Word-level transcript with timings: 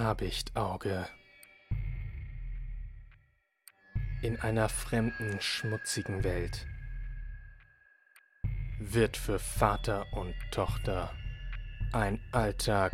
Habichtauge. 0.00 1.06
In 4.22 4.40
einer 4.40 4.70
fremden, 4.70 5.38
schmutzigen 5.42 6.24
Welt 6.24 6.66
wird 8.78 9.18
für 9.18 9.38
Vater 9.38 10.06
und 10.14 10.34
Tochter 10.52 11.12
ein 11.92 12.18
Alltag 12.32 12.92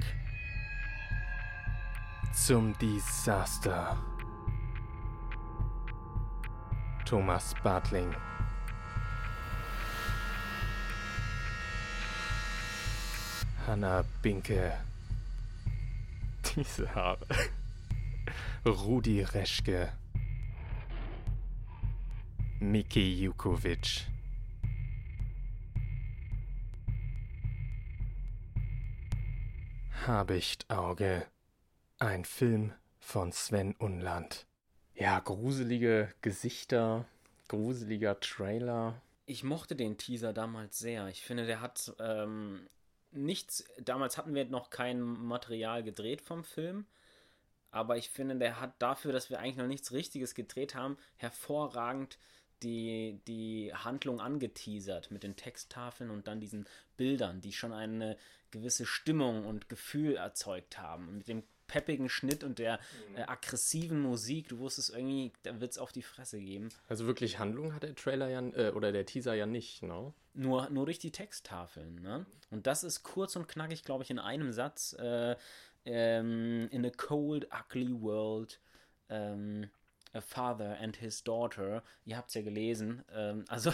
zum 2.32 2.76
Desaster. 2.78 3.96
Thomas 7.04 7.54
Bartling 7.62 8.12
Hanna 13.64 14.04
Binke 14.22 14.76
diese 16.56 16.94
Haare. 16.94 17.26
Rudi 18.66 19.22
Reschke. 19.22 19.92
Miki 22.58 23.20
Jukovic. 23.20 24.06
Habichtauge. 30.06 31.26
Ein 31.98 32.24
Film 32.24 32.72
von 32.98 33.32
Sven 33.32 33.74
Unland. 33.74 34.46
Ja, 34.94 35.20
gruselige 35.20 36.08
Gesichter, 36.22 37.04
gruseliger 37.48 38.18
Trailer. 38.20 39.00
Ich 39.26 39.44
mochte 39.44 39.76
den 39.76 39.98
Teaser 39.98 40.32
damals 40.32 40.78
sehr. 40.78 41.08
Ich 41.08 41.22
finde, 41.22 41.46
der 41.46 41.60
hat 41.60 41.94
ähm, 41.98 42.66
nichts, 43.12 43.64
damals 43.80 44.18
hatten 44.18 44.34
wir 44.34 44.44
noch 44.46 44.70
kein 44.70 45.00
Material 45.00 45.82
gedreht 45.82 46.20
vom 46.20 46.44
Film, 46.44 46.86
aber 47.70 47.96
ich 47.96 48.10
finde, 48.10 48.36
der 48.36 48.60
hat 48.60 48.80
dafür, 48.80 49.12
dass 49.12 49.30
wir 49.30 49.38
eigentlich 49.38 49.56
noch 49.56 49.66
nichts 49.66 49.92
Richtiges 49.92 50.34
gedreht 50.34 50.74
haben, 50.74 50.96
hervorragend 51.16 52.18
die, 52.62 53.20
die 53.26 53.72
Handlung 53.74 54.20
angeteasert 54.20 55.10
mit 55.10 55.22
den 55.22 55.36
Texttafeln 55.36 56.10
und 56.10 56.26
dann 56.26 56.40
diesen 56.40 56.66
Bildern, 56.96 57.40
die 57.40 57.52
schon 57.52 57.72
eine 57.72 58.16
gewisse 58.50 58.86
Stimmung 58.86 59.44
und 59.44 59.68
Gefühl 59.68 60.16
erzeugt 60.16 60.78
haben. 60.78 61.08
Und 61.08 61.18
mit 61.18 61.28
dem 61.28 61.42
peppigen 61.66 62.08
Schnitt 62.08 62.44
und 62.44 62.58
der 62.58 62.78
mhm. 63.10 63.16
äh, 63.16 63.22
aggressiven 63.22 64.00
Musik, 64.00 64.48
du 64.48 64.58
wusstest 64.58 64.90
irgendwie, 64.90 65.32
da 65.42 65.60
wird 65.60 65.72
es 65.72 65.78
auf 65.78 65.92
die 65.92 66.02
Fresse 66.02 66.40
geben. 66.40 66.68
Also 66.88 67.06
wirklich 67.06 67.38
Handlung 67.38 67.74
hat 67.74 67.82
der 67.82 67.94
Trailer 67.94 68.28
ja, 68.28 68.40
äh, 68.40 68.72
oder 68.72 68.92
der 68.92 69.06
Teaser 69.06 69.34
ja 69.34 69.46
nicht, 69.46 69.82
ne? 69.82 70.12
Nur, 70.34 70.68
nur 70.70 70.84
durch 70.84 70.98
die 70.98 71.12
Texttafeln, 71.12 71.96
ne? 72.02 72.26
Und 72.50 72.66
das 72.66 72.84
ist 72.84 73.02
kurz 73.02 73.36
und 73.36 73.48
knackig, 73.48 73.84
glaube 73.84 74.04
ich, 74.04 74.10
in 74.10 74.18
einem 74.18 74.52
Satz. 74.52 74.94
Äh, 74.98 75.36
ähm, 75.84 76.68
in 76.70 76.84
a 76.84 76.90
cold, 76.90 77.48
ugly 77.52 77.90
world. 78.00 78.60
Ähm, 79.08 79.70
a 80.16 80.20
father 80.20 80.76
and 80.80 80.96
his 80.96 81.22
daughter. 81.22 81.82
Ihr 82.04 82.16
habt 82.16 82.28
es 82.28 82.34
ja 82.34 82.42
gelesen. 82.42 83.04
Ähm, 83.12 83.44
also 83.48 83.72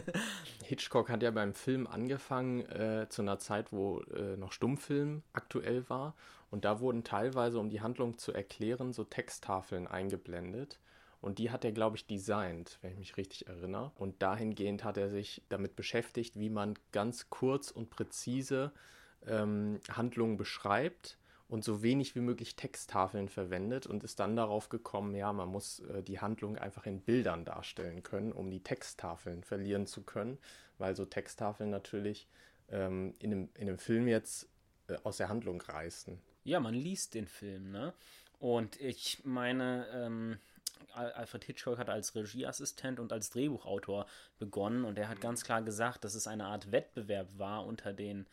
Hitchcock 0.64 1.10
hat 1.10 1.22
ja 1.22 1.30
beim 1.30 1.54
Film 1.54 1.86
angefangen 1.86 2.60
äh, 2.66 3.06
zu 3.08 3.22
einer 3.22 3.38
Zeit, 3.38 3.70
wo 3.70 4.00
äh, 4.00 4.36
noch 4.36 4.52
Stummfilm 4.52 5.22
aktuell 5.32 5.88
war. 5.88 6.14
Und 6.54 6.64
da 6.64 6.78
wurden 6.78 7.02
teilweise, 7.02 7.58
um 7.58 7.68
die 7.68 7.80
Handlung 7.80 8.16
zu 8.16 8.32
erklären, 8.32 8.92
so 8.92 9.02
Texttafeln 9.02 9.88
eingeblendet. 9.88 10.78
Und 11.20 11.40
die 11.40 11.50
hat 11.50 11.64
er, 11.64 11.72
glaube 11.72 11.96
ich, 11.96 12.06
designt, 12.06 12.78
wenn 12.80 12.92
ich 12.92 12.98
mich 12.98 13.16
richtig 13.16 13.48
erinnere. 13.48 13.90
Und 13.96 14.22
dahingehend 14.22 14.84
hat 14.84 14.96
er 14.96 15.10
sich 15.10 15.42
damit 15.48 15.74
beschäftigt, 15.74 16.38
wie 16.38 16.50
man 16.50 16.78
ganz 16.92 17.28
kurz 17.28 17.72
und 17.72 17.90
präzise 17.90 18.70
ähm, 19.26 19.80
Handlungen 19.90 20.36
beschreibt 20.36 21.18
und 21.48 21.64
so 21.64 21.82
wenig 21.82 22.14
wie 22.14 22.20
möglich 22.20 22.54
Texttafeln 22.54 23.28
verwendet 23.28 23.88
und 23.88 24.04
ist 24.04 24.20
dann 24.20 24.36
darauf 24.36 24.68
gekommen, 24.68 25.16
ja, 25.16 25.32
man 25.32 25.48
muss 25.48 25.80
äh, 25.80 26.04
die 26.04 26.20
Handlung 26.20 26.56
einfach 26.56 26.86
in 26.86 27.00
Bildern 27.00 27.44
darstellen 27.44 28.04
können, 28.04 28.30
um 28.30 28.48
die 28.52 28.62
Texttafeln 28.62 29.42
verlieren 29.42 29.88
zu 29.88 30.04
können, 30.04 30.38
weil 30.78 30.94
so 30.94 31.04
Texttafeln 31.04 31.70
natürlich 31.70 32.28
ähm, 32.68 33.12
in, 33.18 33.32
einem, 33.32 33.48
in 33.54 33.68
einem 33.68 33.78
Film 33.78 34.06
jetzt 34.06 34.48
äh, 34.86 34.94
aus 35.02 35.16
der 35.16 35.28
Handlung 35.28 35.60
reißen. 35.60 36.16
Ja, 36.44 36.60
man 36.60 36.74
liest 36.74 37.14
den 37.14 37.26
Film, 37.26 37.70
ne? 37.70 37.92
Und 38.38 38.80
ich 38.80 39.24
meine, 39.24 39.86
ähm, 39.92 40.38
Alfred 40.92 41.44
Hitchcock 41.44 41.78
hat 41.78 41.88
als 41.88 42.14
Regieassistent 42.14 43.00
und 43.00 43.12
als 43.12 43.30
Drehbuchautor 43.30 44.06
begonnen 44.38 44.84
und 44.84 44.98
er 44.98 45.08
hat 45.08 45.20
ganz 45.20 45.44
klar 45.44 45.62
gesagt, 45.62 46.04
dass 46.04 46.14
es 46.14 46.26
eine 46.26 46.46
Art 46.46 46.70
Wettbewerb 46.70 47.28
war 47.36 47.64
unter 47.66 47.92
den 47.92 48.26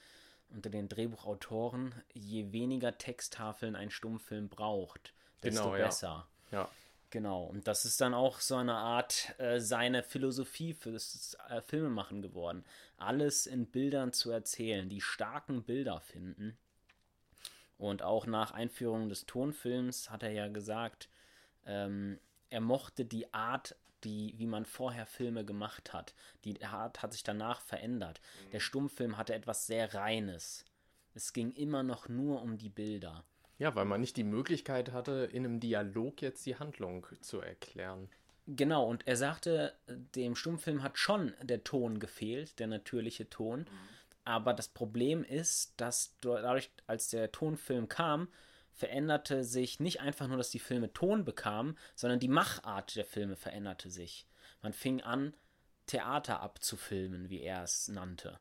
unter 0.53 0.69
den 0.69 0.89
Drehbuchautoren, 0.89 1.95
je 2.13 2.51
weniger 2.51 2.97
Texttafeln 2.97 3.75
ein 3.75 3.89
Stummfilm 3.89 4.49
braucht, 4.49 5.13
desto 5.43 5.71
genau, 5.71 5.77
besser. 5.77 6.27
Ja. 6.51 6.59
ja. 6.59 6.69
Genau, 7.09 7.43
und 7.43 7.67
das 7.67 7.83
ist 7.83 7.99
dann 7.99 8.13
auch 8.13 8.39
so 8.39 8.55
eine 8.55 8.75
Art 8.75 9.33
äh, 9.37 9.59
seine 9.59 10.01
Philosophie 10.01 10.73
fürs 10.73 11.37
äh, 11.49 11.61
Filmemachen 11.61 12.21
geworden. 12.21 12.63
Alles 12.97 13.47
in 13.47 13.65
Bildern 13.65 14.13
zu 14.13 14.31
erzählen, 14.31 14.87
die 14.87 15.01
starken 15.01 15.63
Bilder 15.63 15.99
finden. 15.99 16.57
Und 17.81 18.03
auch 18.03 18.27
nach 18.27 18.51
Einführung 18.51 19.09
des 19.09 19.25
Tonfilms 19.25 20.11
hat 20.11 20.21
er 20.21 20.31
ja 20.31 20.49
gesagt, 20.49 21.09
ähm, 21.65 22.19
er 22.51 22.61
mochte 22.61 23.05
die 23.05 23.33
Art 23.33 23.75
die, 24.03 24.35
wie 24.37 24.45
man 24.45 24.65
vorher 24.65 25.07
Filme 25.07 25.43
gemacht 25.45 25.91
hat. 25.91 26.13
Die 26.45 26.63
Art 26.63 27.01
hat 27.01 27.11
sich 27.11 27.23
danach 27.23 27.59
verändert. 27.59 28.21
Der 28.51 28.59
mhm. 28.59 28.63
Stummfilm 28.63 29.17
hatte 29.17 29.33
etwas 29.33 29.65
sehr 29.65 29.95
Reines. 29.95 30.63
Es 31.15 31.33
ging 31.33 31.51
immer 31.53 31.81
noch 31.81 32.07
nur 32.07 32.43
um 32.43 32.59
die 32.59 32.69
Bilder. 32.69 33.23
Ja, 33.57 33.73
weil 33.73 33.85
man 33.85 34.01
nicht 34.01 34.15
die 34.15 34.23
Möglichkeit 34.23 34.91
hatte, 34.91 35.29
in 35.31 35.43
einem 35.43 35.59
Dialog 35.59 36.21
jetzt 36.21 36.45
die 36.45 36.57
Handlung 36.57 37.07
zu 37.21 37.41
erklären. 37.41 38.09
Genau, 38.45 38.87
und 38.87 39.07
er 39.07 39.17
sagte, 39.17 39.73
dem 39.87 40.35
Stummfilm 40.35 40.83
hat 40.83 40.99
schon 40.99 41.33
der 41.41 41.63
Ton 41.63 41.99
gefehlt, 41.99 42.59
der 42.59 42.67
natürliche 42.67 43.27
Ton. 43.27 43.61
Mhm. 43.61 43.65
Aber 44.23 44.53
das 44.53 44.67
Problem 44.67 45.23
ist, 45.23 45.73
dass 45.77 46.17
dadurch, 46.21 46.71
als 46.85 47.09
der 47.09 47.31
Tonfilm 47.31 47.87
kam, 47.87 48.27
veränderte 48.71 49.43
sich 49.43 49.79
nicht 49.79 49.99
einfach 49.99 50.27
nur, 50.27 50.37
dass 50.37 50.51
die 50.51 50.59
Filme 50.59 50.93
Ton 50.93 51.25
bekamen, 51.25 51.77
sondern 51.95 52.19
die 52.19 52.27
Machart 52.27 52.95
der 52.95 53.05
Filme 53.05 53.35
veränderte 53.35 53.89
sich. 53.89 54.27
Man 54.61 54.73
fing 54.73 55.01
an, 55.01 55.35
Theater 55.87 56.41
abzufilmen, 56.41 57.29
wie 57.29 57.41
er 57.41 57.63
es 57.63 57.87
nannte. 57.87 58.39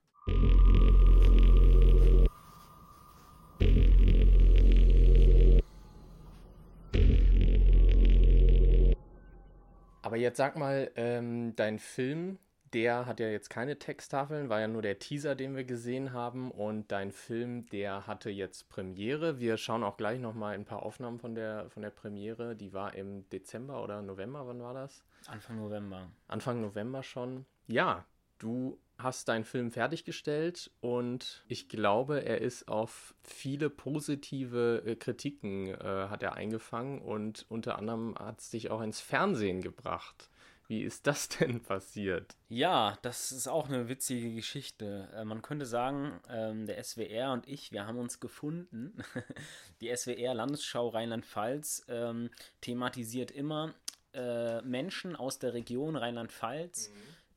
Aber 10.02 10.16
jetzt 10.16 10.36
sag 10.38 10.56
mal, 10.56 10.90
ähm, 10.96 11.54
dein 11.56 11.78
Film, 11.78 12.38
der 12.72 13.06
hat 13.06 13.20
ja 13.20 13.28
jetzt 13.28 13.50
keine 13.50 13.78
Texttafeln, 13.78 14.48
war 14.48 14.60
ja 14.60 14.68
nur 14.68 14.82
der 14.82 14.98
Teaser, 14.98 15.34
den 15.34 15.56
wir 15.56 15.64
gesehen 15.64 16.12
haben. 16.12 16.50
Und 16.50 16.92
dein 16.92 17.12
Film, 17.12 17.66
der 17.70 18.06
hatte 18.06 18.30
jetzt 18.30 18.68
Premiere. 18.68 19.40
Wir 19.40 19.56
schauen 19.56 19.82
auch 19.82 19.96
gleich 19.96 20.20
nochmal 20.20 20.54
ein 20.54 20.64
paar 20.64 20.82
Aufnahmen 20.82 21.18
von 21.18 21.34
der, 21.34 21.68
von 21.70 21.82
der 21.82 21.90
Premiere. 21.90 22.54
Die 22.56 22.72
war 22.72 22.94
im 22.94 23.28
Dezember 23.30 23.82
oder 23.82 24.02
November, 24.02 24.46
wann 24.46 24.60
war 24.60 24.74
das? 24.74 25.02
Anfang 25.26 25.58
November. 25.58 26.10
Anfang 26.28 26.60
November 26.60 27.02
schon. 27.02 27.44
Ja, 27.66 28.04
du 28.38 28.78
hast 28.98 29.28
deinen 29.28 29.44
Film 29.44 29.70
fertiggestellt 29.70 30.70
und 30.80 31.42
ich 31.48 31.68
glaube, 31.68 32.24
er 32.24 32.40
ist 32.40 32.68
auf 32.68 33.14
viele 33.22 33.70
positive 33.70 34.82
äh, 34.84 34.96
Kritiken 34.96 35.68
äh, 35.68 36.08
hat 36.08 36.22
er 36.22 36.34
eingefangen 36.34 37.00
und 37.00 37.46
unter 37.48 37.78
anderem 37.78 38.14
hat 38.18 38.40
es 38.40 38.50
dich 38.50 38.70
auch 38.70 38.82
ins 38.82 39.00
Fernsehen 39.00 39.62
gebracht. 39.62 40.30
Wie 40.70 40.84
ist 40.84 41.08
das 41.08 41.28
denn 41.40 41.60
passiert? 41.60 42.36
Ja, 42.48 42.96
das 43.02 43.32
ist 43.32 43.48
auch 43.48 43.68
eine 43.68 43.88
witzige 43.88 44.32
Geschichte. 44.32 45.08
Äh, 45.16 45.24
man 45.24 45.42
könnte 45.42 45.66
sagen, 45.66 46.20
ähm, 46.28 46.64
der 46.66 46.82
SWR 46.84 47.32
und 47.32 47.48
ich, 47.48 47.72
wir 47.72 47.88
haben 47.88 47.98
uns 47.98 48.20
gefunden. 48.20 49.02
Die 49.80 49.94
SWR 49.94 50.32
Landesschau 50.32 50.86
Rheinland-Pfalz 50.86 51.86
ähm, 51.88 52.30
thematisiert 52.60 53.32
immer 53.32 53.74
äh, 54.14 54.62
Menschen 54.62 55.16
aus 55.16 55.40
der 55.40 55.54
Region 55.54 55.96
Rheinland-Pfalz. 55.96 56.90
Mhm. 56.90 56.94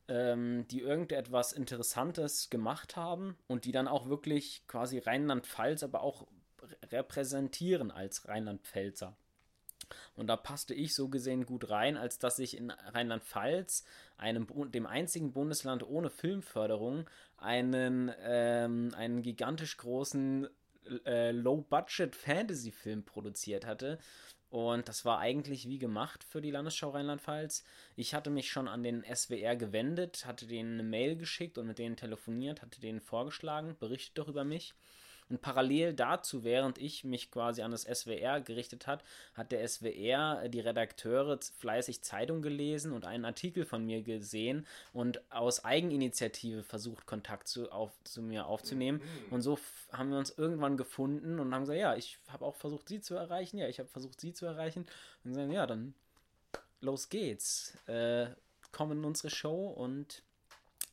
Ähm, 0.10 0.68
die 0.68 0.82
irgendetwas 0.82 1.54
Interessantes 1.54 2.52
gemacht 2.52 2.98
haben 2.98 3.38
und 3.48 3.66
die 3.66 3.72
dann 3.72 3.88
auch 3.88 4.10
wirklich 4.10 4.62
quasi 4.68 5.00
Rheinland-Pfalz, 5.00 5.82
aber 5.82 6.04
auch 6.04 6.28
repräsentieren 6.92 7.90
als 7.90 8.28
Rheinland-Pfälzer. 8.28 9.16
Und 10.16 10.28
da 10.28 10.36
passte 10.36 10.74
ich 10.74 10.96
so 10.96 11.10
gesehen 11.10 11.46
gut 11.46 11.70
rein, 11.70 11.98
als 11.98 12.20
dass 12.20 12.40
ich 12.40 12.58
in 12.58 12.72
Rheinland-Pfalz, 12.72 13.84
dem 14.22 14.86
einzigen 14.86 15.34
Bundesland 15.34 15.84
ohne 15.84 16.10
Filmförderung, 16.10 17.10
einen, 17.38 18.12
ähm, 18.22 18.92
einen 18.96 19.22
gigantisch 19.22 19.78
großen 19.78 20.48
äh, 21.06 21.32
Low-Budget-Fantasy-Film 21.32 23.04
produziert 23.04 23.66
hatte. 23.66 24.00
Und 24.50 24.88
das 24.88 25.04
war 25.04 25.18
eigentlich 25.18 25.68
wie 25.68 25.80
gemacht 25.80 26.24
für 26.24 26.40
die 26.40 26.52
Landesschau 26.52 26.92
Rheinland-Pfalz. 26.92 27.64
Ich 27.96 28.14
hatte 28.14 28.30
mich 28.30 28.52
schon 28.52 28.68
an 28.68 28.84
den 28.84 29.04
SWR 29.04 29.56
gewendet, 29.56 30.28
hatte 30.28 30.46
denen 30.46 30.74
eine 30.74 30.88
Mail 30.88 31.16
geschickt 31.16 31.58
und 31.58 31.66
mit 31.66 31.80
denen 31.80 31.96
telefoniert, 31.96 32.62
hatte 32.62 32.80
denen 32.80 33.02
vorgeschlagen, 33.02 33.76
berichtet 33.80 34.20
doch 34.20 34.28
über 34.28 34.44
mich. 34.44 34.76
Und 35.34 35.42
parallel 35.42 35.96
dazu, 35.96 36.44
während 36.44 36.78
ich 36.78 37.04
mich 37.04 37.32
quasi 37.32 37.64
an 37.64 37.72
das 37.72 37.88
SWR 37.92 38.40
gerichtet 38.40 38.86
hat, 38.86 39.04
hat 39.34 39.52
der 39.52 39.68
SWR, 39.68 40.44
äh, 40.44 40.50
die 40.50 40.60
Redakteure, 40.60 41.40
fleißig 41.58 42.04
Zeitung 42.04 42.44
gelesen 42.44 42.92
und 42.92 43.04
einen 43.04 43.26
Artikel 43.26 43.66
von 43.66 43.84
mir 43.84 44.04
gesehen 44.04 44.68
und 44.94 45.22
aus 45.32 45.66
Eigeninitiative 45.66 46.62
versucht, 46.62 47.08
Kontakt 47.08 47.48
zu, 47.48 47.72
auf, 47.72 47.92
zu 48.04 48.22
mir 48.22 48.46
aufzunehmen. 48.46 49.00
Mhm. 49.00 49.34
Und 49.34 49.42
so 49.42 49.58
haben 49.92 50.12
wir 50.12 50.20
uns 50.20 50.38
irgendwann 50.38 50.78
gefunden 50.78 51.40
und 51.40 51.52
haben 51.52 51.62
gesagt, 51.62 51.80
ja, 51.80 51.96
ich 51.96 52.20
habe 52.28 52.46
auch 52.46 52.56
versucht, 52.56 52.88
sie 52.88 53.02
zu 53.02 53.16
erreichen. 53.16 53.58
Ja, 53.58 53.68
ich 53.68 53.80
habe 53.80 53.90
versucht, 53.90 54.22
sie 54.22 54.34
zu 54.34 54.46
erreichen. 54.46 54.86
Und 55.24 55.32
gesagt, 55.32 55.52
ja, 55.52 55.66
dann 55.66 55.96
los 56.80 57.10
geht's. 57.10 57.76
Äh, 57.88 58.28
komm 58.72 58.92
in 58.92 59.04
unsere 59.04 59.32
Show 59.32 59.70
und 59.70 60.22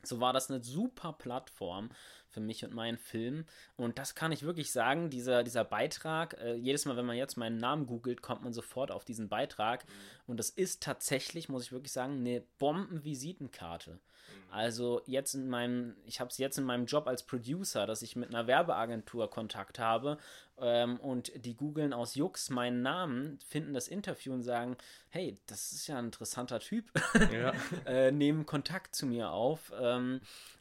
so 0.03 0.19
war 0.19 0.33
das 0.33 0.51
eine 0.51 0.65
super 0.65 1.13
Plattform 1.13 1.91
für 2.31 2.41
mich 2.41 2.65
und 2.65 2.73
meinen 2.73 2.97
Film. 2.97 3.45
Und 3.77 3.99
das 3.99 4.15
kann 4.15 4.33
ich 4.33 4.43
wirklich 4.43 4.73
sagen, 4.73 5.11
dieser, 5.11 5.43
dieser 5.43 5.65
Beitrag, 5.65 6.39
äh, 6.41 6.55
jedes 6.55 6.87
Mal, 6.87 6.97
wenn 6.97 7.07
man 7.07 7.17
jetzt 7.17 7.37
meinen 7.37 7.59
Namen 7.59 7.87
googelt, 7.87 8.23
kommt 8.23 8.43
man 8.43 8.53
sofort 8.53 8.91
auf 8.91 9.05
diesen 9.05 9.29
Beitrag. 9.29 9.85
Mhm. 9.85 9.91
Und 10.29 10.37
das 10.39 10.51
ist 10.51 10.83
tatsächlich, 10.83 11.49
muss 11.49 11.65
ich 11.65 11.73
wirklich 11.73 11.93
sagen, 11.93 12.21
eine 12.21 12.43
Bombenvisitenkarte. 12.59 13.99
Mhm. 14.31 14.53
Also 14.53 15.03
jetzt 15.07 15.35
in 15.35 15.49
meinem, 15.49 15.97
ich 16.07 16.21
habe 16.21 16.31
es 16.31 16.39
jetzt 16.39 16.59
in 16.59 16.65
meinem 16.65 16.87
Job 16.87 17.07
als 17.07 17.23
Producer, 17.23 17.87
dass 17.87 18.03
ich 18.03 18.17
mit 18.17 18.29
einer 18.29 18.47
Werbeagentur 18.47 19.31
Kontakt 19.31 19.79
habe 19.79 20.19
ähm, 20.59 20.99
und 21.01 21.33
die 21.45 21.55
googeln 21.55 21.93
aus 21.93 22.15
Jux 22.15 22.51
meinen 22.51 22.83
Namen, 22.83 23.39
finden 23.49 23.75
das 23.75 23.89
Interview 23.89 24.33
und 24.33 24.43
sagen, 24.43 24.77
hey, 25.09 25.39
das 25.47 25.73
ist 25.73 25.87
ja 25.87 25.99
ein 25.99 26.07
interessanter 26.07 26.61
Typ, 26.61 26.91
ja. 27.33 27.53
äh, 27.87 28.13
nehmen 28.13 28.47
Kontakt 28.47 28.95
zu 28.95 29.07
mir 29.07 29.31
auf. 29.31 29.73
Ähm, 29.79 30.21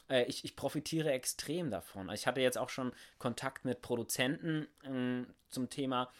äh, 0.10 0.24
ich, 0.26 0.44
ich 0.44 0.56
profitiere 0.56 1.12
extrem 1.12 1.72
davon. 1.72 2.10
Ich 2.10 2.28
hatte 2.28 2.42
jetzt 2.42 2.58
auch 2.58 2.70
schon 2.70 2.94
Kontakt 3.18 3.66
mit 3.66 3.82
Produzenten 3.82 4.68
äh, 4.84 5.26
zum 5.50 5.70
Thema 5.70 6.12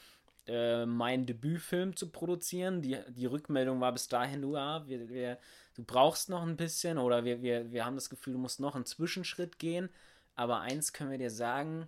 äh, 0.50 0.86
meinen 0.86 1.26
Debütfilm 1.26 1.96
zu 1.96 2.10
produzieren. 2.10 2.82
Die, 2.82 2.98
die 3.10 3.26
Rückmeldung 3.28 3.80
war 3.80 3.92
bis 3.92 4.08
dahin, 4.08 4.42
du, 4.42 4.56
ja, 4.56 4.88
wir, 4.88 5.08
wir, 5.10 5.38
du 5.76 5.84
brauchst 5.84 6.30
noch 6.30 6.42
ein 6.42 6.58
bisschen 6.58 6.98
oder 6.98 7.24
wir, 7.24 7.42
wir, 7.42 7.72
wir 7.72 7.86
haben 7.86 7.96
das 7.96 8.10
Gefühl, 8.10 8.34
du 8.34 8.40
musst 8.40 8.60
noch 8.60 8.76
einen 8.76 8.86
Zwischenschritt 8.86 9.60
gehen. 9.60 9.90
Aber 10.36 10.62
eins 10.62 10.94
können 10.94 11.12
wir 11.12 11.18
dir 11.18 11.32
sagen, 11.32 11.88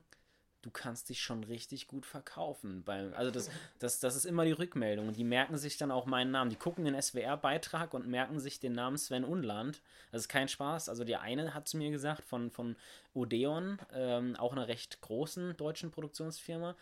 du 0.61 0.69
kannst 0.69 1.09
dich 1.09 1.21
schon 1.21 1.43
richtig 1.43 1.87
gut 1.87 2.05
verkaufen. 2.05 2.83
Beim, 2.83 3.13
also 3.15 3.31
das, 3.31 3.49
das, 3.79 3.99
das 3.99 4.15
ist 4.15 4.25
immer 4.25 4.45
die 4.45 4.51
Rückmeldung. 4.51 5.07
Und 5.07 5.17
die 5.17 5.23
merken 5.23 5.57
sich 5.57 5.77
dann 5.77 5.91
auch 5.91 6.05
meinen 6.05 6.31
Namen. 6.31 6.49
Die 6.49 6.55
gucken 6.55 6.85
den 6.85 7.01
SWR-Beitrag 7.01 7.93
und 7.93 8.07
merken 8.07 8.39
sich 8.39 8.59
den 8.59 8.73
Namen 8.73 8.97
Sven 8.97 9.23
Unland. 9.23 9.81
Das 10.11 10.21
ist 10.21 10.27
kein 10.27 10.47
Spaß. 10.47 10.89
Also 10.89 11.03
die 11.03 11.15
eine 11.15 11.53
hat 11.53 11.67
zu 11.67 11.77
mir 11.77 11.91
gesagt 11.91 12.23
von, 12.23 12.51
von 12.51 12.75
Odeon, 13.13 13.79
ähm, 13.93 14.35
auch 14.37 14.51
einer 14.51 14.67
recht 14.67 15.01
großen 15.01 15.57
deutschen 15.57 15.91
Produktionsfirma, 15.91 16.75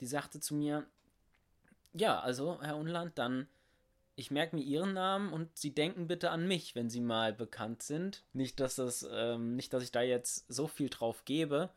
die 0.00 0.06
sagte 0.06 0.40
zu 0.40 0.54
mir, 0.54 0.86
ja, 1.96 2.20
also 2.20 2.58
Herr 2.60 2.76
Unland, 2.76 3.18
dann 3.18 3.48
ich 4.16 4.30
merke 4.30 4.56
mir 4.56 4.62
Ihren 4.62 4.94
Namen 4.94 5.32
und 5.32 5.56
Sie 5.56 5.74
denken 5.74 6.06
bitte 6.06 6.30
an 6.30 6.48
mich, 6.48 6.74
wenn 6.74 6.88
Sie 6.88 7.02
mal 7.02 7.34
bekannt 7.34 7.82
sind. 7.82 8.24
Nicht, 8.32 8.60
dass 8.60 8.76
das, 8.76 9.06
ähm, 9.12 9.56
nicht, 9.56 9.72
dass 9.74 9.82
ich 9.82 9.92
da 9.92 10.00
jetzt 10.00 10.46
so 10.48 10.66
viel 10.66 10.88
drauf 10.88 11.24
gebe, 11.26 11.68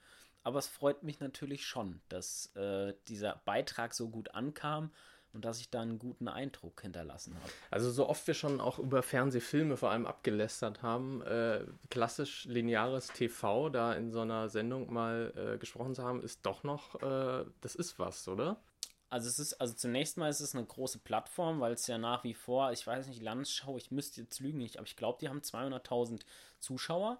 aber 0.43 0.59
es 0.59 0.67
freut 0.67 1.03
mich 1.03 1.19
natürlich 1.19 1.65
schon, 1.65 1.99
dass 2.07 2.55
äh, 2.55 2.93
dieser 3.09 3.41
Beitrag 3.43 3.93
so 3.93 4.07
gut 4.07 4.33
ankam 4.33 4.91
und 5.33 5.45
dass 5.45 5.59
ich 5.59 5.69
da 5.69 5.81
einen 5.81 5.99
guten 5.99 6.27
Eindruck 6.29 6.81
hinterlassen 6.81 7.35
habe. 7.35 7.51
Also 7.69 7.91
so 7.91 8.07
oft 8.07 8.25
wir 8.25 8.33
schon 8.33 8.61
auch 8.61 8.79
über 8.79 9.03
Fernsehfilme 9.03 9.75
vor 9.75 9.91
allem 9.91 10.07
abgelästert 10.07 10.81
haben, 10.81 11.21
äh, 11.23 11.65
klassisch 11.89 12.45
lineares 12.45 13.07
TV 13.07 13.69
da 13.69 13.93
in 13.93 14.11
so 14.11 14.21
einer 14.21 14.47
Sendung 14.49 14.91
mal 14.91 15.33
äh, 15.35 15.57
gesprochen 15.57 15.93
zu 15.93 16.03
haben, 16.03 16.23
ist 16.23 16.45
doch 16.45 16.63
noch, 16.63 16.95
äh, 17.03 17.45
das 17.59 17.75
ist 17.75 17.99
was, 17.99 18.27
oder? 18.29 18.61
Also 19.09 19.27
es 19.27 19.39
ist, 19.39 19.53
also 19.55 19.73
zunächst 19.73 20.17
mal 20.17 20.29
ist 20.29 20.39
es 20.39 20.55
eine 20.55 20.65
große 20.65 20.99
Plattform, 20.99 21.59
weil 21.59 21.73
es 21.73 21.87
ja 21.87 21.97
nach 21.97 22.23
wie 22.23 22.35
vor, 22.35 22.71
ich 22.71 22.85
weiß 22.85 23.07
nicht, 23.07 23.21
Landesschau, 23.21 23.75
ich 23.77 23.89
müsste 23.89 24.21
jetzt 24.21 24.39
lügen 24.39 24.59
nicht, 24.59 24.77
aber 24.77 24.85
ich 24.85 24.95
glaube, 24.95 25.17
die 25.19 25.29
haben 25.29 25.39
200.000 25.39 26.21
Zuschauer. 26.59 27.19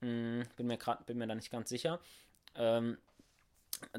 Mhm. 0.00 0.44
Bin 0.56 0.66
mir 0.66 0.78
gerade, 0.78 1.02
bin 1.04 1.18
mir 1.18 1.26
da 1.26 1.34
nicht 1.34 1.50
ganz 1.50 1.68
sicher. 1.68 1.98
Ähm, 2.54 2.98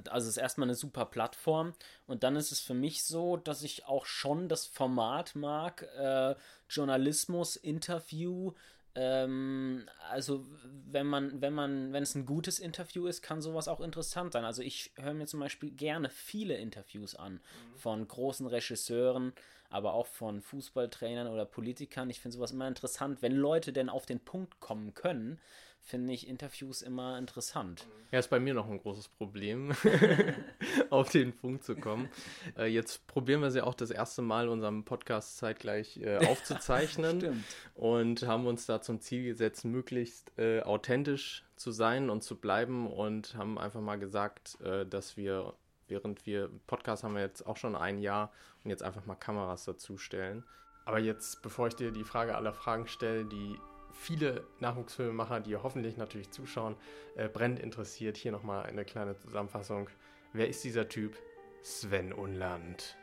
also 0.09 0.29
es 0.29 0.37
ist 0.37 0.41
erstmal 0.41 0.67
eine 0.67 0.75
super 0.75 1.05
Plattform 1.05 1.73
und 2.07 2.23
dann 2.23 2.35
ist 2.35 2.51
es 2.51 2.59
für 2.59 2.73
mich 2.73 3.03
so, 3.03 3.37
dass 3.37 3.63
ich 3.63 3.85
auch 3.85 4.05
schon 4.05 4.47
das 4.47 4.65
Format 4.65 5.35
mag, 5.35 5.83
äh, 5.97 6.35
Journalismus, 6.69 7.55
Interview. 7.55 8.53
Ähm, 8.95 9.85
also 10.09 10.45
wenn 10.89 11.05
man, 11.05 11.41
wenn 11.41 11.53
man, 11.53 11.91
wenn 11.91 12.03
es 12.03 12.15
ein 12.15 12.25
gutes 12.25 12.59
Interview 12.59 13.07
ist, 13.07 13.21
kann 13.21 13.41
sowas 13.41 13.67
auch 13.67 13.81
interessant 13.81 14.33
sein. 14.33 14.45
Also 14.45 14.61
ich 14.61 14.91
höre 14.95 15.13
mir 15.13 15.27
zum 15.27 15.41
Beispiel 15.41 15.71
gerne 15.71 16.09
viele 16.09 16.55
Interviews 16.55 17.15
an 17.15 17.33
mhm. 17.33 17.77
von 17.77 18.07
großen 18.07 18.47
Regisseuren, 18.47 19.33
aber 19.69 19.93
auch 19.93 20.07
von 20.07 20.41
Fußballtrainern 20.41 21.27
oder 21.27 21.45
Politikern. 21.45 22.09
Ich 22.09 22.21
finde 22.21 22.37
sowas 22.37 22.51
immer 22.51 22.67
interessant, 22.67 23.21
wenn 23.21 23.33
Leute 23.33 23.73
denn 23.73 23.89
auf 23.89 24.05
den 24.05 24.21
Punkt 24.21 24.59
kommen 24.61 24.93
können 24.93 25.39
finde 25.85 26.13
ich 26.13 26.27
Interviews 26.27 26.81
immer 26.81 27.17
interessant. 27.17 27.87
Ja, 28.11 28.17
ist 28.17 28.29
bei 28.29 28.39
mir 28.39 28.55
noch 28.55 28.67
ein 28.67 28.79
großes 28.79 29.07
Problem, 29.07 29.71
auf 30.89 31.11
den 31.11 31.31
Punkt 31.31 31.63
zu 31.63 31.75
kommen. 31.75 32.09
Äh, 32.57 32.65
jetzt 32.65 33.05
probieren 33.07 33.41
wir 33.41 33.51
sie 33.51 33.61
auch 33.61 33.75
das 33.75 33.91
erste 33.91 34.23
Mal 34.23 34.49
unserem 34.49 34.83
Podcast 34.83 35.37
zeitgleich 35.37 35.97
äh, 35.97 36.17
aufzuzeichnen 36.27 37.21
Stimmt. 37.21 37.45
und 37.75 38.23
haben 38.23 38.47
uns 38.47 38.65
da 38.65 38.81
zum 38.81 38.99
Ziel 38.99 39.25
gesetzt, 39.25 39.63
möglichst 39.63 40.31
äh, 40.39 40.61
authentisch 40.61 41.45
zu 41.55 41.71
sein 41.71 42.09
und 42.09 42.23
zu 42.23 42.35
bleiben 42.35 42.91
und 42.91 43.35
haben 43.35 43.59
einfach 43.59 43.81
mal 43.81 43.99
gesagt, 43.99 44.59
äh, 44.61 44.85
dass 44.87 45.17
wir 45.17 45.53
während 45.87 46.25
wir 46.25 46.49
Podcast 46.65 47.03
haben 47.03 47.13
wir 47.13 47.21
jetzt 47.21 47.45
auch 47.45 47.57
schon 47.57 47.75
ein 47.75 47.99
Jahr 47.99 48.31
und 48.63 48.71
jetzt 48.71 48.81
einfach 48.81 49.05
mal 49.05 49.13
Kameras 49.13 49.65
dazustellen. 49.65 50.43
Aber 50.83 50.97
jetzt, 50.97 51.43
bevor 51.43 51.67
ich 51.67 51.75
dir 51.75 51.91
die 51.91 52.03
Frage 52.03 52.35
aller 52.35 52.53
Fragen 52.53 52.87
stelle, 52.87 53.25
die 53.25 53.55
viele 53.95 54.45
Nachwuchsfilmemacher, 54.59 55.39
die 55.39 55.55
hoffentlich 55.55 55.97
natürlich 55.97 56.31
zuschauen, 56.31 56.75
äh, 57.15 57.27
brennend 57.27 57.59
interessiert. 57.59 58.17
Hier 58.17 58.31
nochmal 58.31 58.65
eine 58.65 58.85
kleine 58.85 59.17
Zusammenfassung. 59.17 59.89
Wer 60.33 60.47
ist 60.47 60.63
dieser 60.63 60.87
Typ? 60.87 61.17
Sven 61.61 62.13
Unland. 62.13 62.97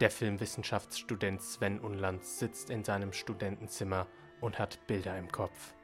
Der 0.00 0.10
Filmwissenschaftsstudent 0.10 1.40
Sven 1.40 1.78
Unland 1.78 2.24
sitzt 2.24 2.70
in 2.70 2.82
seinem 2.82 3.12
Studentenzimmer 3.12 4.08
und 4.40 4.58
hat 4.58 4.84
Bilder 4.88 5.16
im 5.16 5.30
Kopf. 5.30 5.74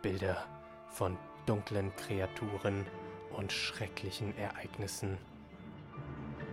Bilder 0.00 0.46
von 0.88 1.18
dunklen 1.44 1.94
Kreaturen 1.96 2.86
und 3.36 3.52
schrecklichen 3.52 4.34
Ereignissen. 4.38 5.18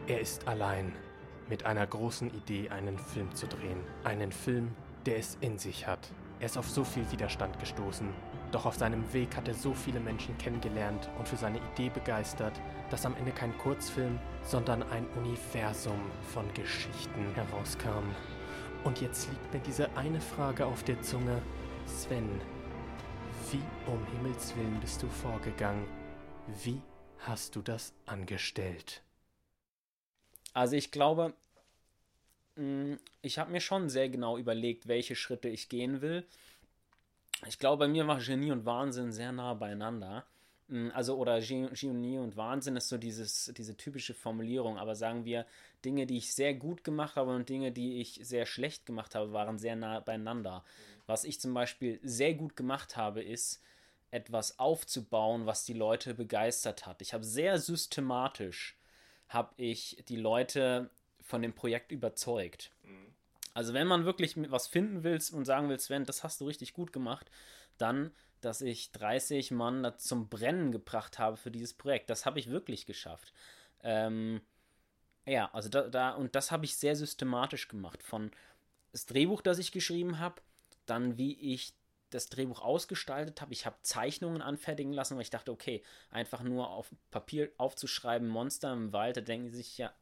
Er 0.07 0.19
ist 0.19 0.47
allein 0.47 0.93
mit 1.47 1.65
einer 1.65 1.87
großen 1.87 2.33
Idee, 2.33 2.69
einen 2.69 2.97
Film 2.97 3.33
zu 3.35 3.47
drehen. 3.47 3.83
Einen 4.03 4.31
Film, 4.31 4.75
der 5.05 5.17
es 5.17 5.37
in 5.41 5.57
sich 5.57 5.87
hat. 5.87 6.09
Er 6.39 6.47
ist 6.47 6.57
auf 6.57 6.69
so 6.69 6.83
viel 6.83 7.09
Widerstand 7.11 7.59
gestoßen, 7.59 8.09
doch 8.51 8.65
auf 8.65 8.75
seinem 8.75 9.13
Weg 9.13 9.35
hat 9.35 9.47
er 9.47 9.53
so 9.53 9.73
viele 9.73 9.99
Menschen 9.99 10.37
kennengelernt 10.37 11.09
und 11.17 11.27
für 11.27 11.37
seine 11.37 11.59
Idee 11.73 11.89
begeistert, 11.89 12.59
dass 12.89 13.05
am 13.05 13.15
Ende 13.15 13.31
kein 13.31 13.57
Kurzfilm, 13.59 14.19
sondern 14.43 14.83
ein 14.83 15.07
Universum 15.17 15.99
von 16.33 16.51
Geschichten 16.53 17.33
herauskam. 17.35 18.03
Und 18.83 18.99
jetzt 18.99 19.29
liegt 19.29 19.53
mir 19.53 19.59
diese 19.59 19.95
eine 19.95 20.19
Frage 20.19 20.65
auf 20.65 20.83
der 20.83 21.01
Zunge. 21.01 21.41
Sven, 21.85 22.41
wie 23.51 23.61
um 23.89 24.05
Himmels 24.07 24.55
willen 24.55 24.79
bist 24.81 25.01
du 25.03 25.07
vorgegangen? 25.07 25.85
Wie 26.63 26.81
hast 27.19 27.55
du 27.55 27.61
das 27.61 27.93
angestellt? 28.05 29.03
Also 30.53 30.75
ich 30.75 30.91
glaube, 30.91 31.33
ich 33.21 33.39
habe 33.39 33.51
mir 33.51 33.61
schon 33.61 33.89
sehr 33.89 34.09
genau 34.09 34.37
überlegt, 34.37 34.87
welche 34.87 35.15
Schritte 35.15 35.49
ich 35.49 35.69
gehen 35.69 36.01
will. 36.01 36.25
Ich 37.47 37.59
glaube, 37.59 37.85
bei 37.85 37.87
mir 37.87 38.05
war 38.07 38.19
Genie 38.19 38.51
und 38.51 38.65
Wahnsinn 38.65 39.11
sehr 39.11 39.31
nah 39.31 39.53
beieinander. 39.53 40.25
Mm, 40.67 40.89
also, 40.93 41.17
oder 41.17 41.39
Genie 41.41 42.17
und 42.17 42.37
Wahnsinn 42.37 42.75
ist 42.75 42.89
so 42.89 42.97
dieses, 42.97 43.51
diese 43.57 43.75
typische 43.77 44.13
Formulierung, 44.13 44.77
aber 44.77 44.95
sagen 44.95 45.25
wir, 45.25 45.45
Dinge, 45.83 46.05
die 46.05 46.17
ich 46.17 46.33
sehr 46.33 46.53
gut 46.53 46.83
gemacht 46.83 47.15
habe 47.15 47.33
und 47.35 47.49
Dinge, 47.49 47.71
die 47.71 47.99
ich 48.01 48.19
sehr 48.21 48.45
schlecht 48.45 48.85
gemacht 48.85 49.15
habe, 49.15 49.33
waren 49.33 49.57
sehr 49.57 49.75
nah 49.75 49.99
beieinander. 49.99 50.63
Was 51.07 51.23
ich 51.23 51.39
zum 51.39 51.53
Beispiel 51.53 51.99
sehr 52.03 52.35
gut 52.35 52.55
gemacht 52.55 52.95
habe, 52.95 53.23
ist, 53.23 53.61
etwas 54.11 54.59
aufzubauen, 54.59 55.45
was 55.45 55.63
die 55.63 55.73
Leute 55.73 56.13
begeistert 56.13 56.85
hat. 56.85 57.01
Ich 57.01 57.13
habe 57.13 57.23
sehr 57.23 57.57
systematisch 57.57 58.77
habe 59.29 59.53
ich 59.55 60.03
die 60.09 60.17
Leute 60.17 60.89
von 61.31 61.41
dem 61.41 61.53
Projekt 61.53 61.91
überzeugt. 61.91 62.71
Mhm. 62.83 63.07
Also 63.53 63.73
wenn 63.73 63.87
man 63.87 64.05
wirklich 64.05 64.35
was 64.51 64.67
finden 64.67 65.03
will 65.03 65.19
und 65.31 65.45
sagen 65.45 65.69
will, 65.69 65.79
Sven, 65.79 66.05
das 66.05 66.23
hast 66.23 66.39
du 66.41 66.45
richtig 66.45 66.73
gut 66.73 66.93
gemacht, 66.93 67.31
dann, 67.77 68.11
dass 68.41 68.61
ich 68.61 68.91
30 68.91 69.51
Mann 69.51 69.93
zum 69.97 70.29
Brennen 70.29 70.71
gebracht 70.71 71.19
habe 71.19 71.37
für 71.37 71.49
dieses 71.49 71.73
Projekt. 71.73 72.09
Das 72.09 72.25
habe 72.25 72.39
ich 72.39 72.49
wirklich 72.49 72.85
geschafft. 72.85 73.33
Ähm, 73.81 74.41
ja, 75.25 75.49
also 75.53 75.69
da, 75.69 75.87
da 75.87 76.11
und 76.11 76.35
das 76.35 76.51
habe 76.51 76.65
ich 76.65 76.75
sehr 76.75 76.95
systematisch 76.95 77.67
gemacht. 77.67 78.03
Von 78.03 78.31
das 78.91 79.05
Drehbuch, 79.05 79.41
das 79.41 79.57
ich 79.57 79.71
geschrieben 79.71 80.19
habe, 80.19 80.41
dann 80.85 81.17
wie 81.17 81.33
ich 81.53 81.73
das 82.09 82.27
Drehbuch 82.27 82.61
ausgestaltet 82.61 83.41
habe. 83.41 83.53
Ich 83.53 83.65
habe 83.65 83.77
Zeichnungen 83.83 84.41
anfertigen 84.41 84.91
lassen, 84.91 85.15
weil 85.15 85.23
ich 85.23 85.29
dachte, 85.29 85.51
okay, 85.51 85.81
einfach 86.09 86.43
nur 86.43 86.69
auf 86.69 86.91
Papier 87.09 87.51
aufzuschreiben, 87.57 88.27
Monster 88.27 88.73
im 88.73 88.91
Wald, 88.91 89.15
da 89.15 89.21
denken 89.21 89.49
sie 89.49 89.57
sich 89.57 89.77
ja. 89.77 89.93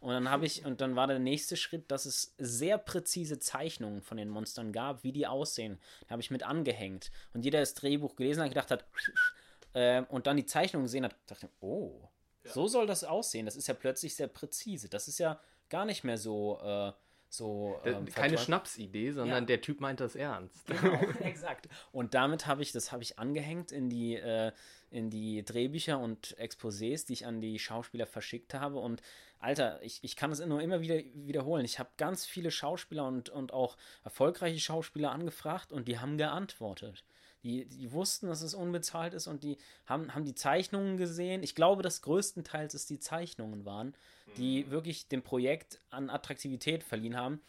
Und 0.00 0.12
dann 0.12 0.30
habe 0.30 0.46
ich, 0.46 0.64
und 0.64 0.80
dann 0.80 0.96
war 0.96 1.06
der 1.06 1.18
nächste 1.18 1.56
Schritt, 1.56 1.90
dass 1.90 2.06
es 2.06 2.34
sehr 2.38 2.78
präzise 2.78 3.38
Zeichnungen 3.38 4.00
von 4.00 4.16
den 4.16 4.30
Monstern 4.30 4.72
gab, 4.72 5.04
wie 5.04 5.12
die 5.12 5.26
aussehen. 5.26 5.78
Da 6.06 6.12
habe 6.12 6.22
ich 6.22 6.30
mit 6.30 6.42
angehängt. 6.42 7.10
Und 7.34 7.44
jeder, 7.44 7.58
der 7.58 7.62
das 7.62 7.74
Drehbuch 7.74 8.16
gelesen 8.16 8.42
hat, 8.42 8.48
gedacht 8.48 8.70
hat, 8.70 8.84
äh, 9.74 10.02
und 10.08 10.26
dann 10.26 10.38
die 10.38 10.46
Zeichnungen 10.46 10.86
gesehen 10.86 11.04
hat, 11.04 11.14
dachte, 11.26 11.50
oh, 11.60 12.08
ja. 12.44 12.52
so 12.52 12.66
soll 12.66 12.86
das 12.86 13.04
aussehen. 13.04 13.44
Das 13.44 13.56
ist 13.56 13.68
ja 13.68 13.74
plötzlich 13.74 14.16
sehr 14.16 14.28
präzise. 14.28 14.88
Das 14.88 15.06
ist 15.06 15.18
ja 15.18 15.38
gar 15.68 15.84
nicht 15.84 16.02
mehr 16.02 16.16
so. 16.16 16.58
Äh, 16.62 16.92
so, 17.32 17.78
ähm, 17.84 18.06
Keine 18.06 18.38
Schnapsidee, 18.38 19.12
sondern 19.12 19.44
ja. 19.44 19.46
der 19.46 19.60
Typ 19.60 19.80
meint 19.80 20.00
das 20.00 20.16
ernst. 20.16 20.66
Genau, 20.66 21.00
exakt. 21.20 21.68
Und 21.92 22.14
damit 22.14 22.48
habe 22.48 22.60
ich, 22.60 22.72
das 22.72 22.90
habe 22.90 23.04
ich 23.04 23.20
angehängt 23.20 23.70
in 23.70 23.88
die, 23.88 24.16
äh, 24.16 24.50
in 24.90 25.10
die 25.10 25.44
Drehbücher 25.44 26.00
und 26.00 26.36
Exposés, 26.40 27.06
die 27.06 27.12
ich 27.12 27.26
an 27.26 27.40
die 27.40 27.60
Schauspieler 27.60 28.06
verschickt 28.06 28.52
habe. 28.52 28.80
Und 28.80 29.00
Alter, 29.38 29.80
ich, 29.80 30.00
ich 30.02 30.16
kann 30.16 30.32
es 30.32 30.44
nur 30.44 30.60
immer 30.60 30.80
wieder 30.80 30.96
wiederholen. 31.14 31.64
Ich 31.64 31.78
habe 31.78 31.90
ganz 31.98 32.26
viele 32.26 32.50
Schauspieler 32.50 33.06
und, 33.06 33.28
und 33.28 33.52
auch 33.52 33.76
erfolgreiche 34.02 34.58
Schauspieler 34.58 35.12
angefragt 35.12 35.72
und 35.72 35.86
die 35.86 36.00
haben 36.00 36.18
geantwortet. 36.18 37.04
Die, 37.42 37.64
die 37.64 37.92
wussten, 37.92 38.26
dass 38.26 38.42
es 38.42 38.54
unbezahlt 38.54 39.14
ist 39.14 39.26
und 39.26 39.42
die 39.42 39.56
haben, 39.86 40.14
haben 40.14 40.24
die 40.24 40.34
Zeichnungen 40.34 40.98
gesehen. 40.98 41.42
Ich 41.42 41.54
glaube, 41.54 41.82
dass 41.82 42.02
größtenteils 42.02 42.74
es 42.74 42.86
die 42.86 42.98
Zeichnungen 42.98 43.64
waren, 43.64 43.94
die 44.36 44.64
mhm. 44.64 44.70
wirklich 44.70 45.08
dem 45.08 45.22
Projekt 45.22 45.80
an 45.88 46.10
Attraktivität 46.10 46.84
verliehen 46.84 47.16
haben. 47.16 47.40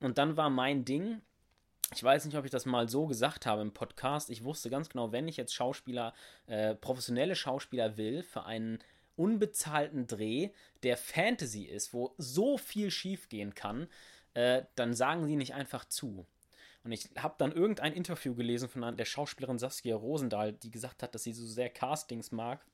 Und 0.00 0.18
dann 0.18 0.36
war 0.36 0.50
mein 0.50 0.84
Ding, 0.84 1.20
ich 1.94 2.02
weiß 2.02 2.24
nicht, 2.24 2.36
ob 2.36 2.44
ich 2.44 2.50
das 2.50 2.66
mal 2.66 2.88
so 2.88 3.06
gesagt 3.06 3.46
habe 3.46 3.62
im 3.62 3.72
Podcast. 3.72 4.30
Ich 4.30 4.42
wusste 4.42 4.70
ganz 4.70 4.88
genau, 4.88 5.12
wenn 5.12 5.28
ich 5.28 5.36
jetzt 5.36 5.54
Schauspieler, 5.54 6.14
äh, 6.46 6.74
professionelle 6.74 7.36
Schauspieler 7.36 7.96
will 7.96 8.22
für 8.22 8.44
einen 8.44 8.80
unbezahlten 9.14 10.06
Dreh, 10.06 10.50
der 10.82 10.96
Fantasy 10.96 11.62
ist, 11.62 11.94
wo 11.94 12.14
so 12.18 12.58
viel 12.58 12.90
schiefgehen 12.90 13.54
kann, 13.54 13.86
äh, 14.34 14.64
dann 14.74 14.94
sagen 14.94 15.26
sie 15.26 15.36
nicht 15.36 15.54
einfach 15.54 15.84
zu. 15.84 16.26
Und 16.86 16.92
ich 16.92 17.10
habe 17.18 17.34
dann 17.38 17.50
irgendein 17.50 17.92
Interview 17.92 18.36
gelesen 18.36 18.68
von 18.68 18.96
der 18.96 19.04
Schauspielerin 19.04 19.58
Saskia 19.58 19.96
Rosendahl, 19.96 20.52
die 20.52 20.70
gesagt 20.70 21.02
hat, 21.02 21.16
dass 21.16 21.24
sie 21.24 21.32
so 21.32 21.44
sehr 21.44 21.68
Castings 21.68 22.30
mag, 22.30 22.64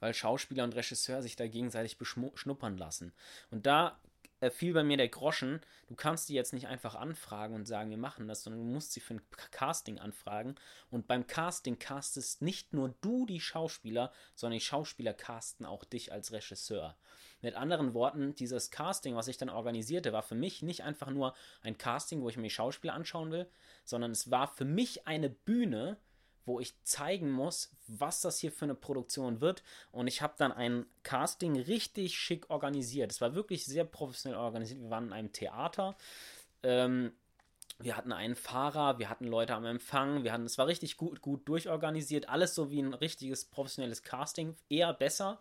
weil 0.00 0.12
Schauspieler 0.12 0.64
und 0.64 0.74
Regisseur 0.74 1.22
sich 1.22 1.36
da 1.36 1.46
gegenseitig 1.46 1.98
beschnuppern 1.98 2.76
lassen. 2.76 3.12
Und 3.52 3.64
da 3.64 4.00
äh, 4.40 4.50
fiel 4.50 4.72
bei 4.72 4.82
mir 4.82 4.96
der 4.96 5.08
Groschen, 5.08 5.60
du 5.86 5.94
kannst 5.94 6.28
die 6.28 6.34
jetzt 6.34 6.52
nicht 6.52 6.66
einfach 6.66 6.96
anfragen 6.96 7.54
und 7.54 7.66
sagen, 7.66 7.90
wir 7.90 7.96
machen 7.96 8.26
das, 8.26 8.42
sondern 8.42 8.66
du 8.66 8.72
musst 8.72 8.92
sie 8.92 9.00
für 9.00 9.14
ein 9.14 9.22
Casting 9.52 10.00
anfragen. 10.00 10.56
Und 10.90 11.06
beim 11.06 11.28
Casting 11.28 11.78
castest 11.78 12.42
nicht 12.42 12.72
nur 12.72 12.92
du 13.02 13.24
die 13.24 13.40
Schauspieler, 13.40 14.12
sondern 14.34 14.58
die 14.58 14.64
Schauspieler 14.64 15.14
casten 15.14 15.64
auch 15.64 15.84
dich 15.84 16.12
als 16.12 16.32
Regisseur. 16.32 16.96
Mit 17.46 17.54
anderen 17.54 17.94
Worten, 17.94 18.34
dieses 18.34 18.72
Casting, 18.72 19.14
was 19.14 19.28
ich 19.28 19.36
dann 19.36 19.50
organisierte, 19.50 20.12
war 20.12 20.24
für 20.24 20.34
mich 20.34 20.62
nicht 20.62 20.82
einfach 20.82 21.10
nur 21.10 21.32
ein 21.62 21.78
Casting, 21.78 22.20
wo 22.20 22.28
ich 22.28 22.36
mir 22.36 22.50
Schauspieler 22.50 22.92
anschauen 22.92 23.30
will, 23.30 23.48
sondern 23.84 24.10
es 24.10 24.32
war 24.32 24.48
für 24.48 24.64
mich 24.64 25.06
eine 25.06 25.30
Bühne, 25.30 25.96
wo 26.44 26.58
ich 26.58 26.74
zeigen 26.82 27.30
muss, 27.30 27.70
was 27.86 28.20
das 28.20 28.40
hier 28.40 28.50
für 28.50 28.64
eine 28.64 28.74
Produktion 28.74 29.40
wird. 29.40 29.62
Und 29.92 30.08
ich 30.08 30.22
habe 30.22 30.34
dann 30.36 30.50
ein 30.50 30.86
Casting 31.04 31.56
richtig 31.56 32.18
schick 32.18 32.50
organisiert. 32.50 33.12
Es 33.12 33.20
war 33.20 33.36
wirklich 33.36 33.64
sehr 33.64 33.84
professionell 33.84 34.40
organisiert. 34.40 34.80
Wir 34.80 34.90
waren 34.90 35.06
in 35.06 35.12
einem 35.12 35.32
Theater. 35.32 35.96
Ähm, 36.64 37.12
wir 37.78 37.96
hatten 37.96 38.12
einen 38.12 38.34
Fahrer, 38.34 38.98
wir 38.98 39.08
hatten 39.08 39.28
Leute 39.28 39.54
am 39.54 39.66
Empfang, 39.66 40.24
wir 40.24 40.32
hatten, 40.32 40.46
es 40.46 40.58
war 40.58 40.66
richtig 40.66 40.96
gut, 40.96 41.20
gut 41.20 41.48
durchorganisiert, 41.48 42.28
alles 42.28 42.56
so 42.56 42.72
wie 42.72 42.80
ein 42.80 42.92
richtiges 42.92 43.44
professionelles 43.44 44.02
Casting, 44.02 44.56
eher 44.68 44.92
besser, 44.94 45.38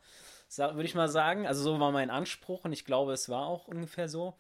würde 0.49 0.83
ich 0.83 0.95
mal 0.95 1.09
sagen. 1.09 1.47
Also 1.47 1.63
so 1.63 1.79
war 1.79 1.91
mein 1.91 2.09
Anspruch 2.09 2.65
und 2.65 2.73
ich 2.73 2.85
glaube, 2.85 3.13
es 3.13 3.29
war 3.29 3.47
auch 3.47 3.67
ungefähr 3.67 4.09
so. 4.09 4.35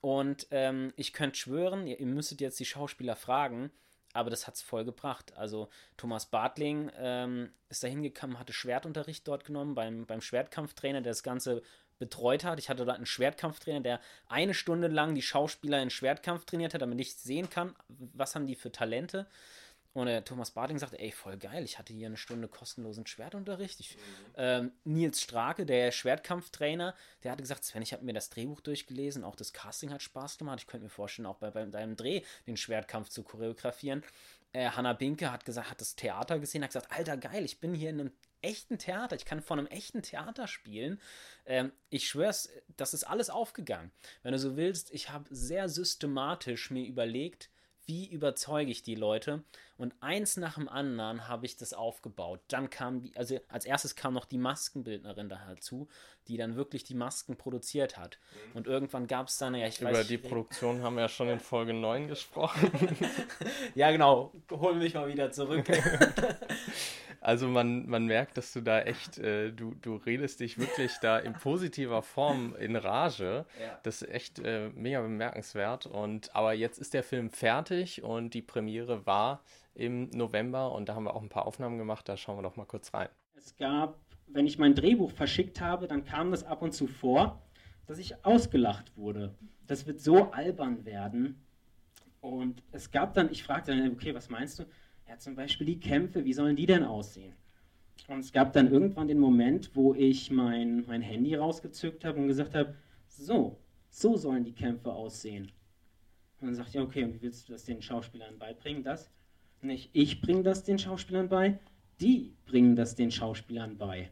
Und 0.00 0.48
ähm, 0.50 0.92
ich 0.96 1.12
könnte 1.12 1.38
schwören, 1.38 1.86
ihr, 1.86 2.00
ihr 2.00 2.06
müsstet 2.06 2.40
jetzt 2.40 2.58
die 2.58 2.64
Schauspieler 2.64 3.14
fragen, 3.14 3.70
aber 4.12 4.30
das 4.30 4.46
hat 4.46 4.56
es 4.56 4.62
voll 4.62 4.84
gebracht. 4.84 5.32
Also 5.36 5.68
Thomas 5.96 6.26
Bartling 6.26 6.90
ähm, 6.98 7.52
ist 7.68 7.84
da 7.84 7.88
hingekommen, 7.88 8.38
hatte 8.38 8.52
Schwertunterricht 8.52 9.26
dort 9.28 9.44
genommen 9.44 9.74
beim, 9.74 10.04
beim 10.06 10.20
Schwertkampftrainer, 10.20 11.02
der 11.02 11.12
das 11.12 11.22
Ganze 11.22 11.62
betreut 12.00 12.42
hat. 12.42 12.58
Ich 12.58 12.68
hatte 12.68 12.84
da 12.84 12.94
einen 12.94 13.06
Schwertkampftrainer, 13.06 13.80
der 13.80 14.00
eine 14.28 14.54
Stunde 14.54 14.88
lang 14.88 15.14
die 15.14 15.22
Schauspieler 15.22 15.80
in 15.80 15.90
Schwertkampf 15.90 16.46
trainiert 16.46 16.74
hat, 16.74 16.82
damit 16.82 17.00
ich 17.00 17.14
sehen 17.14 17.48
kann, 17.48 17.76
was 17.88 18.34
haben 18.34 18.48
die 18.48 18.56
für 18.56 18.72
Talente. 18.72 19.28
Und 19.94 20.06
der 20.06 20.24
Thomas 20.24 20.52
Barting 20.52 20.78
sagte, 20.78 20.98
ey, 20.98 21.12
voll 21.12 21.36
geil, 21.36 21.64
ich 21.64 21.78
hatte 21.78 21.92
hier 21.92 22.06
eine 22.06 22.16
Stunde 22.16 22.48
kostenlosen 22.48 23.06
Schwertunterricht. 23.06 23.78
Ich, 23.80 23.98
ähm, 24.36 24.72
Nils 24.84 25.20
Strake, 25.20 25.66
der 25.66 25.92
Schwertkampftrainer, 25.92 26.94
der 27.22 27.32
hatte 27.32 27.42
gesagt, 27.42 27.64
Sven, 27.64 27.82
ich 27.82 27.92
habe 27.92 28.04
mir 28.04 28.14
das 28.14 28.30
Drehbuch 28.30 28.62
durchgelesen, 28.62 29.22
auch 29.22 29.36
das 29.36 29.52
Casting 29.52 29.92
hat 29.92 30.02
Spaß 30.02 30.38
gemacht. 30.38 30.60
Ich 30.60 30.66
könnte 30.66 30.84
mir 30.84 30.90
vorstellen, 30.90 31.26
auch 31.26 31.36
bei, 31.36 31.50
bei 31.50 31.66
deinem 31.66 31.96
Dreh 31.96 32.22
den 32.46 32.56
Schwertkampf 32.56 33.10
zu 33.10 33.22
choreografieren. 33.22 34.02
Äh, 34.54 34.70
Hanna 34.70 34.94
Binke 34.94 35.30
hat 35.30 35.44
gesagt, 35.44 35.70
hat 35.70 35.80
das 35.80 35.94
Theater 35.94 36.38
gesehen, 36.38 36.62
hat 36.62 36.70
gesagt, 36.70 36.92
alter 36.92 37.18
geil, 37.18 37.44
ich 37.44 37.60
bin 37.60 37.74
hier 37.74 37.90
in 37.90 38.00
einem 38.00 38.12
echten 38.40 38.78
Theater, 38.78 39.16
ich 39.16 39.24
kann 39.24 39.42
vor 39.42 39.58
einem 39.58 39.66
echten 39.66 40.02
Theater 40.02 40.48
spielen. 40.48 41.00
Ähm, 41.46 41.72
ich 41.90 42.08
schwör's, 42.08 42.50
das 42.76 42.94
ist 42.94 43.04
alles 43.04 43.30
aufgegangen. 43.30 43.90
Wenn 44.22 44.32
du 44.32 44.38
so 44.38 44.56
willst, 44.56 44.90
ich 44.92 45.10
habe 45.10 45.26
sehr 45.30 45.68
systematisch 45.68 46.70
mir 46.70 46.86
überlegt, 46.86 47.50
wie 47.86 48.08
überzeuge 48.08 48.70
ich 48.70 48.82
die 48.82 48.94
Leute? 48.94 49.42
Und 49.76 49.94
eins 50.00 50.36
nach 50.36 50.54
dem 50.54 50.68
anderen 50.68 51.28
habe 51.28 51.46
ich 51.46 51.56
das 51.56 51.72
aufgebaut. 51.72 52.40
Dann 52.48 52.70
kam, 52.70 53.02
die, 53.02 53.16
also 53.16 53.38
als 53.48 53.64
erstes 53.64 53.96
kam 53.96 54.14
noch 54.14 54.24
die 54.24 54.38
Maskenbildnerin 54.38 55.28
dazu, 55.28 55.88
die 56.28 56.36
dann 56.36 56.54
wirklich 56.56 56.84
die 56.84 56.94
Masken 56.94 57.36
produziert 57.36 57.96
hat. 57.96 58.18
Mhm. 58.32 58.56
Und 58.56 58.66
irgendwann 58.66 59.06
gab 59.06 59.28
es 59.28 59.38
dann, 59.38 59.54
ja, 59.54 59.66
ich 59.66 59.80
Über 59.80 59.92
weiß 59.92 60.06
die 60.06 60.18
Produktion 60.18 60.82
haben 60.82 60.94
wir 60.94 61.02
ja 61.02 61.08
schon 61.08 61.28
in 61.28 61.40
Folge 61.40 61.74
9 61.74 62.08
gesprochen. 62.08 62.70
ja, 63.74 63.90
genau. 63.90 64.32
Hol 64.50 64.74
mich 64.74 64.94
mal 64.94 65.08
wieder 65.08 65.32
zurück. 65.32 65.66
Also 67.22 67.46
man, 67.46 67.88
man 67.88 68.06
merkt, 68.06 68.36
dass 68.36 68.52
du 68.52 68.60
da 68.60 68.80
echt, 68.80 69.16
äh, 69.18 69.52
du, 69.52 69.74
du 69.80 69.94
redest 69.94 70.40
dich 70.40 70.58
wirklich 70.58 70.90
da 71.00 71.18
in 71.18 71.34
positiver 71.34 72.02
Form 72.02 72.56
in 72.56 72.74
Rage. 72.74 73.46
Ja. 73.60 73.78
Das 73.84 74.02
ist 74.02 74.08
echt 74.08 74.40
äh, 74.40 74.70
mega 74.70 75.00
bemerkenswert. 75.00 75.86
Und 75.86 76.34
aber 76.34 76.52
jetzt 76.52 76.78
ist 76.78 76.94
der 76.94 77.04
Film 77.04 77.30
fertig 77.30 78.02
und 78.02 78.34
die 78.34 78.42
Premiere 78.42 79.06
war 79.06 79.44
im 79.74 80.10
November 80.10 80.72
und 80.72 80.88
da 80.88 80.96
haben 80.96 81.04
wir 81.04 81.14
auch 81.14 81.22
ein 81.22 81.28
paar 81.28 81.46
Aufnahmen 81.46 81.78
gemacht. 81.78 82.08
Da 82.08 82.16
schauen 82.16 82.38
wir 82.38 82.42
doch 82.42 82.56
mal 82.56 82.66
kurz 82.66 82.92
rein. 82.92 83.08
Es 83.36 83.56
gab, 83.56 84.00
wenn 84.26 84.46
ich 84.46 84.58
mein 84.58 84.74
Drehbuch 84.74 85.12
verschickt 85.12 85.60
habe, 85.60 85.86
dann 85.86 86.04
kam 86.04 86.32
das 86.32 86.42
ab 86.42 86.60
und 86.60 86.72
zu 86.72 86.88
vor, 86.88 87.40
dass 87.86 87.98
ich 87.98 88.24
ausgelacht 88.24 88.96
wurde. 88.96 89.36
Das 89.68 89.86
wird 89.86 90.00
so 90.00 90.32
albern 90.32 90.84
werden. 90.84 91.40
Und 92.20 92.64
es 92.72 92.90
gab 92.90 93.14
dann, 93.14 93.30
ich 93.30 93.44
fragte 93.44 93.76
dann, 93.76 93.92
okay, 93.92 94.12
was 94.12 94.28
meinst 94.28 94.58
du? 94.58 94.64
Ja, 95.08 95.18
zum 95.18 95.34
Beispiel 95.34 95.66
die 95.66 95.80
Kämpfe, 95.80 96.24
wie 96.24 96.32
sollen 96.32 96.56
die 96.56 96.66
denn 96.66 96.84
aussehen? 96.84 97.34
Und 98.08 98.20
es 98.20 98.32
gab 98.32 98.52
dann 98.52 98.70
irgendwann 98.70 99.08
den 99.08 99.18
Moment, 99.18 99.74
wo 99.74 99.94
ich 99.94 100.30
mein, 100.30 100.84
mein 100.86 101.02
Handy 101.02 101.34
rausgezückt 101.34 102.04
habe 102.04 102.20
und 102.20 102.28
gesagt 102.28 102.54
habe, 102.54 102.74
so, 103.06 103.58
so 103.90 104.16
sollen 104.16 104.44
die 104.44 104.54
Kämpfe 104.54 104.92
aussehen. 104.92 105.52
Und 106.40 106.48
dann 106.48 106.54
sagt 106.54 106.74
ja, 106.74 106.82
okay, 106.82 107.04
und 107.04 107.14
wie 107.14 107.22
willst 107.22 107.48
du 107.48 107.52
das 107.52 107.64
den 107.64 107.82
Schauspielern 107.82 108.38
beibringen? 108.38 108.82
Das? 108.82 109.10
Nicht 109.60 109.90
ich 109.92 110.20
bringe 110.20 110.42
das 110.42 110.64
den 110.64 110.78
Schauspielern 110.78 111.28
bei, 111.28 111.58
die 112.00 112.34
bringen 112.46 112.74
das 112.74 112.96
den 112.96 113.12
Schauspielern 113.12 113.78
bei. 113.78 114.10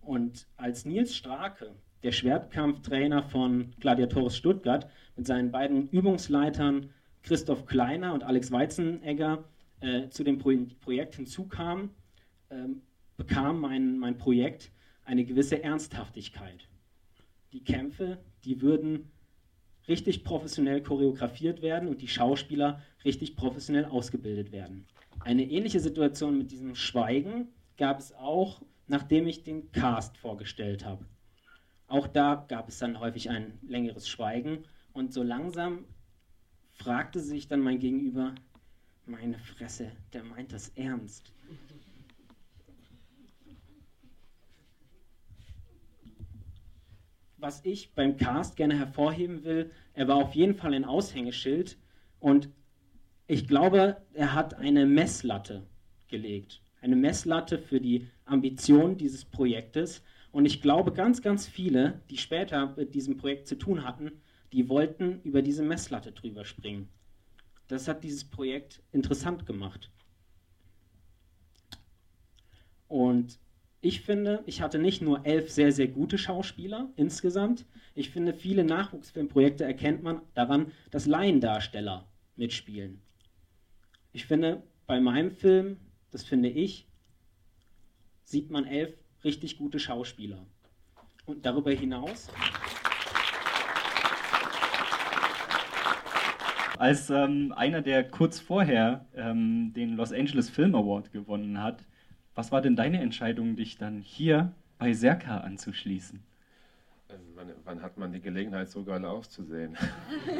Und 0.00 0.46
als 0.56 0.84
Nils 0.84 1.14
Strake, 1.16 1.74
der 2.04 2.12
Schwertkampftrainer 2.12 3.24
von 3.24 3.74
Gladiatoris 3.80 4.36
Stuttgart, 4.36 4.88
mit 5.16 5.26
seinen 5.26 5.50
beiden 5.50 5.88
Übungsleitern 5.88 6.90
Christoph 7.22 7.66
Kleiner 7.66 8.14
und 8.14 8.22
Alex 8.22 8.52
Weizenegger 8.52 9.44
äh, 9.80 10.08
zu 10.08 10.24
dem 10.24 10.38
Pro 10.38 10.52
Projekt 10.80 11.16
hinzukam, 11.16 11.90
ähm, 12.50 12.82
bekam 13.16 13.60
mein, 13.60 13.98
mein 13.98 14.16
Projekt 14.16 14.72
eine 15.04 15.24
gewisse 15.24 15.62
Ernsthaftigkeit. 15.62 16.68
Die 17.52 17.64
Kämpfe, 17.64 18.18
die 18.44 18.60
würden 18.62 19.10
richtig 19.88 20.24
professionell 20.24 20.82
choreografiert 20.82 21.62
werden 21.62 21.88
und 21.88 22.00
die 22.00 22.08
Schauspieler 22.08 22.80
richtig 23.04 23.36
professionell 23.36 23.84
ausgebildet 23.86 24.52
werden. 24.52 24.86
Eine 25.20 25.50
ähnliche 25.50 25.80
Situation 25.80 26.38
mit 26.38 26.50
diesem 26.50 26.74
Schweigen 26.74 27.48
gab 27.76 27.98
es 27.98 28.12
auch, 28.14 28.62
nachdem 28.86 29.26
ich 29.26 29.42
den 29.42 29.72
Cast 29.72 30.16
vorgestellt 30.16 30.84
habe. 30.84 31.06
Auch 31.88 32.06
da 32.06 32.46
gab 32.48 32.68
es 32.68 32.78
dann 32.78 33.00
häufig 33.00 33.30
ein 33.30 33.58
längeres 33.62 34.08
Schweigen 34.08 34.64
und 34.92 35.12
so 35.12 35.22
langsam 35.22 35.84
fragte 36.72 37.20
sich 37.20 37.48
dann 37.48 37.60
mein 37.60 37.78
Gegenüber, 37.78 38.34
meine 39.10 39.38
Fresse, 39.38 39.90
der 40.12 40.22
meint 40.22 40.52
das 40.52 40.68
ernst. 40.70 41.32
Was 47.36 47.64
ich 47.64 47.94
beim 47.94 48.16
Cast 48.16 48.56
gerne 48.56 48.78
hervorheben 48.78 49.44
will, 49.44 49.70
er 49.94 50.08
war 50.08 50.16
auf 50.16 50.34
jeden 50.34 50.54
Fall 50.54 50.74
ein 50.74 50.84
Aushängeschild 50.84 51.78
und 52.18 52.50
ich 53.26 53.48
glaube, 53.48 53.96
er 54.12 54.34
hat 54.34 54.54
eine 54.54 54.86
Messlatte 54.86 55.66
gelegt. 56.08 56.60
Eine 56.80 56.96
Messlatte 56.96 57.58
für 57.58 57.80
die 57.80 58.08
Ambition 58.24 58.96
dieses 58.96 59.24
Projektes. 59.24 60.02
Und 60.32 60.46
ich 60.46 60.60
glaube, 60.60 60.92
ganz, 60.92 61.22
ganz 61.22 61.46
viele, 61.46 62.00
die 62.10 62.16
später 62.16 62.74
mit 62.76 62.94
diesem 62.94 63.16
Projekt 63.16 63.46
zu 63.46 63.56
tun 63.56 63.84
hatten, 63.84 64.12
die 64.52 64.68
wollten 64.68 65.20
über 65.22 65.42
diese 65.42 65.62
Messlatte 65.62 66.12
drüber 66.12 66.44
springen. 66.44 66.88
Das 67.70 67.86
hat 67.86 68.02
dieses 68.02 68.24
Projekt 68.24 68.82
interessant 68.90 69.46
gemacht. 69.46 69.92
Und 72.88 73.38
ich 73.80 74.00
finde, 74.00 74.42
ich 74.46 74.60
hatte 74.60 74.80
nicht 74.80 75.02
nur 75.02 75.24
elf 75.24 75.52
sehr, 75.52 75.70
sehr 75.70 75.86
gute 75.86 76.18
Schauspieler 76.18 76.92
insgesamt. 76.96 77.64
Ich 77.94 78.10
finde, 78.10 78.34
viele 78.34 78.64
Nachwuchsfilmprojekte 78.64 79.62
erkennt 79.62 80.02
man 80.02 80.20
daran, 80.34 80.72
dass 80.90 81.06
Laiendarsteller 81.06 82.08
mitspielen. 82.34 83.00
Ich 84.12 84.26
finde, 84.26 84.64
bei 84.88 85.00
meinem 85.00 85.30
Film, 85.30 85.76
das 86.10 86.24
finde 86.24 86.48
ich, 86.48 86.88
sieht 88.24 88.50
man 88.50 88.66
elf 88.66 88.92
richtig 89.22 89.58
gute 89.58 89.78
Schauspieler. 89.78 90.44
Und 91.24 91.46
darüber 91.46 91.70
hinaus. 91.70 92.26
Als 96.80 97.10
ähm, 97.10 97.52
einer, 97.54 97.82
der 97.82 98.08
kurz 98.08 98.40
vorher 98.40 99.04
ähm, 99.14 99.70
den 99.74 99.96
Los 99.96 100.14
Angeles 100.14 100.48
Film 100.48 100.74
Award 100.74 101.12
gewonnen 101.12 101.62
hat, 101.62 101.84
was 102.34 102.52
war 102.52 102.62
denn 102.62 102.74
deine 102.74 103.02
Entscheidung, 103.02 103.54
dich 103.54 103.76
dann 103.76 104.00
hier 104.00 104.54
bei 104.78 104.94
Serka 104.94 105.40
anzuschließen? 105.40 106.22
Ähm, 107.10 107.16
wann, 107.34 107.52
wann, 107.64 107.82
hat 107.82 107.98
man 107.98 108.12
die 108.12 108.22
Gelegenheit, 108.22 108.70
so 108.70 108.82
geil 108.82 109.04
auszusehen? 109.04 109.76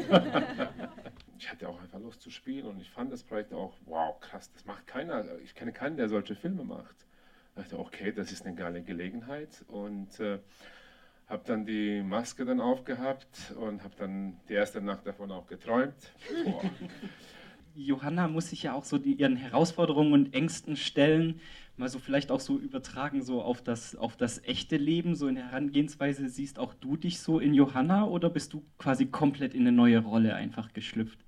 ich 1.37 1.51
hatte 1.51 1.69
auch 1.69 1.79
einfach 1.79 1.99
Lust 1.99 2.23
zu 2.23 2.31
spielen 2.31 2.65
und 2.65 2.81
ich 2.81 2.89
fand 2.89 3.13
das 3.13 3.21
Projekt 3.21 3.53
auch, 3.53 3.75
wow, 3.85 4.19
krass, 4.19 4.51
das 4.51 4.65
macht 4.65 4.87
keiner. 4.87 5.23
Ich 5.43 5.53
kenne 5.53 5.71
keinen, 5.71 5.95
der 5.95 6.09
solche 6.09 6.33
Filme 6.33 6.63
macht. 6.63 7.05
Ich 7.49 7.61
dachte, 7.61 7.77
okay, 7.77 8.11
das 8.11 8.31
ist 8.31 8.47
eine 8.47 8.55
geile 8.55 8.81
Gelegenheit 8.81 9.63
und 9.67 10.19
äh, 10.19 10.39
habe 11.31 11.43
dann 11.45 11.65
die 11.65 12.03
Maske 12.03 12.45
dann 12.45 12.59
aufgehabt 12.59 13.53
und 13.59 13.83
habe 13.83 13.95
dann 13.97 14.37
die 14.49 14.53
erste 14.53 14.81
Nacht 14.81 15.07
davon 15.07 15.31
auch 15.31 15.47
geträumt. 15.47 15.95
Johanna 17.75 18.27
muss 18.27 18.49
sich 18.49 18.63
ja 18.63 18.73
auch 18.73 18.83
so 18.83 18.97
die, 18.97 19.13
ihren 19.13 19.37
Herausforderungen 19.37 20.11
und 20.11 20.33
Ängsten 20.33 20.75
stellen 20.75 21.39
mal 21.81 21.89
so 21.89 21.99
vielleicht 21.99 22.31
auch 22.31 22.39
so 22.39 22.57
übertragen 22.57 23.21
so 23.21 23.41
auf 23.41 23.61
das, 23.61 23.95
auf 23.95 24.15
das 24.15 24.43
echte 24.43 24.77
Leben, 24.77 25.15
so 25.15 25.27
in 25.27 25.35
der 25.35 25.47
Herangehensweise, 25.47 26.29
siehst 26.29 26.59
auch 26.59 26.73
du 26.75 26.95
dich 26.95 27.19
so 27.19 27.39
in 27.39 27.53
Johanna 27.53 28.05
oder 28.05 28.29
bist 28.29 28.53
du 28.53 28.63
quasi 28.77 29.07
komplett 29.07 29.53
in 29.53 29.61
eine 29.61 29.71
neue 29.71 29.99
Rolle 29.99 30.35
einfach 30.35 30.73
geschlüpft? 30.73 31.19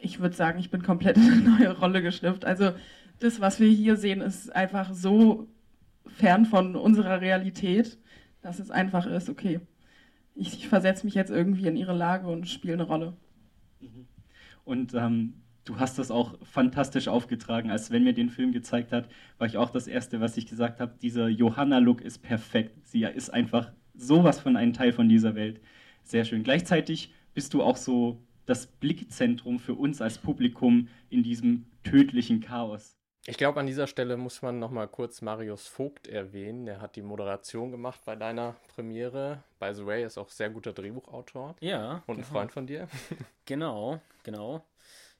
Ich 0.00 0.20
würde 0.20 0.36
sagen, 0.36 0.58
ich 0.58 0.70
bin 0.70 0.82
komplett 0.82 1.16
in 1.16 1.24
eine 1.24 1.58
neue 1.58 1.78
Rolle 1.78 2.02
geschlüpft. 2.02 2.44
Also 2.44 2.72
das, 3.18 3.40
was 3.40 3.58
wir 3.58 3.68
hier 3.68 3.96
sehen, 3.96 4.20
ist 4.20 4.54
einfach 4.54 4.92
so 4.92 5.48
fern 6.06 6.44
von 6.46 6.76
unserer 6.76 7.20
Realität, 7.20 7.98
dass 8.44 8.58
es 8.58 8.70
einfach 8.70 9.06
ist, 9.06 9.30
okay, 9.30 9.60
ich, 10.34 10.52
ich 10.52 10.68
versetze 10.68 11.06
mich 11.06 11.14
jetzt 11.14 11.30
irgendwie 11.30 11.66
in 11.66 11.76
ihre 11.76 11.96
Lage 11.96 12.28
und 12.28 12.46
spiele 12.46 12.74
eine 12.74 12.82
Rolle. 12.82 13.16
Mhm. 13.80 14.06
Und 14.64 14.92
ähm, 14.94 15.34
du 15.64 15.78
hast 15.78 15.98
das 15.98 16.10
auch 16.10 16.38
fantastisch 16.44 17.08
aufgetragen. 17.08 17.70
Als 17.70 17.86
Sven 17.86 18.04
mir 18.04 18.12
den 18.12 18.28
Film 18.28 18.52
gezeigt 18.52 18.92
hat, 18.92 19.08
war 19.38 19.46
ich 19.46 19.56
auch 19.56 19.70
das 19.70 19.86
Erste, 19.86 20.20
was 20.20 20.36
ich 20.36 20.46
gesagt 20.46 20.80
habe. 20.80 20.94
Dieser 21.00 21.28
Johanna-Look 21.28 22.02
ist 22.02 22.18
perfekt. 22.18 22.86
Sie 22.86 23.04
ist 23.04 23.30
einfach 23.30 23.72
sowas 23.94 24.40
von 24.40 24.56
einem 24.56 24.74
Teil 24.74 24.92
von 24.92 25.08
dieser 25.08 25.34
Welt. 25.34 25.62
Sehr 26.02 26.26
schön. 26.26 26.42
Gleichzeitig 26.42 27.14
bist 27.32 27.54
du 27.54 27.62
auch 27.62 27.78
so 27.78 28.22
das 28.44 28.66
Blickzentrum 28.66 29.58
für 29.58 29.74
uns 29.74 30.02
als 30.02 30.18
Publikum 30.18 30.88
in 31.08 31.22
diesem 31.22 31.64
tödlichen 31.82 32.40
Chaos. 32.40 32.98
Ich 33.26 33.38
glaube, 33.38 33.58
an 33.58 33.66
dieser 33.66 33.86
Stelle 33.86 34.18
muss 34.18 34.42
man 34.42 34.58
nochmal 34.58 34.86
kurz 34.86 35.22
Marius 35.22 35.66
Vogt 35.66 36.06
erwähnen. 36.06 36.66
Der 36.66 36.80
hat 36.80 36.96
die 36.96 37.02
Moderation 37.02 37.70
gemacht 37.70 38.00
bei 38.04 38.16
deiner 38.16 38.54
Premiere. 38.74 39.42
By 39.58 39.74
the 39.74 39.86
way, 39.86 40.04
ist 40.04 40.18
auch 40.18 40.28
sehr 40.28 40.50
guter 40.50 40.74
Drehbuchautor. 40.74 41.56
Ja. 41.60 42.02
Und 42.06 42.16
genau. 42.16 42.18
ein 42.18 42.24
Freund 42.24 42.52
von 42.52 42.66
dir. 42.66 42.88
Genau, 43.46 44.00
genau. 44.22 44.64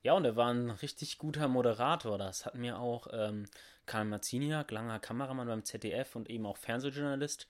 Ja, 0.02 0.14
und 0.14 0.24
er 0.24 0.34
war 0.34 0.52
ein 0.52 0.70
richtig 0.70 1.18
guter 1.18 1.46
Moderator. 1.46 2.16
Das 2.16 2.46
hat 2.46 2.54
mir 2.54 2.78
auch 2.78 3.06
ähm, 3.12 3.46
Karl 3.86 4.06
Marziniak, 4.06 4.70
langer 4.70 4.98
Kameramann 4.98 5.48
beim 5.48 5.64
ZDF 5.64 6.16
und 6.16 6.30
eben 6.30 6.46
auch 6.46 6.56
Fernsehjournalist, 6.56 7.46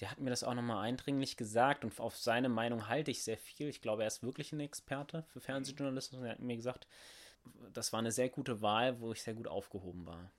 der 0.00 0.10
hat 0.10 0.20
mir 0.20 0.30
das 0.30 0.44
auch 0.44 0.54
nochmal 0.54 0.84
eindringlich 0.84 1.36
gesagt 1.36 1.84
und 1.84 1.98
auf 2.00 2.16
seine 2.16 2.48
Meinung 2.48 2.88
halte 2.88 3.10
ich 3.10 3.22
sehr 3.22 3.36
viel. 3.36 3.68
Ich 3.68 3.82
glaube, 3.82 4.02
er 4.02 4.08
ist 4.08 4.22
wirklich 4.22 4.52
ein 4.52 4.60
Experte 4.60 5.24
für 5.32 5.40
Fernsehjournalismus 5.40 6.20
und 6.20 6.26
er 6.26 6.32
hat 6.32 6.40
mir 6.40 6.56
gesagt, 6.56 6.86
das 7.72 7.92
war 7.92 8.00
eine 8.00 8.12
sehr 8.12 8.28
gute 8.28 8.62
Wahl, 8.62 9.00
wo 9.00 9.12
ich 9.12 9.22
sehr 9.22 9.34
gut 9.34 9.48
aufgehoben 9.48 10.06
war. 10.06 10.30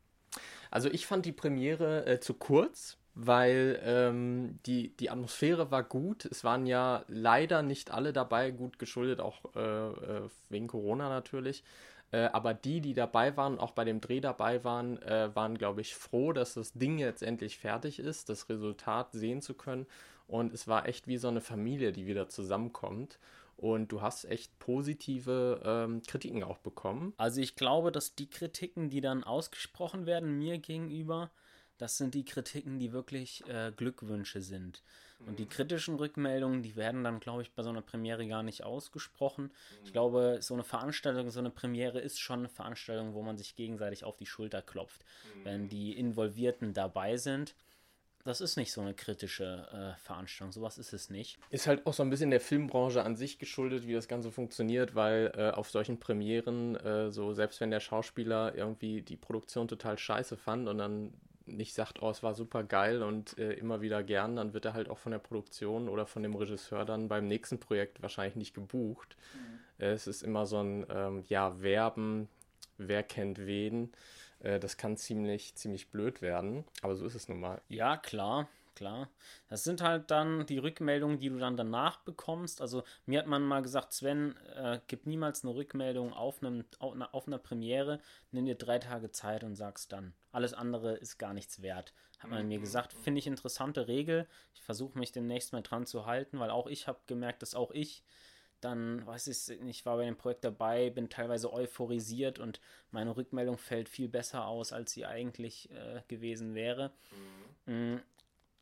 Also 0.72 0.90
ich 0.90 1.06
fand 1.06 1.26
die 1.26 1.32
Premiere 1.32 2.06
äh, 2.06 2.20
zu 2.20 2.34
kurz 2.34 2.98
weil 3.16 3.80
ähm, 3.84 4.60
die, 4.66 4.96
die 4.98 5.10
Atmosphäre 5.10 5.70
war 5.72 5.84
gut. 5.84 6.26
Es 6.26 6.44
waren 6.44 6.66
ja 6.66 7.06
leider 7.08 7.62
nicht 7.62 7.92
alle 7.92 8.12
dabei, 8.12 8.52
gut 8.52 8.80
geschuldet, 8.80 9.20
auch 9.20 9.56
äh, 9.56 9.60
äh, 9.60 10.30
wegen 10.50 10.68
Corona 10.68 11.10
natürlich. 11.10 11.64
Äh, 12.12 12.30
aber 12.34 12.54
die, 12.54 12.82
die 12.82 12.94
dabei 12.94 13.38
waren, 13.38 13.60
auch 13.60 13.72
bei 13.72 13.86
dem 13.86 14.02
Dreh 14.02 14.20
dabei 14.20 14.64
waren, 14.64 15.02
äh, 15.04 15.30
waren, 15.36 15.58
glaube 15.58 15.82
ich, 15.82 15.96
froh, 15.96 16.34
dass 16.34 16.56
das 16.56 16.74
Ding 16.74 16.98
jetzt 16.98 17.22
endlich 17.22 17.60
fertig 17.60 18.00
ist, 18.00 18.30
das 18.30 18.50
Resultat 18.50 19.12
sehen 19.12 19.42
zu 19.42 19.54
können. 19.54 19.86
Und 20.28 20.54
es 20.54 20.68
war 20.68 20.88
echt 20.88 21.08
wie 21.08 21.18
so 21.18 21.28
eine 21.28 21.42
Familie, 21.42 21.92
die 21.92 22.08
wieder 22.08 22.30
zusammenkommt. 22.30 23.20
Und 23.58 23.92
du 23.92 24.02
hast 24.02 24.26
echt 24.26 24.58
positive 24.60 25.62
ähm, 25.64 26.02
Kritiken 26.02 26.44
auch 26.44 26.58
bekommen. 26.58 27.14
Also 27.18 27.40
ich 27.40 27.56
glaube, 27.56 27.92
dass 27.92 28.16
die 28.16 28.30
Kritiken, 28.30 28.90
die 28.90 29.02
dann 29.02 29.24
ausgesprochen 29.24 30.06
werden 30.06 30.38
mir 30.38 30.58
gegenüber, 30.58 31.32
das 31.78 31.98
sind 31.98 32.14
die 32.14 32.26
Kritiken, 32.26 32.80
die 32.80 32.94
wirklich 32.94 33.48
äh, 33.48 33.72
Glückwünsche 33.76 34.42
sind. 34.42 34.84
Und 35.26 35.40
die 35.40 35.46
mhm. 35.46 35.50
kritischen 35.50 35.96
Rückmeldungen, 35.96 36.64
die 36.64 36.76
werden 36.76 37.04
dann, 37.04 37.20
glaube 37.20 37.42
ich, 37.42 37.54
bei 37.54 37.64
so 37.64 37.70
einer 37.70 37.82
Premiere 37.82 38.28
gar 38.28 38.44
nicht 38.44 38.64
ausgesprochen. 38.64 39.52
Ich 39.84 39.90
mhm. 39.90 39.94
glaube, 39.94 40.38
so 40.42 40.54
eine 40.54 40.64
Veranstaltung, 40.64 41.30
so 41.30 41.40
eine 41.40 41.50
Premiere 41.50 42.00
ist 42.00 42.20
schon 42.20 42.40
eine 42.40 42.50
Veranstaltung, 42.50 43.14
wo 43.14 43.22
man 43.22 43.38
sich 43.38 43.56
gegenseitig 43.56 44.04
auf 44.04 44.18
die 44.18 44.26
Schulter 44.26 44.62
klopft. 44.62 45.06
Wenn 45.44 45.64
mhm. 45.64 45.70
die 45.70 45.98
Involvierten 45.98 46.74
dabei 46.74 47.18
sind, 47.18 47.56
das 48.24 48.42
ist 48.42 48.56
nicht 48.56 48.72
so 48.72 48.82
eine 48.82 48.94
kritische 48.94 49.68
äh, 49.72 50.00
Veranstaltung, 50.00 50.52
sowas 50.52 50.78
ist 50.78 50.94
es 50.94 51.10
nicht. 51.10 51.38
Ist 51.50 51.68
halt 51.68 51.86
auch 51.86 51.94
so 51.94 52.04
ein 52.04 52.10
bisschen 52.10 52.32
der 52.32 52.40
Filmbranche 52.40 53.04
an 53.04 53.16
sich 53.16 53.38
geschuldet, 53.38 53.86
wie 53.88 53.94
das 53.94 54.08
Ganze 54.08 54.32
funktioniert, 54.32 54.96
weil 54.96 55.34
äh, 55.36 55.52
auf 55.52 55.70
solchen 55.70 56.00
Premieren, 56.00 56.76
äh, 56.78 57.12
so 57.12 57.34
selbst 57.34 57.60
wenn 57.60 57.72
der 57.72 57.82
Schauspieler 57.82 58.56
irgendwie 58.56 59.02
die 59.02 59.18
Produktion 59.18 59.68
total 59.68 59.98
scheiße 59.98 60.38
fand 60.38 60.68
und 60.68 60.78
dann 60.78 61.14
nicht 61.46 61.74
sagt, 61.74 62.02
oh, 62.02 62.10
es 62.10 62.24
war 62.24 62.34
super 62.34 62.64
geil 62.64 63.04
und 63.04 63.38
äh, 63.38 63.54
immer 63.54 63.82
wieder 63.82 64.04
gern, 64.04 64.38
dann 64.38 64.54
wird 64.54 64.66
er 64.66 64.74
halt 64.74 64.90
auch 64.90 64.98
von 64.98 65.12
der 65.12 65.20
Produktion 65.20 65.90
oder 65.90 66.06
von 66.06 66.24
dem 66.24 66.36
Regisseur 66.36 66.86
dann 66.86 67.10
beim 67.10 67.28
nächsten 67.28 67.60
Projekt 67.60 68.02
wahrscheinlich 68.02 68.36
nicht 68.36 68.54
gebucht. 68.54 69.18
Mhm. 69.34 69.84
Äh, 69.84 69.92
es 69.92 70.08
ist 70.08 70.24
immer 70.24 70.46
so 70.46 70.60
ein, 70.64 70.86
ähm, 70.90 71.24
ja, 71.28 71.62
Werben, 71.62 72.30
wer 72.78 73.04
kennt 73.04 73.46
wen. 73.46 73.92
Äh, 74.44 74.60
das 74.60 74.78
kann 74.78 74.98
ziemlich, 74.98 75.56
ziemlich 75.56 75.90
blöd 75.90 76.22
werden, 76.22 76.64
aber 76.84 76.96
so 76.96 77.06
ist 77.06 77.16
es 77.16 77.28
nun 77.28 77.40
mal. 77.40 77.62
Ja, 77.70 77.98
klar 77.98 78.48
klar. 78.76 79.10
Das 79.48 79.64
sind 79.64 79.82
halt 79.82 80.12
dann 80.12 80.46
die 80.46 80.58
Rückmeldungen, 80.58 81.20
die 81.20 81.30
du 81.30 81.38
dann 81.38 81.58
danach 81.58 81.98
bekommst. 81.98 82.62
Also 82.62 82.84
mir 83.06 83.20
hat 83.20 83.28
man 83.28 83.44
mal 83.44 83.62
gesagt, 83.62 83.94
Sven, 83.94 84.36
äh, 84.56 84.80
gib 84.88 85.06
niemals 85.06 85.44
eine 85.44 85.56
Rückmeldung 85.56 86.14
auf, 86.14 86.42
einem, 86.42 86.66
auf 86.80 87.28
einer 87.28 87.38
Premiere, 87.38 88.00
nimm 88.32 88.46
dir 88.46 88.56
drei 88.56 88.80
Tage 88.80 89.12
Zeit 89.12 89.44
und 89.44 89.56
sag's 89.56 89.88
dann. 89.88 90.14
Alles 90.32 90.54
andere 90.54 90.96
ist 90.96 91.18
gar 91.18 91.34
nichts 91.34 91.62
wert. 91.62 91.94
Hat 92.20 92.30
man 92.30 92.48
mir 92.48 92.60
gesagt, 92.60 92.94
finde 92.94 93.20
ich 93.20 93.28
interessante 93.28 93.88
Regel. 93.88 94.28
Ich 94.54 94.62
versuche 94.62 94.98
mich 94.98 95.12
demnächst 95.12 95.52
mal 95.52 95.62
dran 95.62 95.86
zu 95.86 96.06
halten, 96.06 96.40
weil 96.40 96.50
auch 96.50 96.68
ich 96.68 96.88
habe 96.88 97.00
gemerkt, 97.06 97.42
dass 97.42 97.54
auch 97.54 97.72
ich 97.72 98.04
dann, 98.64 99.06
weiß 99.06 99.28
ich 99.28 99.62
nicht, 99.62 99.86
war 99.86 99.98
bei 99.98 100.06
dem 100.06 100.18
Projekt 100.18 100.44
dabei, 100.44 100.90
bin 100.90 101.10
teilweise 101.10 101.52
euphorisiert 101.52 102.40
und 102.40 102.60
meine 102.92 103.16
Rückmeldung 103.16 103.58
fällt 103.58 103.90
viel 103.90 104.08
besser 104.08 104.48
aus, 104.48 104.72
als 104.74 104.92
sie 104.92 105.06
eigentlich 105.06 105.70
äh, 105.72 106.02
gewesen 106.08 106.56
wäre. 106.56 106.92
Mhm. 107.66 107.94
Mm, 107.96 108.02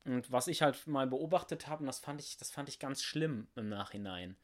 und 0.03 0.31
was 0.31 0.47
ich 0.47 0.61
halt 0.61 0.87
mal 0.87 1.07
beobachtet 1.07 1.67
habe, 1.67 1.81
und 1.81 1.87
das 1.87 1.99
fand 1.99 2.21
ich, 2.21 2.37
das 2.37 2.51
fand 2.51 2.69
ich 2.69 2.79
ganz 2.79 3.03
schlimm 3.03 3.47
im 3.55 3.69
Nachhinein. 3.69 4.35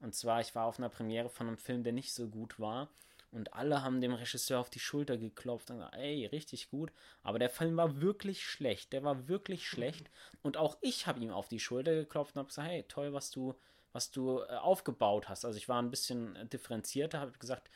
Und 0.00 0.14
zwar, 0.14 0.40
ich 0.40 0.54
war 0.54 0.66
auf 0.66 0.78
einer 0.78 0.90
Premiere 0.90 1.28
von 1.28 1.48
einem 1.48 1.58
Film, 1.58 1.82
der 1.82 1.92
nicht 1.92 2.12
so 2.12 2.28
gut 2.28 2.60
war. 2.60 2.88
Und 3.30 3.52
alle 3.52 3.82
haben 3.82 4.00
dem 4.00 4.14
Regisseur 4.14 4.58
auf 4.58 4.70
die 4.70 4.80
Schulter 4.80 5.18
geklopft 5.18 5.70
und 5.70 5.78
gesagt, 5.78 5.96
ey, 5.96 6.26
richtig 6.26 6.70
gut. 6.70 6.92
Aber 7.22 7.38
der 7.38 7.50
Film 7.50 7.76
war 7.76 8.00
wirklich 8.00 8.44
schlecht. 8.44 8.92
Der 8.92 9.02
war 9.02 9.28
wirklich 9.28 9.66
schlecht. 9.68 10.10
Und 10.42 10.56
auch 10.56 10.78
ich 10.80 11.06
habe 11.06 11.20
ihm 11.20 11.30
auf 11.30 11.48
die 11.48 11.60
Schulter 11.60 11.94
geklopft 11.94 12.36
und 12.36 12.40
habe 12.40 12.48
gesagt, 12.48 12.68
hey, 12.68 12.84
toll, 12.84 13.12
was 13.12 13.30
du, 13.30 13.54
was 13.98 14.12
du 14.12 14.42
äh, 14.42 14.54
aufgebaut 14.58 15.28
hast. 15.28 15.44
Also 15.44 15.58
ich 15.58 15.68
war 15.68 15.82
ein 15.82 15.90
bisschen 15.90 16.48
differenzierter, 16.50 17.18
habe 17.18 17.32
gesagt, 17.32 17.68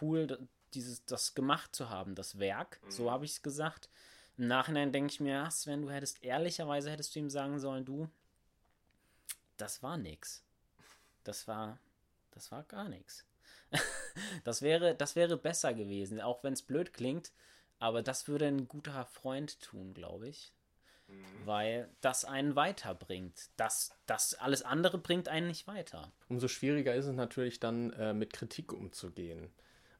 cool, 0.00 0.48
dieses, 0.72 1.04
das 1.04 1.34
gemacht 1.34 1.76
zu 1.76 1.90
haben, 1.90 2.14
das 2.14 2.38
Werk. 2.38 2.80
So 2.88 3.04
mhm. 3.04 3.10
habe 3.10 3.24
ich 3.26 3.32
es 3.32 3.42
gesagt. 3.42 3.90
Im 4.38 4.46
Nachhinein 4.46 4.92
denke 4.92 5.12
ich 5.12 5.20
mir, 5.20 5.34
ja, 5.34 5.50
Sven, 5.50 5.82
du 5.82 5.90
hättest 5.90 6.24
ehrlicherweise 6.24 6.90
hättest 6.90 7.14
du 7.14 7.18
ihm 7.18 7.28
sagen 7.28 7.58
sollen, 7.58 7.84
du, 7.84 8.08
das 9.58 9.82
war 9.82 9.98
nix. 9.98 10.42
Das 11.24 11.46
war, 11.46 11.78
das 12.30 12.50
war 12.50 12.62
gar 12.64 12.88
nichts. 12.88 13.26
Das 14.42 14.62
wäre, 14.62 14.96
das 14.96 15.14
wäre 15.14 15.36
besser 15.36 15.74
gewesen, 15.74 16.20
auch 16.20 16.42
wenn 16.42 16.52
es 16.52 16.62
blöd 16.62 16.92
klingt. 16.92 17.30
Aber 17.78 18.02
das 18.02 18.26
würde 18.26 18.46
ein 18.46 18.66
guter 18.66 19.04
Freund 19.04 19.60
tun, 19.60 19.94
glaube 19.94 20.28
ich. 20.28 20.52
Mhm. 21.08 21.46
Weil 21.46 21.88
das 22.00 22.24
einen 22.24 22.56
weiterbringt. 22.56 23.50
Das, 23.56 23.96
das 24.06 24.34
alles 24.34 24.62
andere 24.62 24.98
bringt 24.98 25.28
einen 25.28 25.48
nicht 25.48 25.66
weiter. 25.66 26.12
Umso 26.28 26.48
schwieriger 26.48 26.94
ist 26.94 27.06
es 27.06 27.14
natürlich 27.14 27.60
dann, 27.60 27.92
äh, 27.94 28.12
mit 28.14 28.32
Kritik 28.32 28.72
umzugehen. 28.72 29.50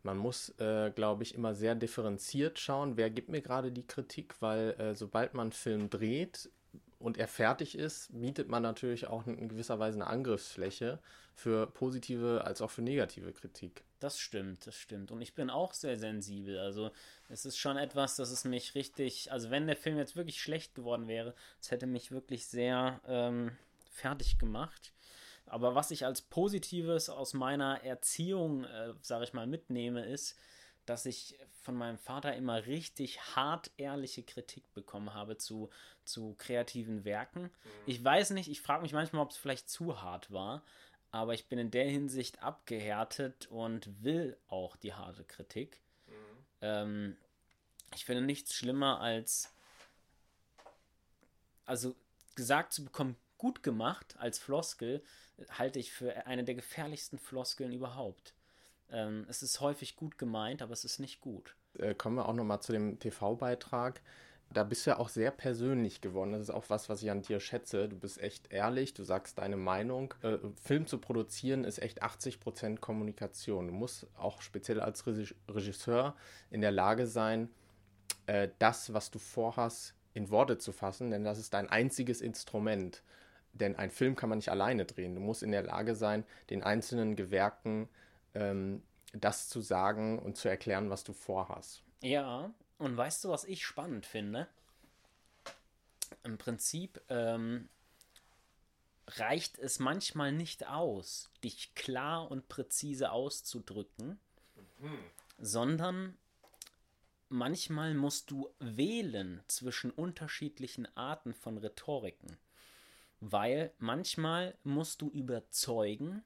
Man 0.02 0.16
muss, 0.16 0.50
äh, 0.58 0.90
glaube 0.94 1.24
ich, 1.24 1.34
immer 1.34 1.54
sehr 1.54 1.74
differenziert 1.74 2.58
schauen, 2.58 2.96
wer 2.96 3.10
gibt 3.10 3.28
mir 3.28 3.42
gerade 3.42 3.72
die 3.72 3.86
Kritik, 3.86 4.36
weil 4.40 4.70
äh, 4.78 4.94
sobald 4.94 5.34
man 5.34 5.46
einen 5.46 5.52
Film 5.52 5.90
dreht, 5.90 6.50
und 6.98 7.16
er 7.16 7.28
fertig 7.28 7.76
ist, 7.76 8.08
bietet 8.12 8.48
man 8.48 8.62
natürlich 8.62 9.06
auch 9.06 9.26
in 9.26 9.48
gewisser 9.48 9.78
Weise 9.78 9.96
eine 9.96 10.08
Angriffsfläche 10.08 10.98
für 11.34 11.68
positive 11.68 12.42
als 12.44 12.60
auch 12.60 12.70
für 12.70 12.82
negative 12.82 13.32
Kritik. 13.32 13.84
Das 14.00 14.18
stimmt, 14.18 14.66
das 14.66 14.74
stimmt. 14.74 15.12
Und 15.12 15.22
ich 15.22 15.34
bin 15.34 15.50
auch 15.50 15.74
sehr 15.74 15.96
sensibel. 15.96 16.58
Also 16.58 16.90
es 17.28 17.44
ist 17.44 17.56
schon 17.56 17.76
etwas, 17.76 18.16
das 18.16 18.30
es 18.30 18.44
mich 18.44 18.74
richtig, 18.74 19.30
also 19.30 19.50
wenn 19.50 19.66
der 19.66 19.76
Film 19.76 19.96
jetzt 19.96 20.16
wirklich 20.16 20.40
schlecht 20.40 20.74
geworden 20.74 21.06
wäre, 21.06 21.34
es 21.60 21.70
hätte 21.70 21.86
mich 21.86 22.10
wirklich 22.10 22.46
sehr 22.46 23.00
ähm, 23.06 23.52
fertig 23.92 24.38
gemacht. 24.38 24.92
Aber 25.46 25.74
was 25.74 25.90
ich 25.92 26.04
als 26.04 26.22
Positives 26.22 27.08
aus 27.08 27.32
meiner 27.32 27.84
Erziehung, 27.84 28.64
äh, 28.64 28.94
sage 29.02 29.24
ich 29.24 29.32
mal, 29.32 29.46
mitnehme, 29.46 30.04
ist, 30.04 30.36
dass 30.88 31.06
ich 31.06 31.38
von 31.62 31.74
meinem 31.74 31.98
Vater 31.98 32.34
immer 32.34 32.66
richtig 32.66 33.20
hart 33.36 33.70
ehrliche 33.76 34.22
Kritik 34.22 34.72
bekommen 34.72 35.12
habe 35.14 35.36
zu, 35.36 35.70
zu 36.04 36.34
kreativen 36.38 37.04
Werken. 37.04 37.42
Mhm. 37.42 37.50
Ich 37.86 38.02
weiß 38.02 38.30
nicht, 38.30 38.48
ich 38.48 38.62
frage 38.62 38.82
mich 38.82 38.92
manchmal, 38.92 39.22
ob 39.22 39.30
es 39.30 39.36
vielleicht 39.36 39.68
zu 39.68 40.00
hart 40.00 40.32
war, 40.32 40.62
aber 41.10 41.34
ich 41.34 41.48
bin 41.48 41.58
in 41.58 41.70
der 41.70 41.88
Hinsicht 41.88 42.42
abgehärtet 42.42 43.48
und 43.48 44.02
will 44.02 44.36
auch 44.48 44.76
die 44.76 44.94
harte 44.94 45.24
Kritik. 45.24 45.80
Mhm. 46.06 46.12
Ähm, 46.62 47.16
ich 47.94 48.04
finde 48.04 48.22
nichts 48.22 48.54
schlimmer 48.54 49.00
als 49.00 49.52
also 51.68 51.94
gesagt 52.34 52.72
zu 52.72 52.84
bekommen, 52.84 53.16
gut 53.36 53.62
gemacht 53.62 54.16
als 54.18 54.38
Floskel, 54.38 55.04
halte 55.50 55.78
ich 55.78 55.92
für 55.92 56.26
eine 56.26 56.42
der 56.42 56.54
gefährlichsten 56.54 57.18
Floskeln 57.18 57.72
überhaupt. 57.72 58.34
Ähm, 58.90 59.26
es 59.28 59.42
ist 59.42 59.60
häufig 59.60 59.96
gut 59.96 60.18
gemeint, 60.18 60.62
aber 60.62 60.72
es 60.72 60.84
ist 60.84 60.98
nicht 60.98 61.20
gut. 61.20 61.56
Äh, 61.78 61.94
kommen 61.94 62.16
wir 62.16 62.28
auch 62.28 62.34
nochmal 62.34 62.60
zu 62.60 62.72
dem 62.72 62.98
TV-Beitrag. 62.98 64.00
Da 64.50 64.64
bist 64.64 64.86
du 64.86 64.90
ja 64.90 64.98
auch 64.98 65.10
sehr 65.10 65.30
persönlich 65.30 66.00
geworden. 66.00 66.32
Das 66.32 66.42
ist 66.42 66.50
auch 66.50 66.64
was, 66.68 66.88
was 66.88 67.02
ich 67.02 67.10
an 67.10 67.20
dir 67.20 67.38
schätze. 67.38 67.88
Du 67.88 67.96
bist 67.96 68.18
echt 68.18 68.50
ehrlich, 68.50 68.94
du 68.94 69.04
sagst 69.04 69.38
deine 69.38 69.58
Meinung. 69.58 70.14
Äh, 70.22 70.38
Film 70.62 70.86
zu 70.86 70.98
produzieren 70.98 71.64
ist 71.64 71.80
echt 71.82 72.02
80% 72.02 72.78
Kommunikation. 72.78 73.66
Du 73.66 73.74
musst 73.74 74.06
auch 74.16 74.40
speziell 74.40 74.80
als 74.80 75.04
Regisseur 75.06 76.16
in 76.50 76.62
der 76.62 76.70
Lage 76.72 77.06
sein, 77.06 77.50
äh, 78.26 78.48
das, 78.58 78.94
was 78.94 79.10
du 79.10 79.18
vorhast, 79.18 79.94
in 80.14 80.30
Worte 80.30 80.58
zu 80.58 80.72
fassen, 80.72 81.10
denn 81.10 81.24
das 81.24 81.38
ist 81.38 81.54
dein 81.54 81.68
einziges 81.68 82.20
Instrument. 82.20 83.02
Denn 83.52 83.76
ein 83.76 83.90
Film 83.90 84.16
kann 84.16 84.28
man 84.28 84.38
nicht 84.38 84.50
alleine 84.50 84.84
drehen. 84.84 85.14
Du 85.14 85.20
musst 85.20 85.42
in 85.42 85.52
der 85.52 85.62
Lage 85.62 85.94
sein, 85.94 86.24
den 86.50 86.62
einzelnen 86.62 87.16
Gewerken 87.16 87.88
ähm, 88.34 88.82
das 89.12 89.48
zu 89.48 89.60
sagen 89.60 90.18
und 90.18 90.36
zu 90.36 90.48
erklären, 90.48 90.90
was 90.90 91.04
du 91.04 91.12
vorhast. 91.12 91.82
Ja, 92.02 92.52
und 92.78 92.96
weißt 92.96 93.24
du, 93.24 93.30
was 93.30 93.44
ich 93.44 93.64
spannend 93.64 94.06
finde? 94.06 94.48
Im 96.22 96.38
Prinzip 96.38 97.00
ähm, 97.08 97.68
reicht 99.06 99.58
es 99.58 99.78
manchmal 99.78 100.32
nicht 100.32 100.66
aus, 100.66 101.30
dich 101.42 101.74
klar 101.74 102.30
und 102.30 102.48
präzise 102.48 103.10
auszudrücken, 103.10 104.18
mhm. 104.78 104.98
sondern 105.38 106.16
manchmal 107.28 107.94
musst 107.94 108.30
du 108.30 108.50
wählen 108.58 109.42
zwischen 109.46 109.90
unterschiedlichen 109.90 110.86
Arten 110.96 111.34
von 111.34 111.58
Rhetoriken. 111.58 112.36
Weil 113.20 113.72
manchmal 113.78 114.56
musst 114.62 115.02
du 115.02 115.10
überzeugen, 115.10 116.22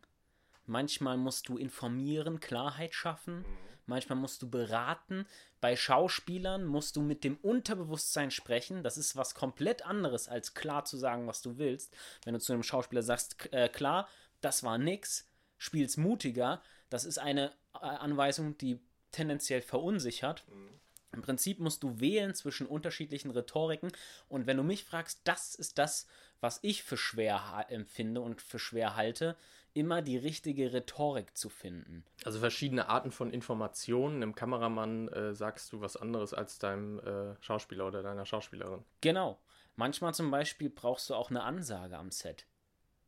Manchmal 0.72 1.18
musst 1.18 1.50
du 1.50 1.58
informieren, 1.58 2.40
Klarheit 2.40 2.94
schaffen. 2.94 3.40
Mhm. 3.40 3.44
Manchmal 3.85 4.16
musst 4.16 4.40
du 4.40 4.48
beraten. 4.48 5.26
Bei 5.61 5.76
Schauspielern 5.76 6.64
musst 6.64 6.96
du 6.96 7.02
mit 7.02 7.24
dem 7.24 7.37
Unterbewusstsein 7.37 8.30
sprechen. 8.30 8.82
Das 8.82 8.96
ist 8.96 9.14
was 9.14 9.35
komplett 9.35 9.85
anderes, 9.85 10.28
als 10.28 10.54
klar 10.54 10.87
zu 10.87 10.96
sagen, 10.96 11.26
was 11.26 11.42
du 11.42 11.58
willst. 11.58 11.94
Wenn 12.24 12.32
du 12.32 12.40
zu 12.40 12.54
einem 12.54 12.62
Schauspieler 12.62 13.02
sagst, 13.02 13.52
äh, 13.52 13.68
klar, 13.68 14.08
das 14.40 14.62
war 14.62 14.78
nix, 14.78 15.28
spiel's 15.58 15.98
mutiger. 15.98 16.62
Das 16.88 17.04
ist 17.04 17.18
eine 17.18 17.50
äh, 17.74 17.78
Anweisung, 17.85 18.56
die 18.56 18.80
tendenziell 19.11 19.61
verunsichert. 19.61 20.42
Mhm. 20.48 20.70
Im 21.12 21.20
Prinzip 21.20 21.58
musst 21.58 21.82
du 21.82 22.00
wählen 22.00 22.35
zwischen 22.35 22.66
unterschiedlichen 22.66 23.30
Rhetoriken. 23.30 23.92
Und 24.28 24.46
wenn 24.46 24.56
du 24.56 24.62
mich 24.62 24.85
fragst, 24.85 25.20
das 25.24 25.54
ist 25.54 25.76
das, 25.76 26.06
was 26.40 26.58
ich 26.62 26.82
für 26.82 26.96
schwer 26.96 27.66
empfinde 27.68 28.22
und 28.22 28.40
für 28.40 28.58
schwer 28.58 28.96
halte, 28.96 29.37
immer 29.74 30.02
die 30.02 30.16
richtige 30.16 30.72
Rhetorik 30.72 31.37
zu 31.37 31.48
finden. 31.48 32.04
Also 32.24 32.40
verschiedene 32.40 32.88
Arten 32.88 33.11
von 33.11 33.30
Informationen. 33.30 34.22
Im 34.22 34.35
Kameramann 34.35 35.08
äh, 35.08 35.35
sagst 35.35 35.72
du 35.72 35.80
was 35.80 35.96
anderes 35.96 36.35
als 36.35 36.58
deinem 36.58 36.98
äh, 37.00 37.35
Schauspieler 37.40 37.87
oder 37.87 38.02
deiner 38.02 38.26
Schauspielerin. 38.26 38.85
Genau. 39.00 39.38
Manchmal 39.76 40.14
zum 40.14 40.30
Beispiel 40.30 40.68
brauchst 40.68 41.08
du 41.11 41.14
auch 41.14 41.30
eine 41.30 41.42
Ansage 41.42 41.96
am 41.96 42.11
Set. 42.11 42.46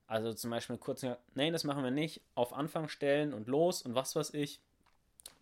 Also 0.07 0.33
zum 0.33 0.51
Beispiel 0.51 0.79
kurz, 0.79 1.05
nein, 1.35 1.53
das 1.53 1.65
machen 1.65 1.83
wir 1.83 1.91
nicht, 1.91 2.23
auf 2.35 2.53
Anfang 2.53 2.89
stellen 2.89 3.33
und 3.33 3.49
los 3.49 3.83
und 3.83 3.95
was 3.95 4.17
weiß 4.17 4.35
ich 4.35 4.61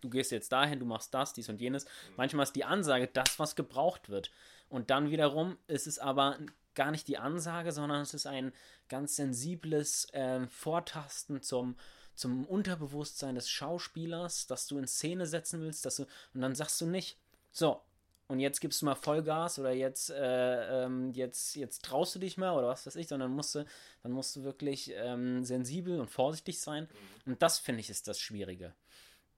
du 0.03 0.09
gehst 0.09 0.31
jetzt 0.31 0.51
dahin, 0.51 0.79
du 0.79 0.85
machst 0.85 1.13
das, 1.13 1.33
dies 1.33 1.49
und 1.49 1.61
jenes. 1.61 1.85
Manchmal 2.17 2.43
ist 2.43 2.55
die 2.55 2.65
Ansage 2.65 3.07
das, 3.07 3.39
was 3.39 3.55
gebraucht 3.55 4.09
wird. 4.09 4.31
Und 4.69 4.89
dann 4.89 5.11
wiederum 5.11 5.57
ist 5.67 5.87
es 5.87 5.99
aber 5.99 6.37
gar 6.75 6.91
nicht 6.91 7.07
die 7.07 7.17
Ansage, 7.17 7.71
sondern 7.71 8.01
es 8.01 8.13
ist 8.13 8.25
ein 8.25 8.53
ganz 8.89 9.15
sensibles 9.15 10.05
äh, 10.13 10.47
Vortasten 10.47 11.41
zum, 11.41 11.75
zum 12.15 12.45
Unterbewusstsein 12.45 13.35
des 13.35 13.49
Schauspielers, 13.49 14.47
dass 14.47 14.67
du 14.67 14.77
in 14.77 14.87
Szene 14.87 15.25
setzen 15.25 15.61
willst, 15.61 15.85
dass 15.85 15.97
du, 15.97 16.03
und 16.33 16.41
dann 16.41 16.55
sagst 16.55 16.79
du 16.81 16.85
nicht, 16.85 17.17
so, 17.51 17.81
und 18.27 18.39
jetzt 18.39 18.61
gibst 18.61 18.81
du 18.81 18.85
mal 18.85 18.95
Vollgas 18.95 19.59
oder 19.59 19.71
jetzt, 19.73 20.09
äh, 20.09 20.85
ähm, 20.85 21.11
jetzt, 21.11 21.55
jetzt 21.55 21.83
traust 21.83 22.15
du 22.15 22.19
dich 22.19 22.37
mal 22.37 22.57
oder 22.57 22.67
was 22.67 22.85
weiß 22.87 22.95
ich, 22.95 23.07
sondern 23.07 23.31
musst 23.31 23.53
du, 23.55 23.65
dann 24.01 24.11
musst 24.11 24.35
du 24.35 24.43
wirklich 24.43 24.91
ähm, 24.95 25.43
sensibel 25.43 25.99
und 25.99 26.09
vorsichtig 26.09 26.59
sein. 26.59 26.87
Und 27.25 27.41
das 27.41 27.59
finde 27.59 27.81
ich 27.81 27.89
ist 27.89 28.07
das 28.07 28.19
Schwierige. 28.19 28.73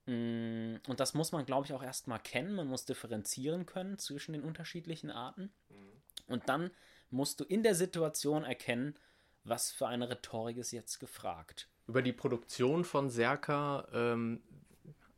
Mm, 0.06 0.76
und 0.88 1.00
das 1.00 1.14
muss 1.14 1.32
man, 1.32 1.46
glaube 1.46 1.66
ich, 1.66 1.74
auch 1.74 1.84
erstmal 1.84 2.20
kennen. 2.20 2.54
Man 2.54 2.68
muss 2.68 2.86
differenzieren 2.86 3.66
können 3.66 3.98
zwischen 3.98 4.34
den 4.34 4.44
unterschiedlichen 4.44 5.10
Arten. 5.10 5.52
Mhm. 5.70 6.02
Und 6.28 6.48
dann 6.48 6.72
musst 7.10 7.40
du 7.40 7.44
in 7.44 7.64
der 7.64 7.76
Situation 7.76 8.44
erkennen, 8.44 8.96
was 9.44 9.72
für 9.72 9.88
eine 9.88 10.10
Rhetorik 10.10 10.58
ist 10.58 10.72
jetzt 10.72 11.00
gefragt. 11.00 11.70
Über 11.88 12.02
die 12.02 12.14
Produktion 12.14 12.84
von 12.84 13.10
Serka 13.10 13.88
ähm, 13.94 14.42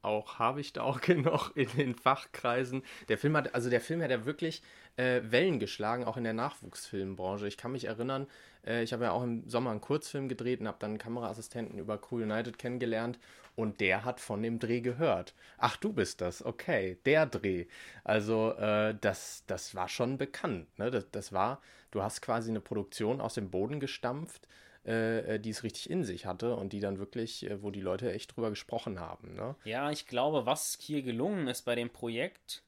auch 0.07 0.39
habe 0.39 0.61
ich 0.61 0.73
da 0.73 0.81
auch 0.81 1.01
genug 1.01 1.51
in 1.55 1.69
den 1.77 1.95
Fachkreisen. 1.95 2.83
Der 3.09 3.17
Film 3.17 3.37
hat, 3.37 3.53
also 3.53 3.69
der 3.69 3.81
Film 3.81 4.01
hat 4.01 4.09
ja 4.09 4.25
wirklich 4.25 4.63
äh, 4.95 5.21
Wellen 5.23 5.59
geschlagen, 5.59 6.05
auch 6.05 6.17
in 6.17 6.23
der 6.23 6.33
Nachwuchsfilmbranche. 6.33 7.47
Ich 7.47 7.57
kann 7.57 7.71
mich 7.71 7.85
erinnern, 7.85 8.27
äh, 8.65 8.83
ich 8.83 8.93
habe 8.93 9.05
ja 9.05 9.11
auch 9.11 9.23
im 9.23 9.47
Sommer 9.47 9.71
einen 9.71 9.81
Kurzfilm 9.81 10.27
gedreht 10.27 10.59
und 10.59 10.67
habe 10.67 10.77
dann 10.79 10.91
einen 10.91 10.99
Kameraassistenten 10.99 11.77
über 11.77 11.97
Crew 11.97 12.17
United 12.23 12.57
kennengelernt 12.57 13.19
und 13.55 13.79
der 13.81 14.05
hat 14.05 14.19
von 14.19 14.41
dem 14.41 14.59
Dreh 14.59 14.81
gehört. 14.81 15.33
Ach, 15.57 15.77
du 15.77 15.91
bist 15.91 16.21
das, 16.21 16.45
okay, 16.45 16.97
der 17.05 17.25
Dreh. 17.25 17.65
Also 18.03 18.53
äh, 18.53 18.95
das, 18.99 19.43
das 19.47 19.75
war 19.75 19.89
schon 19.89 20.17
bekannt. 20.17 20.67
Ne? 20.77 20.91
Das, 20.91 21.09
das 21.11 21.33
war, 21.33 21.61
du 21.91 22.03
hast 22.03 22.21
quasi 22.21 22.49
eine 22.49 22.61
Produktion 22.61 23.19
aus 23.19 23.33
dem 23.33 23.49
Boden 23.49 23.79
gestampft 23.79 24.47
äh, 24.87 25.35
äh, 25.35 25.39
die 25.39 25.49
es 25.49 25.63
richtig 25.63 25.89
in 25.89 26.05
sich 26.05 26.25
hatte 26.25 26.55
und 26.55 26.71
die 26.71 26.79
dann 26.79 26.97
wirklich, 26.97 27.45
äh, 27.45 27.61
wo 27.61 27.71
die 27.71 27.81
Leute 27.81 28.13
echt 28.13 28.35
drüber 28.35 28.49
gesprochen 28.49 29.01
haben. 29.01 29.35
Ne? 29.35 29.55
Ja, 29.65 29.91
ich 29.91 30.07
glaube, 30.07 30.45
was 30.45 30.77
hier 30.79 31.01
gelungen 31.01 31.47
ist 31.47 31.63
bei 31.63 31.75
dem 31.75 31.89
Projekt, 31.89 32.63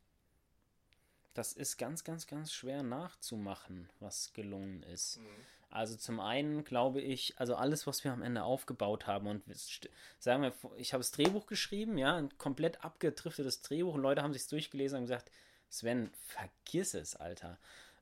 das 1.34 1.53
ist 1.53 1.77
ganz, 1.77 2.03
ganz, 2.03 2.27
ganz 2.27 2.51
schwer 2.51 2.84
nachzumachen, 2.84 3.89
was 4.01 4.34
gelungen 4.34 4.84
ist. 4.84 5.19
Mhm. 5.19 5.27
Also 5.69 5.95
zum 5.95 6.19
einen 6.19 6.65
glaube 6.65 6.99
ich, 6.99 7.39
also 7.39 7.55
alles, 7.55 7.88
was 7.88 8.03
wir 8.03 8.12
am 8.12 8.23
Ende 8.23 8.43
aufgebaut 8.43 9.08
haben 9.08 9.27
und 9.27 9.43
sagen 10.19 10.43
wir, 10.43 10.53
ich 10.77 10.93
habe 10.93 11.01
das 11.01 11.12
Drehbuch 11.12 11.45
geschrieben, 11.45 11.97
ja, 11.97 12.17
ein 12.17 12.38
komplett 12.38 12.84
abgedriftetes 12.84 13.62
Drehbuch 13.62 13.93
und 13.93 14.01
Leute 14.01 14.23
haben 14.23 14.34
sich 14.34 14.45
durchgelesen 14.47 14.97
und 14.97 15.03
gesagt, 15.05 15.32
Sven, 15.69 16.12
vergiss 16.25 16.95
es, 16.95 17.15
Alter. 17.15 17.60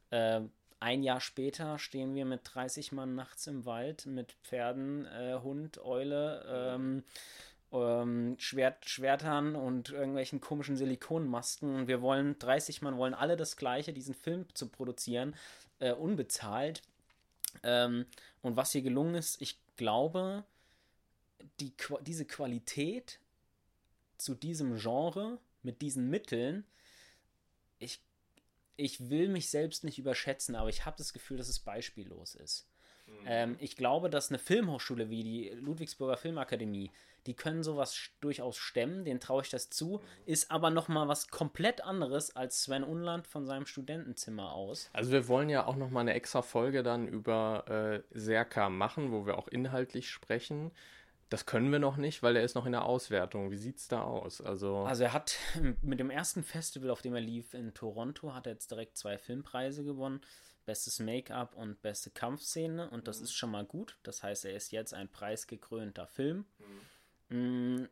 Äh, 0.10 0.42
ein 0.80 1.04
Jahr 1.04 1.20
später 1.20 1.80
stehen 1.80 2.14
wir 2.16 2.26
mit 2.26 2.42
30 2.44 2.92
Mann 2.92 3.16
nachts 3.16 3.48
im 3.48 3.66
Wald 3.66 4.06
mit 4.06 4.34
Pferden, 4.44 5.06
äh, 5.06 5.40
Hund, 5.42 5.80
Eule, 5.80 6.46
ähm, 6.48 7.04
ähm, 7.72 8.36
Schwert, 8.40 8.88
Schwertern 8.88 9.56
und 9.56 9.90
irgendwelchen 9.90 10.40
komischen 10.40 10.78
Silikonmasken. 10.78 11.88
Wir 11.88 12.02
wollen 12.02 12.38
30 12.40 12.82
Mann 12.82 12.98
wollen 12.98 13.14
alle 13.14 13.38
das 13.38 13.58
Gleiche, 13.58 13.94
diesen 13.94 14.14
Film 14.14 14.46
zu 14.54 14.70
produzieren, 14.70 15.36
äh, 15.80 15.94
unbezahlt. 15.94 16.82
Ähm, 17.64 18.06
und 18.42 18.56
was 18.56 18.72
hier 18.72 18.82
gelungen 18.82 19.16
ist, 19.16 19.42
ich 19.42 19.60
glaube, 19.76 20.44
die, 21.60 21.74
diese 22.02 22.26
Qualität 22.26 23.20
zu 24.18 24.36
diesem 24.36 24.78
Genre 24.78 25.40
mit 25.64 25.82
diesen 25.82 26.10
Mitteln, 26.10 26.66
ich, 27.80 28.02
ich 28.78 29.10
will 29.10 29.28
mich 29.28 29.50
selbst 29.50 29.84
nicht 29.84 30.00
überschätzen, 30.00 30.56
aber 30.56 30.70
ich 30.70 30.86
habe 30.86 30.98
das 30.98 31.12
Gefühl, 31.12 31.38
dass 31.38 31.50
es 31.50 31.60
beispiellos 31.60 32.36
ist. 32.36 32.68
Mhm. 33.08 33.14
Ähm, 33.26 33.56
ich 33.60 33.76
glaube, 33.76 34.10
dass 34.10 34.30
eine 34.30 34.40
Filmhochschule 34.40 35.10
wie 35.10 35.24
die 35.24 35.50
Ludwigsburger 35.50 36.18
Filmakademie, 36.18 36.92
die 37.26 37.34
können 37.34 37.62
sowas 37.62 38.12
durchaus 38.22 38.58
stemmen, 38.58 39.04
denen 39.04 39.20
traue 39.20 39.42
ich 39.42 39.50
das 39.50 39.70
zu, 39.70 40.02
ist 40.26 40.50
aber 40.50 40.70
nochmal 40.70 41.10
was 41.10 41.28
komplett 41.28 41.84
anderes 41.84 42.36
als 42.36 42.64
Sven 42.64 42.84
Unland 42.84 43.28
von 43.28 43.46
seinem 43.46 43.66
Studentenzimmer 43.66 44.54
aus. 44.54 44.90
Also 44.94 45.12
wir 45.12 45.28
wollen 45.28 45.50
ja 45.50 45.66
auch 45.66 45.76
nochmal 45.76 46.02
eine 46.02 46.14
extra 46.14 46.42
Folge 46.42 46.84
dann 46.84 47.08
über 47.08 48.04
äh, 48.14 48.18
Serka 48.18 48.70
machen, 48.70 49.12
wo 49.12 49.26
wir 49.26 49.38
auch 49.38 49.50
inhaltlich 49.50 50.10
sprechen. 50.10 50.72
Das 51.30 51.46
können 51.46 51.72
wir 51.72 51.80
noch 51.80 51.98
nicht, 51.98 52.24
weil 52.24 52.38
er 52.38 52.44
ist 52.44 52.56
noch 52.56 52.66
in 52.66 52.72
der 52.72 52.86
Auswertung. 52.86 53.52
Wie 53.52 53.58
sieht 53.58 53.78
es 53.78 53.88
da 53.90 54.02
aus? 54.02 54.40
Also, 54.40 54.80
also 54.80 55.04
er 55.04 55.14
hat 55.14 55.36
mit 55.82 56.00
dem 56.00 56.10
ersten 56.10 56.44
Festival, 56.44 56.90
auf 56.90 57.02
dem 57.02 57.16
er 57.16 57.22
lief 57.22 57.54
in 57.54 57.74
Toronto, 57.74 58.34
hat 58.34 58.48
er 58.48 58.54
jetzt 58.54 58.72
direkt 58.72 58.98
zwei 58.98 59.18
Filmpreise 59.18 59.84
gewonnen. 59.84 60.22
Bestes 60.66 61.00
Make-up 61.00 61.56
und 61.56 61.82
beste 61.82 62.12
Kampfszene. 62.12 62.90
Und 62.90 63.08
das 63.08 63.20
mhm. 63.20 63.24
ist 63.26 63.34
schon 63.34 63.52
mal 63.52 63.66
gut. 63.66 63.98
Das 64.04 64.24
heißt, 64.24 64.46
er 64.46 64.56
ist 64.56 64.72
jetzt 64.72 64.94
ein 64.94 65.10
preisgekrönter 65.10 66.08
Film. 66.08 66.46
Mhm. 67.30 67.90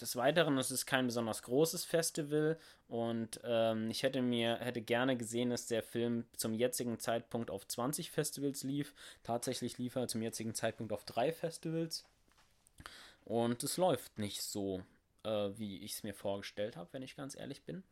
Des 0.00 0.16
Weiteren, 0.16 0.58
es 0.58 0.72
ist 0.72 0.86
kein 0.86 1.06
besonders 1.06 1.42
großes 1.42 1.84
Festival 1.84 2.58
und 2.88 3.40
ähm, 3.44 3.88
ich 3.88 4.02
hätte 4.02 4.20
mir 4.20 4.56
hätte 4.56 4.82
gerne 4.82 5.16
gesehen, 5.16 5.50
dass 5.50 5.66
der 5.66 5.84
Film 5.84 6.24
zum 6.36 6.54
jetzigen 6.54 6.98
Zeitpunkt 6.98 7.52
auf 7.52 7.68
20 7.68 8.10
Festivals 8.10 8.64
lief. 8.64 8.94
Tatsächlich 9.22 9.78
lief 9.78 9.94
er 9.94 10.08
zum 10.08 10.20
jetzigen 10.20 10.54
Zeitpunkt 10.54 10.92
auf 10.92 11.04
drei 11.04 11.30
Festivals. 11.32 12.04
Und 13.24 13.62
es 13.62 13.76
läuft 13.76 14.18
nicht 14.18 14.42
so, 14.42 14.82
äh, 15.24 15.50
wie 15.56 15.78
ich 15.78 15.92
es 15.92 16.02
mir 16.02 16.14
vorgestellt 16.14 16.76
habe, 16.76 16.92
wenn 16.92 17.02
ich 17.02 17.16
ganz 17.16 17.36
ehrlich 17.36 17.62
bin. 17.64 17.82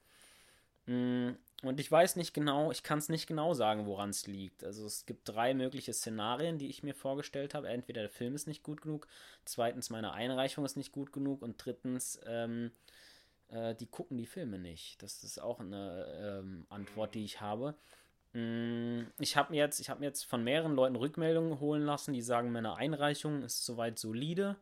Mm, 0.87 1.37
und 1.63 1.79
ich 1.79 1.91
weiß 1.91 2.17
nicht 2.17 2.33
genau, 2.35 2.71
ich 2.73 2.83
kann 2.83 2.99
es 2.99 3.09
nicht 3.09 3.27
genau 3.27 3.55
sagen, 3.55 3.87
woran 3.87 4.11
es 4.11 4.27
liegt. 4.27 4.65
Also 4.65 4.87
es 4.87 5.07
gibt 5.07 5.29
drei 5.29 5.55
mögliche 5.55 5.93
Szenarien, 5.93 6.59
die 6.59 6.69
ich 6.69 6.83
mir 6.83 6.95
vorgestellt 6.95 7.55
habe. 7.55 7.69
Entweder 7.69 8.01
der 8.01 8.11
Film 8.11 8.35
ist 8.35 8.47
nicht 8.47 8.63
gut 8.63 8.83
genug, 8.83 9.07
zweitens 9.45 9.91
meine 9.91 10.13
Einreichung 10.13 10.65
ist 10.65 10.77
nicht 10.77 10.93
gut 10.93 11.13
genug 11.13 11.43
und 11.43 11.65
drittens 11.65 12.19
ähm, 12.27 12.73
äh, 13.49 13.75
die 13.75 13.87
gucken 13.87 14.17
die 14.17 14.27
Filme 14.27 14.59
nicht. 14.59 15.03
Das 15.03 15.23
ist 15.23 15.41
auch 15.41 15.61
eine 15.61 16.41
ähm, 16.41 16.67
Antwort, 16.71 17.15
die 17.15 17.25
ich 17.25 17.41
habe. 17.41 17.75
Mm, 18.33 19.03
ich 19.19 19.37
habe 19.37 19.53
mir, 19.53 19.59
jetzt, 19.59 19.87
mir 19.99 20.07
jetzt 20.07 20.25
von 20.25 20.43
mehreren 20.43 20.75
Leuten 20.75 20.97
Rückmeldungen 20.97 21.61
holen 21.61 21.85
lassen, 21.85 22.15
die 22.15 22.23
sagen, 22.23 22.53
meine 22.53 22.75
Einreichung 22.75 23.43
ist 23.43 23.65
soweit 23.65 23.99
solide. 23.99 24.57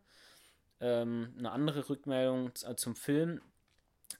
Ähm, 0.81 1.35
eine 1.39 1.51
andere 1.51 1.89
Rückmeldung 1.89 2.53
äh, 2.65 2.75
zum 2.77 2.95
Film, 2.95 3.41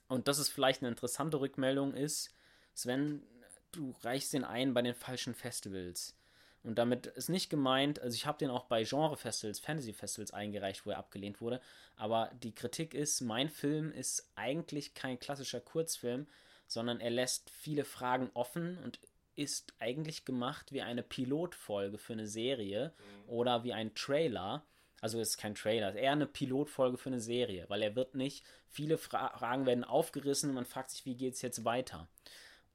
und 0.07 0.27
das 0.27 0.39
ist 0.39 0.49
vielleicht 0.49 0.81
eine 0.81 0.89
interessante 0.89 1.39
Rückmeldung, 1.39 1.93
ist, 1.93 2.33
Sven, 2.73 3.23
du 3.71 3.93
reichst 4.01 4.33
den 4.33 4.43
ein 4.43 4.73
bei 4.73 4.81
den 4.81 4.95
falschen 4.95 5.35
Festivals. 5.35 6.15
Und 6.63 6.75
damit 6.77 7.07
ist 7.07 7.29
nicht 7.29 7.49
gemeint, 7.49 7.99
also 7.99 8.15
ich 8.15 8.25
habe 8.25 8.37
den 8.37 8.49
auch 8.49 8.65
bei 8.65 8.83
Genre-Festivals, 8.83 9.59
Fantasy-Festivals 9.59 10.33
eingereicht, 10.33 10.85
wo 10.85 10.89
er 10.89 10.97
abgelehnt 10.97 11.39
wurde. 11.39 11.61
Aber 11.95 12.31
die 12.43 12.53
Kritik 12.53 12.93
ist, 12.93 13.21
mein 13.21 13.49
Film 13.49 13.91
ist 13.91 14.29
eigentlich 14.35 14.93
kein 14.93 15.19
klassischer 15.19 15.61
Kurzfilm, 15.61 16.27
sondern 16.67 16.99
er 16.99 17.11
lässt 17.11 17.49
viele 17.49 17.85
Fragen 17.85 18.29
offen 18.33 18.77
und 18.83 18.99
ist 19.35 19.73
eigentlich 19.79 20.25
gemacht 20.25 20.73
wie 20.73 20.81
eine 20.81 21.01
Pilotfolge 21.01 21.97
für 21.97 22.13
eine 22.13 22.27
Serie 22.27 22.93
mhm. 22.97 23.29
oder 23.29 23.63
wie 23.63 23.73
ein 23.73 23.95
Trailer. 23.95 24.65
Also 25.01 25.19
es 25.19 25.29
ist 25.29 25.37
kein 25.37 25.55
Trailer, 25.55 25.95
eher 25.95 26.11
eine 26.11 26.27
Pilotfolge 26.27 26.97
für 26.97 27.09
eine 27.09 27.21
Serie, 27.21 27.65
weil 27.69 27.81
er 27.81 27.95
wird 27.95 28.15
nicht, 28.15 28.45
viele 28.67 28.97
Fra 28.97 29.37
Fragen 29.37 29.65
werden 29.65 29.83
aufgerissen 29.83 30.49
und 30.49 30.55
man 30.55 30.65
fragt 30.65 30.91
sich, 30.91 31.05
wie 31.05 31.15
geht 31.15 31.35
es 31.35 31.41
jetzt 31.41 31.65
weiter. 31.65 32.07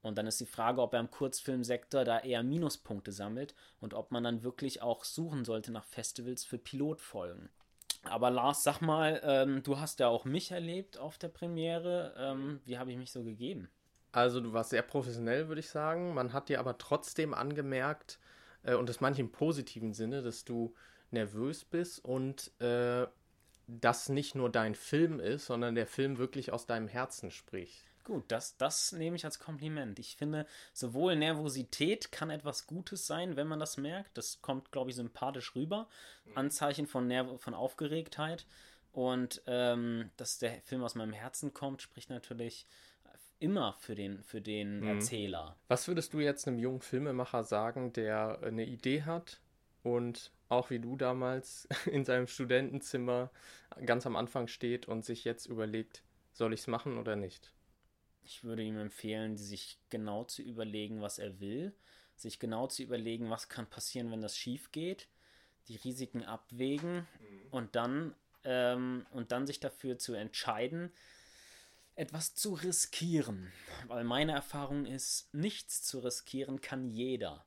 Und 0.01 0.17
dann 0.17 0.27
ist 0.27 0.39
die 0.39 0.45
Frage, 0.45 0.81
ob 0.81 0.93
er 0.93 0.99
im 0.99 1.09
Kurzfilmsektor 1.09 2.05
da 2.05 2.19
eher 2.19 2.43
Minuspunkte 2.43 3.11
sammelt 3.11 3.55
und 3.79 3.95
ob 3.95 4.11
man 4.11 4.23
dann 4.23 4.43
wirklich 4.43 4.81
auch 4.81 5.03
suchen 5.03 5.45
sollte 5.45 5.71
nach 5.71 5.83
Festivals 5.83 6.43
für 6.43 6.59
Pilotfolgen. 6.59 7.49
Aber 8.03 8.29
Lars, 8.29 8.63
sag 8.63 8.81
mal, 8.81 9.19
ähm, 9.23 9.63
du 9.63 9.79
hast 9.79 9.99
ja 9.99 10.07
auch 10.07 10.25
mich 10.25 10.51
erlebt 10.51 10.99
auf 10.99 11.17
der 11.17 11.29
Premiere. 11.29 12.13
Ähm, 12.17 12.59
wie 12.65 12.77
habe 12.77 12.91
ich 12.91 12.97
mich 12.97 13.11
so 13.11 13.23
gegeben? 13.23 13.67
Also 14.11 14.39
du 14.41 14.53
warst 14.53 14.69
sehr 14.69 14.83
professionell, 14.83 15.47
würde 15.47 15.59
ich 15.59 15.69
sagen. 15.69 16.13
Man 16.13 16.33
hat 16.33 16.49
dir 16.49 16.59
aber 16.59 16.77
trotzdem 16.77 17.33
angemerkt, 17.33 18.19
äh, 18.63 18.75
und 18.75 18.89
das 18.89 19.01
manche 19.01 19.21
im 19.21 19.31
positiven 19.31 19.93
Sinne, 19.93 20.21
dass 20.21 20.45
du 20.45 20.75
nervös 21.11 21.65
bist 21.65 22.03
und 22.03 22.51
äh, 22.61 23.07
das 23.67 24.09
nicht 24.09 24.35
nur 24.35 24.51
dein 24.51 24.75
Film 24.75 25.19
ist, 25.19 25.45
sondern 25.45 25.75
der 25.75 25.87
Film 25.87 26.17
wirklich 26.17 26.53
aus 26.53 26.65
deinem 26.65 26.87
Herzen 26.87 27.31
spricht. 27.31 27.85
Gut, 28.03 28.25
das, 28.27 28.55
das 28.57 28.91
nehme 28.91 29.15
ich 29.15 29.25
als 29.25 29.39
Kompliment. 29.39 29.97
Ich 29.97 30.15
finde, 30.15 30.45
sowohl 30.73 31.15
Nervosität 31.15 32.11
kann 32.11 32.29
etwas 32.29 32.67
Gutes 32.67 33.07
sein, 33.07 33.35
wenn 33.35 33.47
man 33.47 33.59
das 33.59 33.77
merkt. 33.77 34.15
Das 34.15 34.43
kommt, 34.43 34.71
glaube 34.71 34.91
ich, 34.91 34.95
sympathisch 34.95 35.55
rüber. 35.55 35.87
Mhm. 36.25 36.37
Anzeichen 36.37 36.85
von, 36.85 37.07
Nerv 37.07 37.41
von 37.41 37.55
Aufgeregtheit. 37.55 38.45
Und 38.91 39.41
ähm, 39.47 40.11
dass 40.17 40.37
der 40.37 40.61
Film 40.61 40.83
aus 40.83 40.93
meinem 40.93 41.13
Herzen 41.13 41.53
kommt, 41.53 41.81
spricht 41.81 42.11
natürlich 42.11 42.67
immer 43.39 43.75
für 43.79 43.95
den, 43.95 44.23
für 44.23 44.39
den 44.39 44.81
mhm. 44.81 44.87
Erzähler. 44.87 45.57
Was 45.67 45.87
würdest 45.87 46.13
du 46.13 46.19
jetzt 46.19 46.47
einem 46.47 46.59
jungen 46.59 46.81
Filmemacher 46.81 47.43
sagen, 47.43 47.91
der 47.93 48.39
eine 48.43 48.65
Idee 48.65 49.03
hat 49.03 49.39
und 49.85 50.31
auch 50.49 50.71
wie 50.71 50.79
du 50.79 50.97
damals 50.97 51.67
in 51.85 52.05
seinem 52.05 52.25
Studentenzimmer 52.25 53.29
ganz 53.85 54.07
am 54.07 54.15
Anfang 54.15 54.47
steht 54.47 54.87
und 54.87 55.05
sich 55.05 55.23
jetzt 55.23 55.45
überlegt, 55.45 56.03
soll 56.33 56.53
ich 56.53 56.61
es 56.61 56.67
machen 56.67 56.97
oder 56.97 57.15
nicht? 57.15 57.53
Ich 58.23 58.43
würde 58.43 58.63
ihm 58.63 58.79
empfehlen, 58.79 59.37
sich 59.37 59.77
genau 59.91 60.23
zu 60.23 60.41
überlegen, 60.41 61.01
was 61.01 61.19
er 61.19 61.39
will, 61.39 61.75
sich 62.15 62.39
genau 62.39 62.65
zu 62.65 62.81
überlegen, 62.81 63.29
was 63.29 63.47
kann 63.47 63.69
passieren, 63.69 64.09
wenn 64.09 64.21
das 64.21 64.35
schief 64.35 64.71
geht, 64.71 65.07
die 65.67 65.75
Risiken 65.75 66.23
abwägen 66.23 66.95
mhm. 67.19 67.47
und 67.51 67.75
dann 67.75 68.15
ähm, 68.43 69.05
und 69.11 69.31
dann 69.31 69.45
sich 69.45 69.59
dafür 69.59 69.99
zu 69.99 70.15
entscheiden, 70.15 70.91
etwas 71.93 72.33
zu 72.33 72.55
riskieren. 72.55 73.51
Weil 73.85 74.03
meine 74.03 74.31
Erfahrung 74.31 74.87
ist, 74.87 75.31
nichts 75.31 75.83
zu 75.83 75.99
riskieren 75.99 76.59
kann 76.61 76.89
jeder 76.89 77.45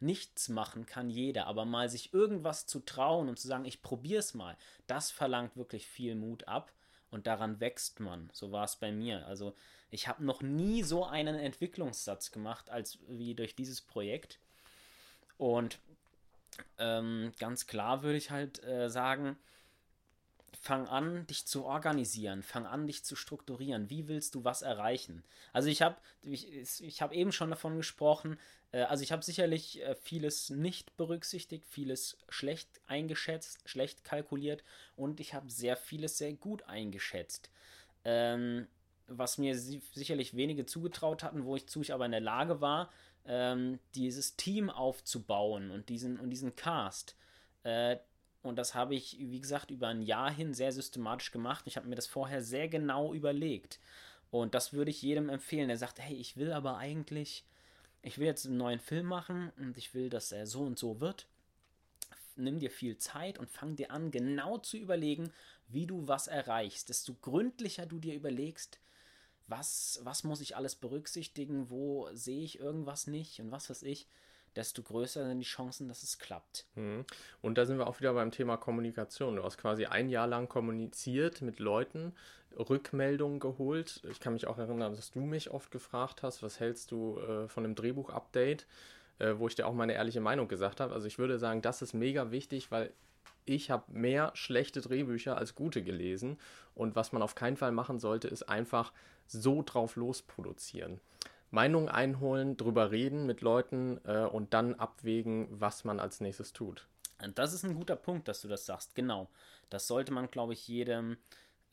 nichts 0.00 0.48
machen 0.48 0.86
kann 0.86 1.10
jeder, 1.10 1.46
aber 1.46 1.64
mal 1.64 1.88
sich 1.88 2.12
irgendwas 2.12 2.66
zu 2.66 2.80
trauen 2.80 3.28
und 3.28 3.38
zu 3.38 3.48
sagen, 3.48 3.64
ich 3.64 3.82
probiere 3.82 4.20
es 4.20 4.34
mal, 4.34 4.56
das 4.86 5.10
verlangt 5.10 5.56
wirklich 5.56 5.86
viel 5.86 6.14
Mut 6.14 6.46
ab 6.48 6.72
und 7.10 7.26
daran 7.26 7.60
wächst 7.60 8.00
man. 8.00 8.28
So 8.32 8.52
war 8.52 8.64
es 8.64 8.76
bei 8.76 8.90
mir. 8.92 9.26
Also 9.26 9.54
ich 9.90 10.08
habe 10.08 10.24
noch 10.24 10.42
nie 10.42 10.82
so 10.82 11.04
einen 11.04 11.36
Entwicklungssatz 11.36 12.32
gemacht, 12.32 12.70
als 12.70 12.98
wie 13.06 13.34
durch 13.34 13.54
dieses 13.54 13.80
Projekt. 13.80 14.40
Und 15.38 15.78
ähm, 16.78 17.32
ganz 17.38 17.66
klar 17.66 18.02
würde 18.02 18.18
ich 18.18 18.30
halt 18.30 18.62
äh, 18.64 18.90
sagen, 18.90 19.36
fang 20.64 20.88
an, 20.88 21.26
dich 21.26 21.44
zu 21.44 21.66
organisieren, 21.66 22.42
fang 22.42 22.64
an, 22.64 22.86
dich 22.86 23.04
zu 23.04 23.16
strukturieren. 23.16 23.90
Wie 23.90 24.08
willst 24.08 24.34
du 24.34 24.44
was 24.44 24.62
erreichen? 24.62 25.22
Also 25.52 25.68
ich 25.68 25.82
habe 25.82 25.96
ich, 26.22 26.80
ich 26.80 27.02
hab 27.02 27.12
eben 27.12 27.32
schon 27.32 27.50
davon 27.50 27.76
gesprochen, 27.76 28.38
äh, 28.72 28.80
also 28.84 29.02
ich 29.02 29.12
habe 29.12 29.22
sicherlich 29.22 29.82
äh, 29.82 29.94
vieles 29.94 30.48
nicht 30.48 30.96
berücksichtigt, 30.96 31.66
vieles 31.68 32.16
schlecht 32.30 32.80
eingeschätzt, 32.86 33.60
schlecht 33.68 34.04
kalkuliert 34.04 34.64
und 34.96 35.20
ich 35.20 35.34
habe 35.34 35.50
sehr 35.50 35.76
vieles 35.76 36.16
sehr 36.16 36.32
gut 36.32 36.62
eingeschätzt. 36.62 37.50
Ähm, 38.06 38.66
was 39.06 39.36
mir 39.36 39.58
sicherlich 39.58 40.34
wenige 40.34 40.64
zugetraut 40.64 41.22
hatten, 41.22 41.44
wo 41.44 41.56
ich 41.56 41.66
zu 41.66 41.82
ich 41.82 41.92
aber 41.92 42.06
in 42.06 42.12
der 42.12 42.22
Lage 42.22 42.62
war, 42.62 42.90
ähm, 43.26 43.80
dieses 43.94 44.36
Team 44.36 44.70
aufzubauen 44.70 45.70
und 45.70 45.90
diesen, 45.90 46.18
und 46.18 46.30
diesen 46.30 46.56
Cast. 46.56 47.16
Äh, 47.64 47.98
und 48.44 48.56
das 48.56 48.74
habe 48.74 48.94
ich, 48.94 49.16
wie 49.18 49.40
gesagt, 49.40 49.70
über 49.70 49.88
ein 49.88 50.02
Jahr 50.02 50.30
hin 50.30 50.52
sehr 50.52 50.70
systematisch 50.70 51.32
gemacht. 51.32 51.64
Ich 51.66 51.78
habe 51.78 51.88
mir 51.88 51.94
das 51.94 52.06
vorher 52.06 52.42
sehr 52.42 52.68
genau 52.68 53.14
überlegt. 53.14 53.80
Und 54.30 54.54
das 54.54 54.74
würde 54.74 54.90
ich 54.90 55.00
jedem 55.00 55.30
empfehlen, 55.30 55.68
der 55.68 55.78
sagt, 55.78 55.98
hey, 55.98 56.14
ich 56.14 56.36
will 56.36 56.52
aber 56.52 56.76
eigentlich, 56.76 57.46
ich 58.02 58.18
will 58.18 58.26
jetzt 58.26 58.44
einen 58.44 58.58
neuen 58.58 58.80
Film 58.80 59.06
machen 59.06 59.50
und 59.56 59.78
ich 59.78 59.94
will, 59.94 60.10
dass 60.10 60.30
er 60.30 60.46
so 60.46 60.60
und 60.60 60.78
so 60.78 61.00
wird. 61.00 61.26
Nimm 62.36 62.58
dir 62.58 62.70
viel 62.70 62.98
Zeit 62.98 63.38
und 63.38 63.48
fang 63.48 63.76
dir 63.76 63.90
an, 63.90 64.10
genau 64.10 64.58
zu 64.58 64.76
überlegen, 64.76 65.32
wie 65.68 65.86
du 65.86 66.06
was 66.06 66.26
erreichst. 66.26 66.90
Desto 66.90 67.14
gründlicher 67.14 67.86
du 67.86 67.98
dir 67.98 68.14
überlegst, 68.14 68.78
was, 69.46 70.00
was 70.02 70.22
muss 70.22 70.42
ich 70.42 70.54
alles 70.54 70.74
berücksichtigen, 70.74 71.70
wo 71.70 72.10
sehe 72.12 72.44
ich 72.44 72.58
irgendwas 72.58 73.06
nicht 73.06 73.40
und 73.40 73.50
was 73.50 73.70
weiß 73.70 73.84
ich, 73.84 74.06
desto 74.56 74.82
größer 74.82 75.26
sind 75.26 75.40
die 75.40 75.46
Chancen, 75.46 75.88
dass 75.88 76.02
es 76.02 76.18
klappt. 76.18 76.66
Mhm. 76.74 77.04
Und 77.42 77.58
da 77.58 77.66
sind 77.66 77.78
wir 77.78 77.86
auch 77.86 78.00
wieder 78.00 78.14
beim 78.14 78.30
Thema 78.30 78.56
Kommunikation. 78.56 79.36
Du 79.36 79.42
hast 79.42 79.58
quasi 79.58 79.86
ein 79.86 80.08
Jahr 80.08 80.26
lang 80.26 80.48
kommuniziert 80.48 81.42
mit 81.42 81.58
Leuten, 81.58 82.14
Rückmeldungen 82.56 83.40
geholt. 83.40 84.02
Ich 84.10 84.20
kann 84.20 84.32
mich 84.32 84.46
auch 84.46 84.58
erinnern, 84.58 84.94
dass 84.94 85.10
du 85.10 85.20
mich 85.20 85.50
oft 85.50 85.70
gefragt 85.70 86.22
hast, 86.22 86.42
was 86.42 86.60
hältst 86.60 86.90
du 86.90 87.18
äh, 87.18 87.48
von 87.48 87.64
einem 87.64 87.74
Drehbuch-Update, 87.74 88.66
äh, 89.18 89.34
wo 89.36 89.48
ich 89.48 89.54
dir 89.54 89.66
auch 89.66 89.74
meine 89.74 89.94
ehrliche 89.94 90.20
Meinung 90.20 90.48
gesagt 90.48 90.80
habe. 90.80 90.94
Also 90.94 91.06
ich 91.06 91.18
würde 91.18 91.38
sagen, 91.38 91.62
das 91.62 91.82
ist 91.82 91.94
mega 91.94 92.30
wichtig, 92.30 92.70
weil 92.70 92.92
ich 93.46 93.70
habe 93.70 93.92
mehr 93.92 94.30
schlechte 94.34 94.80
Drehbücher 94.80 95.36
als 95.36 95.54
gute 95.54 95.82
gelesen. 95.82 96.38
Und 96.74 96.96
was 96.96 97.12
man 97.12 97.22
auf 97.22 97.34
keinen 97.34 97.56
Fall 97.56 97.72
machen 97.72 97.98
sollte, 97.98 98.28
ist 98.28 98.48
einfach 98.48 98.92
so 99.26 99.62
drauf 99.62 99.96
losproduzieren. 99.96 101.00
Meinung 101.54 101.88
einholen, 101.88 102.56
drüber 102.56 102.90
reden 102.90 103.26
mit 103.26 103.40
Leuten 103.40 104.00
äh, 104.04 104.24
und 104.24 104.52
dann 104.54 104.74
abwägen, 104.74 105.46
was 105.50 105.84
man 105.84 106.00
als 106.00 106.20
nächstes 106.20 106.52
tut. 106.52 106.86
Das 107.34 107.52
ist 107.52 107.64
ein 107.64 107.76
guter 107.76 107.96
Punkt, 107.96 108.28
dass 108.28 108.42
du 108.42 108.48
das 108.48 108.66
sagst. 108.66 108.94
Genau. 108.94 109.30
Das 109.70 109.86
sollte 109.86 110.12
man, 110.12 110.30
glaube 110.30 110.52
ich, 110.52 110.66
jedem 110.66 111.16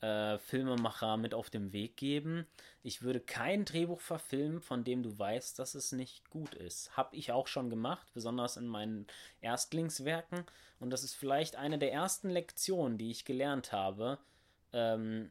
äh, 0.00 0.38
Filmemacher 0.38 1.16
mit 1.16 1.34
auf 1.34 1.50
den 1.50 1.72
Weg 1.72 1.96
geben. 1.96 2.46
Ich 2.82 3.02
würde 3.02 3.20
kein 3.20 3.64
Drehbuch 3.64 4.00
verfilmen, 4.00 4.60
von 4.60 4.84
dem 4.84 5.02
du 5.02 5.18
weißt, 5.18 5.58
dass 5.58 5.74
es 5.74 5.92
nicht 5.92 6.30
gut 6.30 6.54
ist. 6.54 6.96
Hab 6.96 7.12
ich 7.12 7.32
auch 7.32 7.48
schon 7.48 7.68
gemacht, 7.68 8.06
besonders 8.14 8.56
in 8.56 8.68
meinen 8.68 9.06
Erstlingswerken. 9.40 10.44
Und 10.78 10.90
das 10.90 11.02
ist 11.02 11.14
vielleicht 11.14 11.56
eine 11.56 11.78
der 11.78 11.92
ersten 11.92 12.30
Lektionen, 12.30 12.98
die 12.98 13.10
ich 13.10 13.24
gelernt 13.24 13.72
habe. 13.72 14.18
Ähm, 14.72 15.30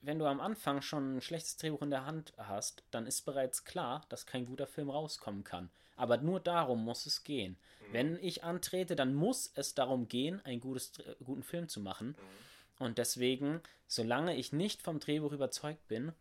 wenn 0.00 0.18
du 0.18 0.26
am 0.26 0.40
Anfang 0.40 0.82
schon 0.82 1.16
ein 1.16 1.20
schlechtes 1.20 1.56
Drehbuch 1.56 1.82
in 1.82 1.90
der 1.90 2.06
Hand 2.06 2.32
hast, 2.36 2.82
dann 2.90 3.06
ist 3.06 3.22
bereits 3.22 3.64
klar, 3.64 4.04
dass 4.08 4.26
kein 4.26 4.46
guter 4.46 4.66
Film 4.66 4.90
rauskommen 4.90 5.44
kann. 5.44 5.70
Aber 5.96 6.18
nur 6.18 6.38
darum 6.38 6.84
muss 6.84 7.06
es 7.06 7.24
gehen. 7.24 7.56
Mhm. 7.80 7.92
Wenn 7.92 8.18
ich 8.22 8.44
antrete, 8.44 8.94
dann 8.94 9.14
muss 9.14 9.50
es 9.54 9.74
darum 9.74 10.08
gehen, 10.08 10.40
einen 10.44 10.60
gutes, 10.60 10.92
guten 11.24 11.42
Film 11.42 11.68
zu 11.68 11.80
machen. 11.80 12.08
Mhm. 12.08 12.84
Und 12.84 12.98
deswegen, 12.98 13.60
solange 13.88 14.36
ich 14.36 14.52
nicht 14.52 14.82
vom 14.82 15.00
Drehbuch 15.00 15.32
überzeugt 15.32 15.88
bin, 15.88 16.12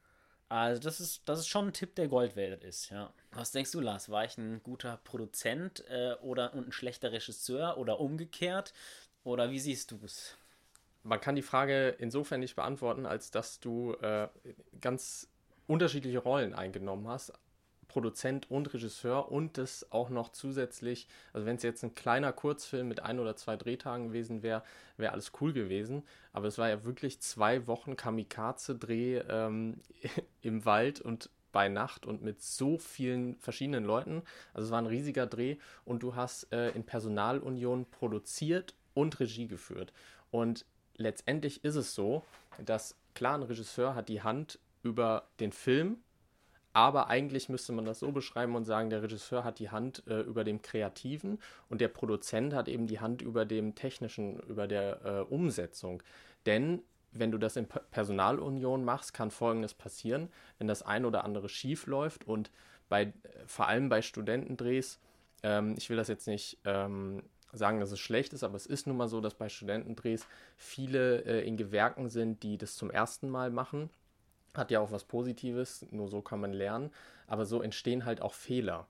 also 0.49 0.81
das 0.81 0.99
ist, 0.99 1.23
das 1.25 1.39
ist 1.39 1.47
schon 1.47 1.67
ein 1.67 1.73
Tipp, 1.73 1.95
der 1.95 2.07
Gold 2.07 2.35
wert 2.35 2.63
ist, 2.63 2.89
ja. 2.89 3.13
Was 3.31 3.51
denkst 3.51 3.71
du, 3.71 3.81
Lars? 3.81 4.09
War 4.09 4.23
ich 4.23 4.37
ein 4.37 4.63
guter 4.63 4.97
Produzent 5.03 5.83
äh, 5.89 6.13
oder 6.21 6.53
und 6.53 6.69
ein 6.69 6.71
schlechter 6.71 7.11
Regisseur 7.11 7.77
oder 7.77 7.99
umgekehrt? 7.99 8.73
Oder 9.25 9.51
wie 9.51 9.59
siehst 9.59 9.91
du 9.91 9.99
es? 10.05 10.36
Man 11.07 11.21
kann 11.21 11.35
die 11.35 11.41
Frage 11.41 11.95
insofern 11.99 12.41
nicht 12.41 12.55
beantworten, 12.55 13.05
als 13.05 13.31
dass 13.31 13.61
du 13.61 13.93
äh, 14.01 14.27
ganz 14.81 15.29
unterschiedliche 15.65 16.19
Rollen 16.19 16.53
eingenommen 16.53 17.07
hast. 17.07 17.31
Produzent 17.87 18.51
und 18.51 18.73
Regisseur 18.73 19.31
und 19.31 19.57
das 19.57 19.89
auch 19.91 20.09
noch 20.09 20.29
zusätzlich, 20.29 21.07
also 21.31 21.47
wenn 21.47 21.55
es 21.55 21.63
jetzt 21.63 21.83
ein 21.83 21.95
kleiner 21.95 22.33
Kurzfilm 22.33 22.89
mit 22.89 23.01
ein 23.01 23.19
oder 23.19 23.37
zwei 23.37 23.55
Drehtagen 23.55 24.09
gewesen 24.09 24.43
wäre, 24.43 24.63
wäre 24.97 25.13
alles 25.13 25.31
cool 25.39 25.53
gewesen. 25.53 26.03
Aber 26.33 26.47
es 26.47 26.57
war 26.57 26.67
ja 26.67 26.83
wirklich 26.83 27.21
zwei 27.21 27.65
Wochen 27.67 27.95
Kamikaze-Dreh 27.95 29.19
ähm, 29.29 29.79
im 30.41 30.65
Wald 30.65 30.99
und 30.99 31.29
bei 31.53 31.69
Nacht 31.69 32.05
und 32.05 32.21
mit 32.21 32.41
so 32.41 32.77
vielen 32.77 33.37
verschiedenen 33.37 33.85
Leuten. 33.85 34.23
Also 34.53 34.65
es 34.65 34.71
war 34.71 34.81
ein 34.81 34.87
riesiger 34.87 35.25
Dreh 35.25 35.55
und 35.85 36.03
du 36.03 36.15
hast 36.15 36.51
äh, 36.51 36.71
in 36.71 36.83
Personalunion 36.83 37.85
produziert 37.85 38.75
und 38.93 39.19
Regie 39.21 39.47
geführt. 39.47 39.93
Und 40.29 40.65
letztendlich 40.97 41.63
ist 41.63 41.75
es 41.75 41.95
so, 41.95 42.23
dass 42.65 42.95
klar 43.13 43.35
ein 43.35 43.43
Regisseur 43.43 43.95
hat 43.95 44.09
die 44.09 44.21
Hand 44.21 44.59
über 44.83 45.23
den 45.39 45.51
Film 45.51 45.97
aber 46.77 47.07
eigentlich 47.07 47.49
müsste 47.49 47.73
man 47.73 47.85
das 47.85 47.97
so 47.97 48.11
beschreiben 48.11 48.55
und 48.55 48.65
sagen, 48.65 48.91
der 48.91 49.01
Regisseur 49.01 49.43
hat 49.43 49.57
die 49.57 49.71
Hand 49.71 50.03
äh, 50.05 50.19
über 50.19 50.43
dem 50.43 50.61
Kreativen 50.61 51.39
und 51.69 51.81
der 51.81 51.87
Produzent 51.87 52.53
hat 52.53 52.67
eben 52.67 52.85
die 52.85 52.99
Hand 52.99 53.23
über 53.23 53.45
dem 53.45 53.73
Technischen, 53.73 54.39
über 54.41 54.67
der 54.67 55.03
äh, 55.03 55.19
Umsetzung. 55.21 56.03
Denn 56.45 56.83
wenn 57.13 57.31
du 57.31 57.39
das 57.39 57.55
in 57.55 57.65
Personalunion 57.65 58.85
machst, 58.85 59.15
kann 59.15 59.31
Folgendes 59.31 59.73
passieren, 59.73 60.29
wenn 60.59 60.67
das 60.67 60.83
ein 60.83 61.05
oder 61.05 61.23
andere 61.23 61.49
schief 61.49 61.87
läuft 61.87 62.27
und 62.27 62.51
bei, 62.89 63.11
vor 63.47 63.67
allem 63.67 63.89
bei 63.89 64.03
Studentendrehs, 64.03 64.99
ähm, 65.41 65.73
ich 65.79 65.89
will 65.89 65.97
das 65.97 66.09
jetzt 66.09 66.27
nicht 66.27 66.59
ähm, 66.63 67.23
sagen, 67.53 67.79
dass 67.79 67.91
es 67.91 67.99
schlecht 67.99 68.33
ist, 68.33 68.43
aber 68.43 68.55
es 68.55 68.65
ist 68.65 68.87
nun 68.87 68.97
mal 68.97 69.07
so, 69.07 69.21
dass 69.21 69.33
bei 69.33 69.49
Studentendrehs 69.49 70.27
viele 70.55 71.23
äh, 71.25 71.47
in 71.47 71.57
Gewerken 71.57 72.09
sind, 72.09 72.43
die 72.43 72.57
das 72.57 72.75
zum 72.75 72.91
ersten 72.91 73.29
Mal 73.29 73.49
machen 73.49 73.89
hat 74.57 74.71
ja 74.71 74.79
auch 74.79 74.91
was 74.91 75.05
Positives, 75.05 75.85
nur 75.91 76.09
so 76.09 76.21
kann 76.21 76.41
man 76.41 76.51
lernen, 76.51 76.91
aber 77.27 77.45
so 77.45 77.61
entstehen 77.61 78.05
halt 78.05 78.21
auch 78.21 78.33
Fehler. 78.33 78.87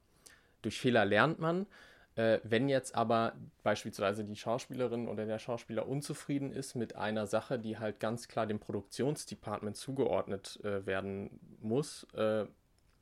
Durch 0.62 0.80
Fehler 0.80 1.06
lernt 1.06 1.40
man. 1.40 1.68
Äh, 2.16 2.40
wenn 2.44 2.68
jetzt 2.68 2.96
aber 2.96 3.34
beispielsweise 3.62 4.24
die 4.24 4.36
Schauspielerin 4.36 5.08
oder 5.08 5.26
der 5.26 5.38
Schauspieler 5.38 5.88
unzufrieden 5.88 6.52
ist 6.52 6.74
mit 6.74 6.96
einer 6.96 7.28
Sache, 7.28 7.60
die 7.60 7.78
halt 7.78 8.00
ganz 8.00 8.28
klar 8.28 8.48
dem 8.48 8.60
Produktionsdepartement 8.60 9.76
zugeordnet 9.76 10.60
äh, 10.64 10.86
werden 10.86 11.40
muss, 11.62 12.08
äh, 12.14 12.46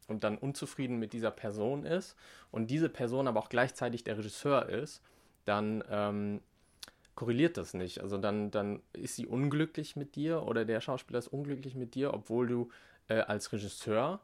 und 0.07 0.23
dann 0.23 0.37
unzufrieden 0.37 0.99
mit 0.99 1.13
dieser 1.13 1.31
Person 1.31 1.83
ist 1.83 2.15
und 2.51 2.69
diese 2.69 2.89
Person 2.89 3.27
aber 3.27 3.39
auch 3.39 3.49
gleichzeitig 3.49 4.03
der 4.03 4.19
Regisseur 4.19 4.69
ist, 4.69 5.01
dann 5.45 5.83
ähm, 5.89 6.41
korreliert 7.15 7.57
das 7.57 7.73
nicht. 7.73 8.01
Also 8.01 8.17
dann, 8.17 8.51
dann 8.51 8.81
ist 8.93 9.15
sie 9.15 9.25
unglücklich 9.25 9.95
mit 9.95 10.15
dir 10.15 10.43
oder 10.43 10.65
der 10.65 10.81
Schauspieler 10.81 11.19
ist 11.19 11.27
unglücklich 11.29 11.75
mit 11.75 11.95
dir, 11.95 12.13
obwohl 12.13 12.47
du 12.47 12.69
äh, 13.07 13.19
als 13.19 13.51
Regisseur 13.53 14.19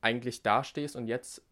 eigentlich 0.00 0.42
dastehst 0.42 0.96
und 0.96 1.08
jetzt 1.08 1.42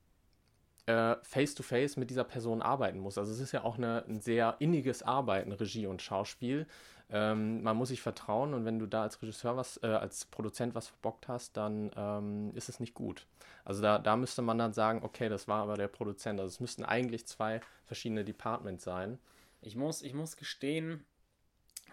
äh, 0.87 1.17
face 1.23 1.55
to 1.55 1.63
face 1.63 1.97
mit 1.97 2.09
dieser 2.11 2.25
Person 2.25 2.63
arbeiten 2.63 2.99
musst. 2.99 3.19
Also 3.19 3.33
es 3.33 3.41
ist 3.41 3.53
ja 3.53 3.63
auch 3.63 3.77
eine, 3.77 4.05
ein 4.09 4.21
sehr 4.21 4.57
inniges 4.59 5.03
Arbeiten, 5.03 5.53
Regie 5.53 5.87
und 5.87 6.01
Schauspiel. 6.01 6.67
Ähm, 7.11 7.63
man 7.63 7.77
muss 7.77 7.89
sich 7.89 8.03
vertrauen 8.03 8.53
und 8.53 8.65
wenn 8.65 8.79
du 8.79 8.87
da 8.87 9.03
als 9.03 9.23
Regisseur 9.23 9.57
was, 9.57 9.81
äh, 9.83 9.87
als 9.87 10.27
Produzent 10.27 10.75
was 10.75 10.89
verbockt 10.89 11.29
hast, 11.29 11.57
dann 11.57 11.91
ähm, 11.97 12.53
ist 12.55 12.69
es 12.69 12.81
nicht 12.81 12.95
gut. 12.95 13.27
Also 13.65 13.81
da, 13.81 13.99
da 13.99 14.17
müsste 14.17 14.43
man 14.43 14.59
dann 14.59 14.75
sagen, 14.75 15.03
okay, 15.03 15.29
das 15.29 15.49
war 15.49 15.63
aber 15.63 15.77
der 15.77 15.89
Produzent. 15.89 16.39
Also 16.39 16.53
es 16.53 16.61
müssten 16.61 16.85
eigentlich 16.85 17.27
zwei 17.27 17.61
verschiedene 17.87 18.25
Departments 18.25 18.85
sein. 18.85 19.19
Ich 19.63 19.75
muss, 19.75 20.03
ich 20.03 20.15
muss 20.15 20.37
gestehen, 20.37 21.05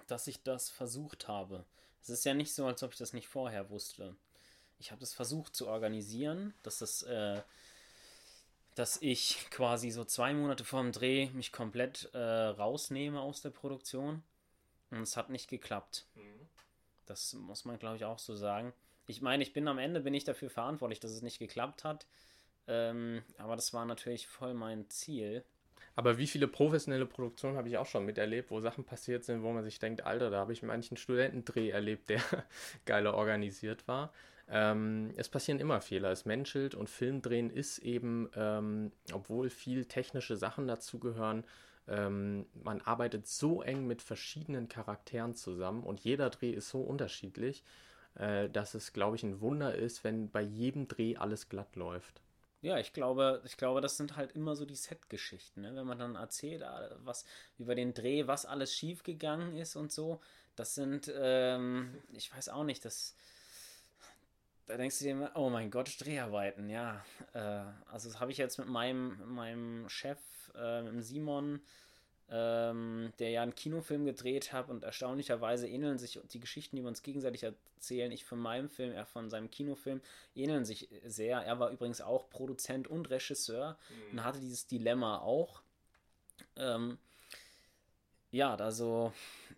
dass 0.08 0.28
ich 0.28 0.43
das 0.43 0.69
versucht 0.69 1.28
habe. 1.28 1.65
Es 2.01 2.10
ist 2.10 2.25
ja 2.25 2.34
nicht 2.34 2.54
so, 2.54 2.65
als 2.65 2.84
ob 2.84 2.91
ich 2.91 2.97
das 2.97 3.13
nicht 3.13 3.28
vorher 3.28 3.69
wusste. 3.69 4.15
Ich 4.78 4.91
habe 4.91 4.99
das 4.99 5.13
versucht 5.13 5.56
zu 5.56 5.67
organisieren, 5.67 6.54
dass 6.62 6.80
das, 6.80 7.04
äh, 7.04 7.41
dass 8.75 9.01
ich 9.01 9.49
quasi 9.49 9.89
so 9.89 10.04
zwei 10.04 10.34
Monate 10.34 10.65
vor 10.65 10.82
dem 10.82 10.91
Dreh 10.91 11.30
mich 11.32 11.51
komplett 11.51 12.10
äh, 12.13 12.19
rausnehme 12.19 13.19
aus 13.21 13.41
der 13.41 13.49
Produktion. 13.49 14.23
Und 14.95 15.03
es 15.03 15.17
hat 15.17 15.29
nicht 15.29 15.49
geklappt. 15.49 16.05
Mhm. 16.15 16.47
Das 17.05 17.34
muss 17.34 17.65
man, 17.65 17.77
glaube 17.77 17.97
ich, 17.97 18.05
auch 18.05 18.19
so 18.19 18.36
sagen. 18.36 18.73
Ich 19.08 19.21
meine, 19.21 19.43
ich 19.43 19.53
bin 19.53 19.67
am 19.67 19.77
Ende 19.77 19.99
bin 19.99 20.13
ich 20.13 20.23
dafür 20.23 20.49
verantwortlich, 20.49 20.99
dass 20.99 21.12
es 21.12 21.21
nicht 21.21 21.38
geklappt 21.38 21.84
hat. 21.84 22.08
Ähm, 22.67 23.21
aber 23.38 23.55
das 23.55 23.73
war 23.73 23.86
natürlich 23.86 24.27
voll 24.27 24.53
mein 24.53 24.89
Ziel. 24.89 25.43
Aber 25.95 26.17
wie 26.17 26.27
viele 26.27 26.47
professionelle 26.47 27.05
Produktionen 27.05 27.58
habe 27.58 27.69
ich 27.69 27.77
auch 27.77 27.86
schon 27.86 28.05
miterlebt, 28.05 28.51
wo 28.51 28.60
Sachen 28.60 28.84
passiert 28.84 29.23
sind, 29.23 29.43
wo 29.43 29.51
man 29.51 29.63
sich 29.63 29.79
denkt, 29.79 30.01
Alter, 30.05 30.29
da 30.29 30.39
habe 30.39 30.53
ich 30.53 30.63
manchen 30.63 30.97
Studentendreh 30.97 31.69
erlebt, 31.69 32.10
der 32.10 32.21
geiler 32.86 33.13
organisiert 33.13 33.88
war. 33.88 34.12
Ähm, 34.47 35.12
es 35.15 35.29
passieren 35.29 35.60
immer 35.60 35.81
Fehler. 35.81 36.12
Es 36.12 36.25
menschelt 36.25 36.75
und 36.75 36.89
Filmdrehen 36.89 37.49
ist 37.49 37.79
eben, 37.79 38.29
ähm, 38.36 38.91
obwohl 39.13 39.49
viel 39.49 39.86
technische 39.86 40.38
Sachen 40.38 40.67
dazugehören, 40.67 41.43
ähm, 41.88 42.45
man 42.63 42.82
arbeitet 42.82 43.28
so 43.28 43.62
eng 43.62 43.86
mit 43.86 44.02
verschiedenen 44.02 44.67
Charakteren 44.67 45.36
zusammen 45.36 45.84
und 45.84 46.00
jeder 46.00 46.30
Dreh 46.30 46.52
ist 46.52 46.69
so 46.69 46.82
unterschiedlich, 46.82 47.63
äh, 48.15 48.50
dass 48.50 48.74
es, 48.74 48.93
glaube 48.93 49.15
ich, 49.15 49.24
ein 49.24 49.41
Wunder 49.41 49.76
ist, 49.76 50.04
wenn 50.04 50.30
bei 50.30 50.41
jedem 50.41 50.88
Dreh 50.88 51.17
alles 51.17 51.50
glatt 51.50 51.76
läuft. 51.76 52.21
Ja, 52.62 52.80
ich 52.80 52.93
glaube, 52.93 53.43
ich 53.45 53.58
glaube, 53.58 53.80
das 53.80 53.95
sind 53.95 54.15
halt 54.15 54.32
immer 54.32 54.56
so 54.56 54.65
die 54.65 54.76
Set-Geschichten, 54.76 55.62
ne? 55.62 55.76
wenn 55.76 55.86
man 55.86 56.00
dann 56.00 56.15
erzählt, 56.15 56.63
ah, 56.63 56.98
was 57.04 57.26
über 57.60 57.76
den 57.76 57.93
Dreh, 57.93 58.26
was 58.26 58.48
alles 58.48 58.74
schiefgegangen 58.74 59.56
ist 59.56 59.76
und 59.76 59.91
so. 59.91 60.19
Das 60.56 60.74
sind, 60.74 61.12
ähm, 61.15 62.02
ich 62.13 62.34
weiß 62.34 62.50
auch 62.50 62.63
nicht, 62.63 62.84
das. 62.84 63.15
Da 64.65 64.78
denkst 64.78 64.98
du 64.98 65.04
dir 65.04 65.12
immer, 65.12 65.32
oh 65.36 65.52
mein 65.52 65.69
Gott, 65.69 65.95
Dreharbeiten, 66.00 66.69
ja. 66.69 67.06
Äh, 67.34 67.65
also 67.91 68.10
das 68.10 68.19
habe 68.19 68.32
ich 68.32 68.39
jetzt 68.39 68.58
mit 68.58 68.67
meinem, 68.67 69.36
meinem 69.36 69.88
Chef, 69.88 70.17
äh, 70.60 70.84
mit 70.84 71.04
Simon, 71.04 71.62
ähm, 72.30 73.13
der 73.20 73.30
ja 73.30 73.44
einen 73.44 73.56
Kinofilm 73.56 74.06
gedreht 74.06 74.52
hat 74.52 74.70
und 74.70 74.84
erstaunlicherweise 74.84 75.68
ähneln 75.68 75.98
sich 75.98 76.20
die 76.32 76.39
Geschichten, 76.39 76.76
die 76.76 76.82
wir 76.82 76.88
uns 76.88 77.04
gegenseitig 77.04 77.44
erzählen, 77.44 78.12
ich 78.12 78.26
von 78.26 78.39
meinem 78.39 78.70
Film, 78.70 78.91
er 78.94 79.06
von 79.06 79.30
seinem 79.30 79.52
Kinofilm, 79.52 80.02
ähneln 80.34 80.66
sich 80.66 80.89
sehr. 81.06 81.39
Er 81.39 81.60
war 81.60 81.70
übrigens 81.70 82.01
auch 82.01 82.30
Produzent 82.30 82.88
und 82.88 83.10
Regisseur 83.10 83.78
mhm. 83.89 84.12
und 84.18 84.24
hatte 84.24 84.39
dieses 84.39 84.66
Dilemma 84.66 85.20
auch. 85.20 85.62
Ähm, 86.56 86.97
ja, 88.32 88.56
also, 88.56 89.14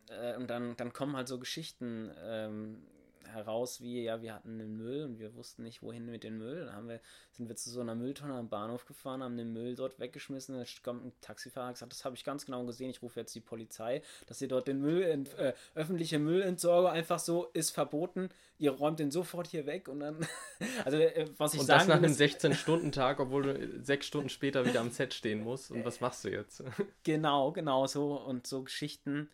äh, 0.09 0.35
und 0.35 0.47
dann, 0.47 0.75
dann 0.75 0.93
kommen 0.93 1.15
halt 1.15 1.27
so 1.27 1.39
Geschichten, 1.39 2.11
ähm, 2.21 2.85
heraus, 3.27 3.81
wie, 3.81 4.03
ja, 4.03 4.21
wir 4.21 4.33
hatten 4.33 4.57
den 4.57 4.75
Müll 4.75 5.03
und 5.03 5.19
wir 5.19 5.35
wussten 5.35 5.63
nicht, 5.63 5.81
wohin 5.81 6.05
mit 6.05 6.23
dem 6.23 6.37
Müll. 6.37 6.65
Dann 6.65 6.75
haben 6.75 6.89
wir, 6.89 6.99
sind 7.31 7.49
wir 7.49 7.55
zu 7.55 7.69
so 7.69 7.81
einer 7.81 7.95
Mülltonne 7.95 8.33
am 8.33 8.49
Bahnhof 8.49 8.85
gefahren, 8.85 9.23
haben 9.23 9.37
den 9.37 9.53
Müll 9.53 9.75
dort 9.75 9.99
weggeschmissen. 9.99 10.55
Dann 10.55 10.65
kommt 10.83 11.05
ein 11.05 11.11
Taxifahrer 11.21 11.67
und 11.67 11.73
gesagt, 11.73 11.91
das 11.91 12.05
habe 12.05 12.15
ich 12.15 12.23
ganz 12.23 12.45
genau 12.45 12.65
gesehen, 12.65 12.89
ich 12.89 13.01
rufe 13.01 13.19
jetzt 13.19 13.33
die 13.35 13.41
Polizei, 13.41 14.01
dass 14.25 14.41
ihr 14.41 14.47
dort 14.47 14.67
den 14.67 14.81
Müll, 14.81 15.01
äh, 15.37 15.53
öffentliche 15.75 16.19
Müllentsorgung 16.19 16.91
einfach 16.91 17.19
so 17.19 17.45
ist 17.53 17.71
verboten. 17.71 18.29
Ihr 18.59 18.71
räumt 18.71 18.99
den 18.99 19.11
sofort 19.11 19.47
hier 19.47 19.65
weg 19.65 19.87
und 19.87 19.99
dann, 19.99 20.25
also 20.85 20.97
äh, 20.97 21.27
was 21.37 21.53
ich 21.53 21.59
und 21.59 21.65
sagen 21.67 21.79
das 21.79 21.87
nach 21.87 21.97
einem 21.97 22.13
16-Stunden-Tag, 22.13 23.19
obwohl 23.19 23.43
du 23.43 23.83
sechs 23.83 24.07
Stunden 24.07 24.29
später 24.29 24.65
wieder 24.65 24.81
am 24.81 24.91
Set 24.91 25.13
stehen 25.13 25.43
musst. 25.43 25.71
Und 25.71 25.85
was 25.85 26.01
machst 26.01 26.23
du 26.23 26.29
jetzt? 26.29 26.63
Genau, 27.03 27.51
genau 27.51 27.87
so. 27.87 28.15
Und 28.15 28.47
so 28.47 28.63
Geschichten 28.63 29.29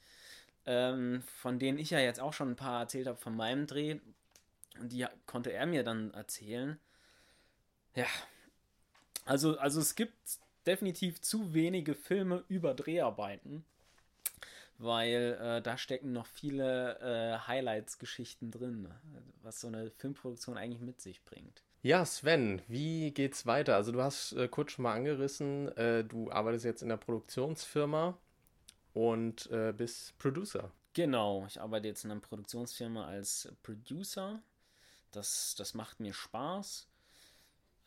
ähm, 0.66 1.22
von 1.42 1.60
denen 1.60 1.78
ich 1.78 1.90
ja 1.90 2.00
jetzt 2.00 2.20
auch 2.20 2.34
schon 2.34 2.52
ein 2.52 2.56
paar 2.56 2.82
erzählt 2.82 3.08
habe 3.08 3.18
von 3.18 3.36
meinem 3.36 3.68
Dreh. 3.68 4.00
Und 4.80 4.92
die 4.92 5.06
konnte 5.26 5.52
er 5.52 5.66
mir 5.66 5.84
dann 5.84 6.14
erzählen. 6.14 6.80
Ja. 7.96 8.08
Also, 9.26 9.58
also 9.58 9.80
es 9.80 9.96
gibt 9.96 10.18
definitiv 10.66 11.22
zu 11.22 11.54
wenige 11.54 11.96
Filme 11.96 12.44
über 12.48 12.74
Dreharbeiten, 12.74 13.64
weil 14.78 15.38
äh, 15.40 15.62
da 15.62 15.78
stecken 15.78 16.14
noch 16.14 16.26
viele 16.26 17.00
äh, 17.00 17.48
Highlights-Geschichten 17.48 18.52
drin, 18.52 18.90
was 19.42 19.62
so 19.62 19.68
eine 19.68 19.92
Filmproduktion 19.92 20.58
eigentlich 20.58 20.82
mit 20.82 21.02
sich 21.02 21.24
bringt. 21.24 21.64
Ja, 21.84 22.06
Sven, 22.06 22.62
wie 22.68 23.12
geht's 23.12 23.46
weiter? 23.46 23.76
Also 23.76 23.92
du 23.92 24.02
hast 24.02 24.34
äh, 24.34 24.48
kurz 24.48 24.72
schon 24.72 24.84
mal 24.84 24.94
angerissen, 24.94 25.68
äh, 25.78 26.04
du 26.06 26.32
arbeitest 26.32 26.64
jetzt 26.66 26.82
in 26.82 26.90
der 26.90 26.98
Produktionsfirma 26.98 28.18
und 28.94 29.50
äh, 29.52 29.74
bist 29.76 30.18
Producer. 30.18 30.72
Genau, 30.94 31.46
ich 31.48 31.60
arbeite 31.60 31.88
jetzt 31.88 32.06
in 32.06 32.12
einer 32.12 32.22
Produktionsfirma 32.22 33.06
als 33.06 33.52
Producer. 33.64 34.42
Das, 35.12 35.56
das 35.58 35.74
macht 35.74 36.00
mir 36.00 36.14
Spaß. 36.14 36.88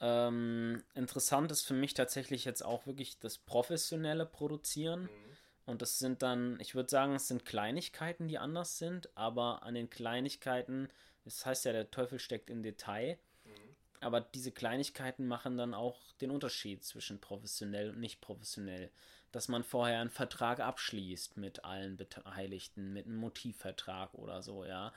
Ähm, 0.00 0.82
interessant 0.94 1.50
ist 1.50 1.62
für 1.62 1.74
mich 1.74 1.94
tatsächlich 1.94 2.44
jetzt 2.44 2.62
auch 2.62 2.86
wirklich 2.86 3.18
das 3.18 3.38
professionelle 3.38 4.26
Produzieren. 4.26 5.02
Mhm. 5.02 5.09
Und 5.66 5.82
das 5.82 5.98
sind 5.98 6.22
dann, 6.22 6.59
ich 6.61 6.74
würde 6.74 6.90
sagen, 6.90 7.14
es 7.14 7.28
sind 7.28 7.44
Kleinigkeiten, 7.44 8.28
die 8.28 8.38
anders 8.38 8.78
sind, 8.78 9.11
aber 9.16 9.64
an 9.64 9.74
den 9.74 9.90
Kleinigkeiten, 9.90 10.88
das 11.24 11.44
heißt 11.44 11.64
ja, 11.64 11.72
der 11.72 11.90
Teufel 11.90 12.20
steckt 12.20 12.50
im 12.50 12.62
Detail. 12.62 13.18
Aber 14.01 14.20
diese 14.20 14.53
Kleinigkeiten 14.53 15.26
machen 15.26 15.57
dann 15.57 15.74
auch 15.74 16.01
den 16.20 16.30
Unterschied 16.30 16.84
zwischen 16.84 17.20
professionell 17.20 17.90
und 17.90 18.01
nicht 18.01 18.20
professionell 18.20 18.90
dass 19.36 19.49
man 19.49 19.64
vorher 19.64 20.01
einen 20.01 20.09
Vertrag 20.09 20.61
abschließt 20.61 21.36
mit 21.36 21.62
allen 21.62 21.99
Beteiligten, 21.99 22.94
mit 22.94 23.05
einem 23.05 23.16
Motivvertrag 23.16 24.14
oder 24.14 24.42
so, 24.42 24.64
ja. 24.64 24.94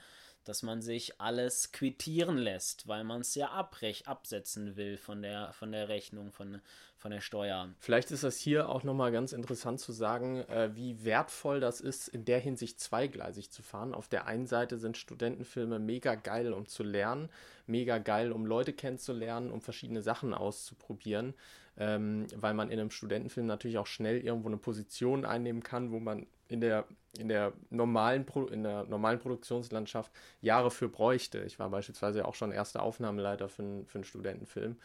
Dass 0.50 0.64
man 0.64 0.82
sich 0.82 1.20
alles 1.20 1.70
quittieren 1.70 2.36
lässt, 2.36 2.88
weil 2.88 3.04
man 3.04 3.20
es 3.20 3.36
ja 3.36 3.50
abrech 3.50 4.08
absetzen 4.08 4.74
will 4.74 4.96
von 4.96 5.22
der, 5.22 5.52
von 5.52 5.70
der 5.70 5.88
Rechnung, 5.88 6.32
von, 6.32 6.60
von 6.96 7.12
der 7.12 7.20
Steuer. 7.20 7.68
Vielleicht 7.78 8.10
ist 8.10 8.24
das 8.24 8.36
hier 8.36 8.68
auch 8.68 8.82
nochmal 8.82 9.12
ganz 9.12 9.32
interessant 9.32 9.78
zu 9.78 9.92
sagen, 9.92 10.38
äh, 10.48 10.74
wie 10.74 11.04
wertvoll 11.04 11.60
das 11.60 11.80
ist, 11.80 12.08
in 12.08 12.24
der 12.24 12.40
Hinsicht 12.40 12.80
zweigleisig 12.80 13.52
zu 13.52 13.62
fahren. 13.62 13.94
Auf 13.94 14.08
der 14.08 14.26
einen 14.26 14.48
Seite 14.48 14.76
sind 14.78 14.96
Studentenfilme 14.96 15.78
mega 15.78 16.16
geil, 16.16 16.52
um 16.52 16.66
zu 16.66 16.82
lernen, 16.82 17.28
mega 17.68 17.98
geil, 17.98 18.32
um 18.32 18.44
Leute 18.44 18.72
kennenzulernen, 18.72 19.52
um 19.52 19.60
verschiedene 19.60 20.02
Sachen 20.02 20.34
auszuprobieren 20.34 21.34
ähm, 21.80 22.26
weil 22.36 22.54
man 22.54 22.70
in 22.70 22.78
einem 22.78 22.90
Studentenfilm 22.90 23.46
natürlich 23.46 23.78
auch 23.78 23.86
schnell 23.86 24.20
irgendwo 24.20 24.48
eine 24.48 24.58
Position 24.58 25.24
einnehmen 25.24 25.62
kann, 25.62 25.92
wo 25.92 26.00
man 26.00 26.26
in 26.48 26.60
der, 26.60 26.84
in 27.18 27.28
der, 27.28 27.52
normalen, 27.70 28.24
Pro 28.24 28.46
in 28.46 28.62
der 28.62 28.84
normalen 28.84 29.18
Produktionslandschaft 29.18 30.12
Jahre 30.40 30.70
für 30.70 30.88
bräuchte. 30.88 31.40
Ich 31.40 31.58
war 31.58 31.68
beispielsweise 31.70 32.26
auch 32.26 32.34
schon 32.34 32.52
erster 32.52 32.82
Aufnahmeleiter 32.82 33.48
für, 33.48 33.84
für 33.86 33.98
einen 33.98 34.04
Studentenfilm 34.04 34.76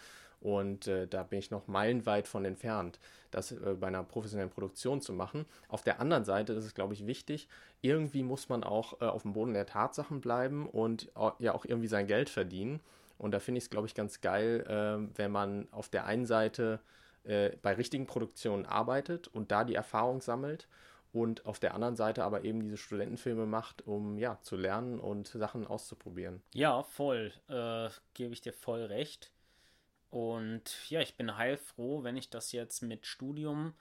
und 0.46 0.88
äh, 0.88 1.08
da 1.08 1.24
bin 1.24 1.40
ich 1.40 1.50
noch 1.50 1.68
meilenweit 1.68 2.28
von 2.28 2.46
entfernt, 2.46 3.00
das 3.32 3.52
äh, 3.52 3.76
bei 3.80 3.88
einer 3.88 4.04
professionellen 4.04 4.52
Produktion 4.52 5.02
zu 5.02 5.12
machen. 5.12 5.46
Auf 5.70 5.82
der 5.82 6.00
anderen 6.00 6.24
Seite 6.24 6.54
ist 6.54 6.66
es, 6.66 6.76
glaube 6.76 6.94
ich, 6.94 7.08
wichtig, 7.08 7.48
irgendwie 7.82 8.22
muss 8.22 8.48
man 8.48 8.64
auch 8.64 9.02
äh, 9.02 9.06
auf 9.06 9.24
dem 9.24 9.34
Boden 9.34 9.54
der 9.54 9.66
Tatsachen 9.66 10.22
bleiben 10.22 10.68
und 10.68 11.12
ja 11.40 11.54
auch 11.54 11.66
irgendwie 11.66 11.88
sein 11.88 12.06
Geld 12.06 12.30
verdienen. 12.30 12.80
Und 13.18 13.32
da 13.32 13.40
finde 13.40 13.58
ich 13.58 13.66
es, 13.66 13.70
glaube 13.70 13.88
ich, 13.88 13.96
ganz 13.96 14.22
geil, 14.22 14.66
äh, 14.68 15.18
wenn 15.18 15.32
man 15.32 15.68
auf 15.72 15.90
der 15.90 16.06
einen 16.06 16.26
Seite 16.28 16.80
äh, 17.24 17.52
bei 17.64 17.74
richtigen 17.74 18.06
Produktionen 18.06 18.68
arbeitet 18.68 19.28
und 19.28 19.52
da 19.52 19.64
die 19.64 19.76
Erfahrung 19.76 20.22
sammelt 20.22 20.68
und 21.16 21.46
auf 21.46 21.60
der 21.60 21.74
anderen 21.74 21.96
Seite 21.96 22.26
aber 22.26 22.44
eben 22.44 22.62
diese 22.62 22.76
Studentenfilme 22.76 23.46
macht, 23.46 23.88
um 23.88 24.18
ja 24.18 24.38
zu 24.42 24.58
lernen 24.58 25.00
und 25.00 25.28
Sachen 25.28 25.66
auszuprobieren. 25.66 26.44
Ja, 26.54 26.84
voll. 26.84 27.32
Äh, 27.48 27.90
Gebe 28.14 28.34
ich 28.34 28.42
dir 28.42 28.52
voll 28.52 28.84
recht. 28.84 29.32
Und 30.10 30.90
ja, 30.90 31.00
ich 31.00 31.16
bin 31.16 31.38
heilfroh, 31.38 32.04
wenn 32.04 32.18
ich 32.18 32.30
das 32.30 32.52
jetzt 32.52 32.82
mit 32.82 33.06
Studium, 33.06 33.74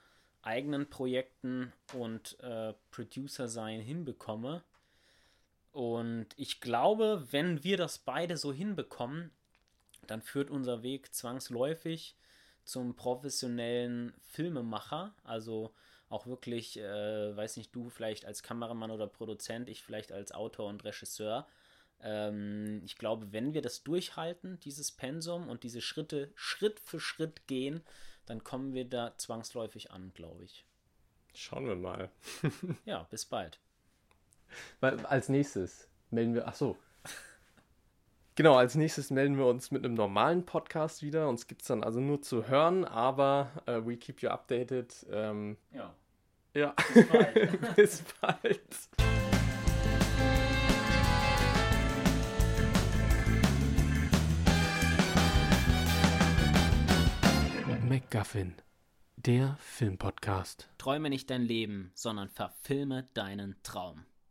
eigenen 0.43 0.89
Projekten 0.89 1.73
und 1.93 2.39
äh, 2.39 2.73
Producer 2.89 3.49
sein 3.49 3.81
hinbekomme. 3.81 4.63
Und 5.73 6.27
ich 6.37 6.61
glaube, 6.61 7.27
wenn 7.31 7.65
wir 7.65 7.75
das 7.75 7.97
beide 7.97 8.37
so 8.37 8.53
hinbekommen, 8.53 9.31
dann 10.07 10.21
führt 10.21 10.49
unser 10.49 10.83
Weg 10.83 11.13
zwangsläufig 11.13 12.15
zum 12.63 12.95
professionellen 12.95 14.13
Filmemacher. 14.21 15.13
Also 15.25 15.73
auch 16.09 16.27
wirklich, 16.27 16.77
äh, 16.77 17.35
weiß 17.35 17.57
nicht, 17.57 17.75
du 17.75 17.89
vielleicht 17.89 18.25
als 18.25 18.43
Kameramann 18.43 18.91
oder 18.91 19.07
Produzent, 19.07 19.69
ich 19.69 19.83
vielleicht 19.83 20.11
als 20.11 20.31
Autor 20.31 20.67
und 20.67 20.83
Regisseur. 20.83 21.47
Ähm, 22.01 22.81
ich 22.85 22.97
glaube, 22.97 23.31
wenn 23.31 23.53
wir 23.53 23.61
das 23.61 23.83
durchhalten, 23.83 24.59
dieses 24.59 24.91
Pensum 24.91 25.49
und 25.49 25.63
diese 25.63 25.81
Schritte 25.81 26.31
Schritt 26.35 26.79
für 26.79 26.99
Schritt 26.99 27.47
gehen, 27.47 27.81
dann 28.25 28.43
kommen 28.43 28.73
wir 28.73 28.85
da 28.85 29.17
zwangsläufig 29.17 29.91
an, 29.91 30.11
glaube 30.13 30.43
ich. 30.43 30.65
Schauen 31.33 31.67
wir 31.67 31.75
mal. 31.75 32.09
ja, 32.85 33.03
bis 33.09 33.25
bald. 33.25 33.59
Weil 34.79 35.05
als 35.05 35.29
nächstes 35.29 35.89
melden 36.11 36.33
wir, 36.33 36.47
ach 36.47 36.55
so. 36.55 36.77
Genau, 38.37 38.55
als 38.57 38.75
nächstes 38.75 39.11
melden 39.11 39.37
wir 39.37 39.45
uns 39.45 39.71
mit 39.71 39.85
einem 39.85 39.93
normalen 39.93 40.45
Podcast 40.45 41.01
wieder. 41.01 41.29
Uns 41.29 41.47
gibt 41.47 41.61
es 41.61 41.69
dann 41.69 41.85
also 41.85 42.01
nur 42.01 42.21
zu 42.21 42.49
hören, 42.49 42.83
aber 42.83 43.49
uh, 43.65 43.87
we 43.87 43.95
keep 43.95 44.21
you 44.21 44.27
updated. 44.27 45.05
Ähm, 45.09 45.55
ja. 45.71 45.93
Ja. 46.53 46.75
Bis 46.93 47.07
bald. 47.07 47.75
Bis 47.77 48.03
bald. 48.19 48.89
MacGuffin, 57.87 58.55
der 59.15 59.55
Filmpodcast. 59.61 60.67
Träume 60.77 61.09
nicht 61.09 61.29
dein 61.29 61.43
Leben, 61.43 61.91
sondern 61.93 62.27
verfilme 62.27 63.05
deinen 63.13 63.55
Traum. 63.63 64.05